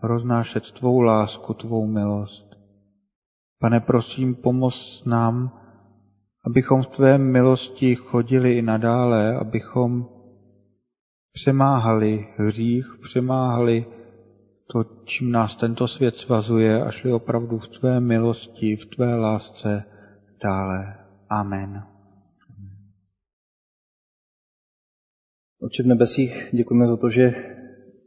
roznášet 0.03 0.71
tvou 0.71 1.01
lásku, 1.01 1.53
tvou 1.53 1.87
milost. 1.87 2.52
Pane, 3.63 3.79
prosím, 3.79 4.35
pomoz 4.35 5.05
nám, 5.05 5.61
abychom 6.45 6.81
v 6.81 6.87
tvé 6.87 7.17
milosti 7.17 7.95
chodili 7.95 8.53
i 8.53 8.61
nadále, 8.61 9.35
abychom 9.35 10.09
přemáhali 11.33 12.27
hřích, 12.37 12.85
přemáhali 13.03 13.85
to, 14.71 14.83
čím 14.83 15.31
nás 15.31 15.55
tento 15.55 15.87
svět 15.87 16.15
svazuje 16.15 16.83
a 16.83 16.91
šli 16.91 17.13
opravdu 17.13 17.59
v 17.59 17.67
tvé 17.67 17.99
milosti, 17.99 18.75
v 18.75 18.85
tvé 18.85 19.15
lásce 19.15 19.83
dále. 20.43 20.97
Amen. 21.29 21.83
Oče 25.61 25.83
v 25.83 25.87
nebesích, 25.87 26.49
děkujeme 26.53 26.87
za 26.87 26.97
to, 26.97 27.09
že 27.09 27.31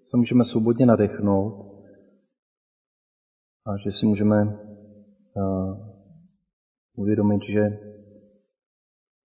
se 0.04 0.16
můžeme 0.16 0.44
svobodně 0.44 0.86
nadechnout 0.86 1.66
a 3.66 3.76
že 3.84 3.92
si 3.92 4.06
můžeme 4.06 4.65
uvědomit, 6.96 7.42
že 7.52 7.62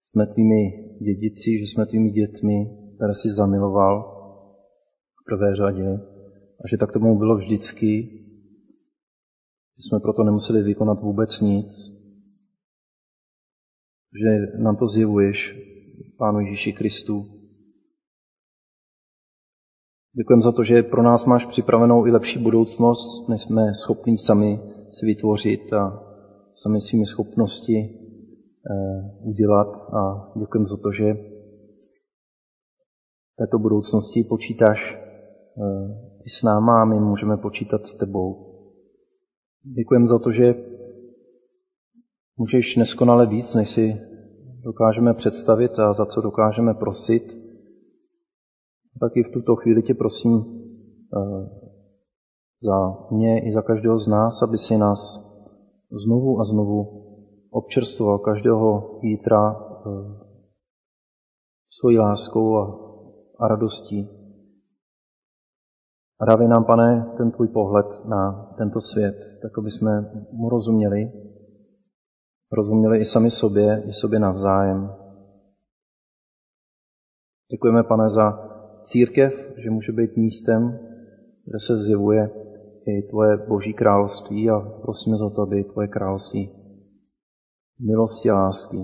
jsme 0.03 0.27
tvými 0.27 0.59
dědici, 1.01 1.59
že 1.59 1.65
jsme 1.67 1.85
tvými 1.85 2.11
dětmi, 2.11 2.65
které 2.95 3.13
jsi 3.13 3.29
zamiloval 3.29 4.17
v 5.21 5.23
prvé 5.25 5.55
řadě 5.55 5.89
a 6.63 6.67
že 6.67 6.77
tak 6.77 6.91
tomu 6.91 7.17
bylo 7.17 7.35
vždycky, 7.35 8.01
že 9.77 9.81
jsme 9.89 9.99
proto 9.99 10.23
nemuseli 10.23 10.63
vykonat 10.63 11.01
vůbec 11.01 11.41
nic, 11.41 11.71
že 14.23 14.57
nám 14.63 14.75
to 14.77 14.87
zjevuješ, 14.87 15.57
Pánu 16.17 16.39
Ježíši 16.39 16.73
Kristu. 16.73 17.25
Děkujeme 20.17 20.41
za 20.41 20.51
to, 20.51 20.63
že 20.63 20.83
pro 20.83 21.03
nás 21.03 21.25
máš 21.25 21.45
připravenou 21.45 22.05
i 22.05 22.11
lepší 22.11 22.39
budoucnost, 22.39 23.29
než 23.29 23.41
jsme 23.41 23.73
schopni 23.73 24.17
sami 24.17 24.59
si 24.91 25.05
vytvořit 25.05 25.73
a 25.73 26.03
sami 26.55 26.81
svými 26.81 27.05
schopnosti 27.05 27.77
eh, 27.79 27.91
udělat 29.21 29.67
a 29.93 30.31
děkujeme 30.39 30.65
za 30.65 30.77
to, 30.77 30.91
že 30.91 31.13
v 33.33 33.35
této 33.37 33.59
budoucnosti 33.59 34.23
počítáš 34.23 34.95
eh, 34.95 35.01
i 36.25 36.29
s 36.29 36.43
náma 36.43 36.81
a 36.81 36.85
my 36.85 36.99
můžeme 36.99 37.37
počítat 37.37 37.87
s 37.87 37.93
tebou. 37.93 38.47
Děkujeme 39.63 40.07
za 40.07 40.19
to, 40.19 40.31
že 40.31 40.55
můžeš 42.37 42.75
neskonale 42.75 43.27
víc, 43.27 43.55
než 43.55 43.69
si 43.69 44.01
dokážeme 44.63 45.13
představit 45.13 45.79
a 45.79 45.93
za 45.93 46.05
co 46.05 46.21
dokážeme 46.21 46.73
prosit. 46.73 47.37
Taky 48.99 49.23
v 49.23 49.33
tuto 49.33 49.55
chvíli 49.55 49.81
tě 49.83 49.93
prosím 49.93 50.31
eh, 51.17 51.70
za 52.63 53.07
mě 53.11 53.49
i 53.49 53.53
za 53.53 53.61
každého 53.61 53.97
z 53.97 54.07
nás, 54.07 54.41
aby 54.41 54.57
si 54.57 54.77
nás 54.77 54.99
znovu 55.91 56.39
a 56.39 56.43
znovu 56.43 57.01
občerstvoval 57.49 58.19
každého 58.19 58.99
jítra 59.01 59.55
eh, 59.55 60.31
svojí 61.69 61.99
láskou 61.99 62.57
a, 62.57 63.47
radostí. 63.47 64.09
A 66.19 66.25
dávej 66.25 66.47
nám, 66.47 66.65
pane, 66.65 67.13
ten 67.17 67.31
tvůj 67.31 67.47
pohled 67.47 68.05
na 68.05 68.53
tento 68.57 68.81
svět, 68.81 69.15
tak 69.41 69.57
aby 69.57 69.71
jsme 69.71 70.11
mu 70.31 70.49
rozuměli, 70.49 71.11
rozuměli 72.51 72.99
i 72.99 73.05
sami 73.05 73.31
sobě, 73.31 73.83
i 73.87 73.93
sobě 73.93 74.19
navzájem. 74.19 74.95
Děkujeme, 77.51 77.83
pane, 77.83 78.09
za 78.09 78.49
církev, 78.83 79.53
že 79.57 79.69
může 79.69 79.91
být 79.91 80.17
místem, 80.17 80.79
kde 81.45 81.59
se 81.59 81.77
zjevuje 81.77 82.29
i 82.85 83.01
tvoje 83.09 83.37
boží 83.37 83.73
království 83.73 84.49
a 84.49 84.59
prosíme 84.59 85.17
za 85.17 85.29
to, 85.29 85.41
aby 85.41 85.63
tvoje 85.63 85.87
království 85.87 86.49
milosti 87.79 88.29
a 88.29 88.35
lásky 88.35 88.77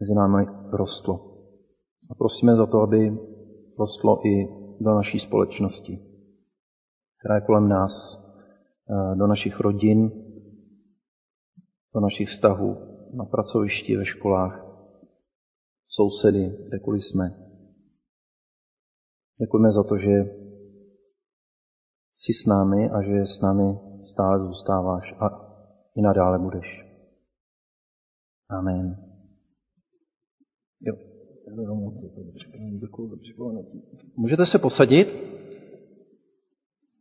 mezi 0.00 0.14
námi 0.14 0.46
rostlo. 0.72 1.14
A 2.10 2.14
prosíme 2.14 2.56
za 2.56 2.66
to, 2.66 2.80
aby 2.80 3.18
rostlo 3.78 4.26
i 4.26 4.48
do 4.80 4.94
naší 4.94 5.20
společnosti, 5.20 5.98
která 7.18 7.34
je 7.34 7.40
kolem 7.40 7.68
nás, 7.68 7.92
eh, 8.90 9.16
do 9.16 9.26
našich 9.26 9.60
rodin, 9.60 10.10
do 11.94 12.00
našich 12.00 12.28
vztahů 12.28 12.76
na 13.14 13.24
pracovišti, 13.24 13.96
ve 13.96 14.04
školách, 14.04 14.66
sousedy, 15.86 16.56
kdekoliv 16.68 17.04
jsme. 17.04 17.46
Děkujeme 19.40 19.72
za 19.72 19.82
to, 19.82 19.96
že 19.96 20.10
jsi 22.16 22.32
s 22.32 22.46
námi 22.46 22.90
a 22.90 23.02
že 23.02 23.26
s 23.26 23.40
námi 23.40 23.78
stále 24.04 24.38
zůstáváš 24.38 25.14
a 25.20 25.26
i 25.96 26.02
nadále 26.02 26.38
budeš. 26.38 26.86
Amen. 28.50 28.96
Jo. 30.80 30.94
Můžete 34.16 34.46
se 34.46 34.58
posadit? 34.58 35.24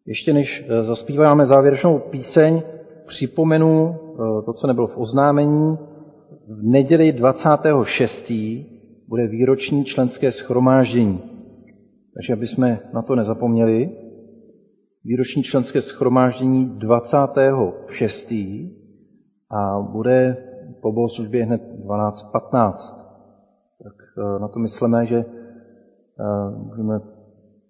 Ještě 0.05 0.33
než 0.33 0.65
eh, 0.67 0.83
zaspíváme 0.83 1.45
závěrečnou 1.45 1.99
píseň, 1.99 2.63
připomenu 3.07 3.95
eh, 3.95 4.17
to, 4.45 4.53
co 4.53 4.67
nebylo 4.67 4.87
v 4.87 4.97
oznámení. 4.97 5.77
V 6.47 6.63
neděli 6.63 7.11
26. 7.11 8.31
bude 9.07 9.27
výroční 9.27 9.85
členské 9.85 10.31
schromáždění. 10.31 11.21
Takže 12.13 12.33
aby 12.33 12.47
jsme 12.47 12.79
na 12.93 13.01
to 13.01 13.15
nezapomněli, 13.15 14.04
výroční 15.05 15.43
členské 15.43 15.81
schromáždění 15.81 16.65
26. 16.65 18.31
a 19.49 19.79
bude 19.91 20.37
po 20.81 20.91
bohoslužbě 20.91 21.45
hned 21.45 21.61
12.15. 21.61 22.97
Tak 23.83 23.93
eh, 24.17 24.39
na 24.39 24.47
to 24.47 24.59
myslíme, 24.59 25.05
že 25.05 25.17
eh, 25.17 25.25
můžeme 26.57 26.99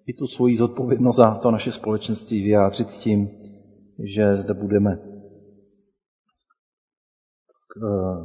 i 0.07 0.13
tu 0.13 0.27
svoji 0.27 0.57
zodpovědnost 0.57 1.15
za 1.15 1.35
to 1.35 1.51
naše 1.51 1.71
společenství 1.71 2.43
vyjádřit 2.43 2.87
tím, 2.87 3.29
že 4.03 4.35
zde 4.35 4.53
budeme. 4.53 4.91
Eh, 4.91 4.97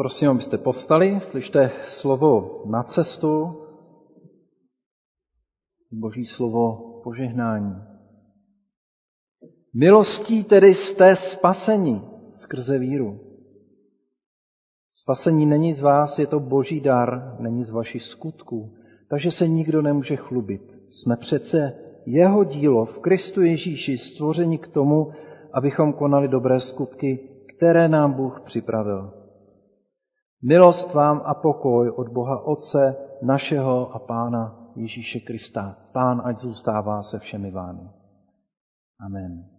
vás 0.00 0.02
poprosím, 0.02 0.30
abyste 0.30 0.58
povstali, 0.58 1.20
slyšte 1.20 1.70
slovo 1.84 2.62
na 2.66 2.82
cestu, 2.82 3.60
boží 5.92 6.24
slovo 6.24 7.00
požehnání. 7.04 7.74
Milostí 9.74 10.44
tedy 10.44 10.74
jste 10.74 11.16
spaseni 11.16 12.00
skrze 12.32 12.78
víru. 12.78 13.20
Spasení 14.92 15.46
není 15.46 15.74
z 15.74 15.80
vás, 15.80 16.18
je 16.18 16.26
to 16.26 16.40
boží 16.40 16.80
dar, 16.80 17.36
není 17.38 17.62
z 17.64 17.70
vašich 17.70 18.02
skutků, 18.02 18.72
takže 19.10 19.30
se 19.30 19.48
nikdo 19.48 19.82
nemůže 19.82 20.16
chlubit. 20.16 20.62
Jsme 20.90 21.16
přece 21.16 21.72
jeho 22.06 22.44
dílo 22.44 22.84
v 22.84 23.00
Kristu 23.00 23.42
Ježíši 23.42 23.98
stvoření 23.98 24.58
k 24.58 24.68
tomu, 24.68 25.12
abychom 25.52 25.92
konali 25.92 26.28
dobré 26.28 26.60
skutky, 26.60 27.18
které 27.56 27.88
nám 27.88 28.12
Bůh 28.12 28.40
připravil. 28.40 29.19
Milost 30.42 30.94
vám 30.94 31.22
a 31.24 31.34
pokoj 31.34 31.90
od 31.90 32.08
Boha 32.08 32.46
Otce, 32.46 32.96
našeho 33.22 33.94
a 33.94 33.98
Pána 33.98 34.72
Ježíše 34.76 35.20
Krista. 35.20 35.76
Pán 35.92 36.22
ať 36.24 36.38
zůstává 36.38 37.02
se 37.02 37.18
všemi 37.18 37.50
vámi. 37.50 37.90
Amen. 39.00 39.49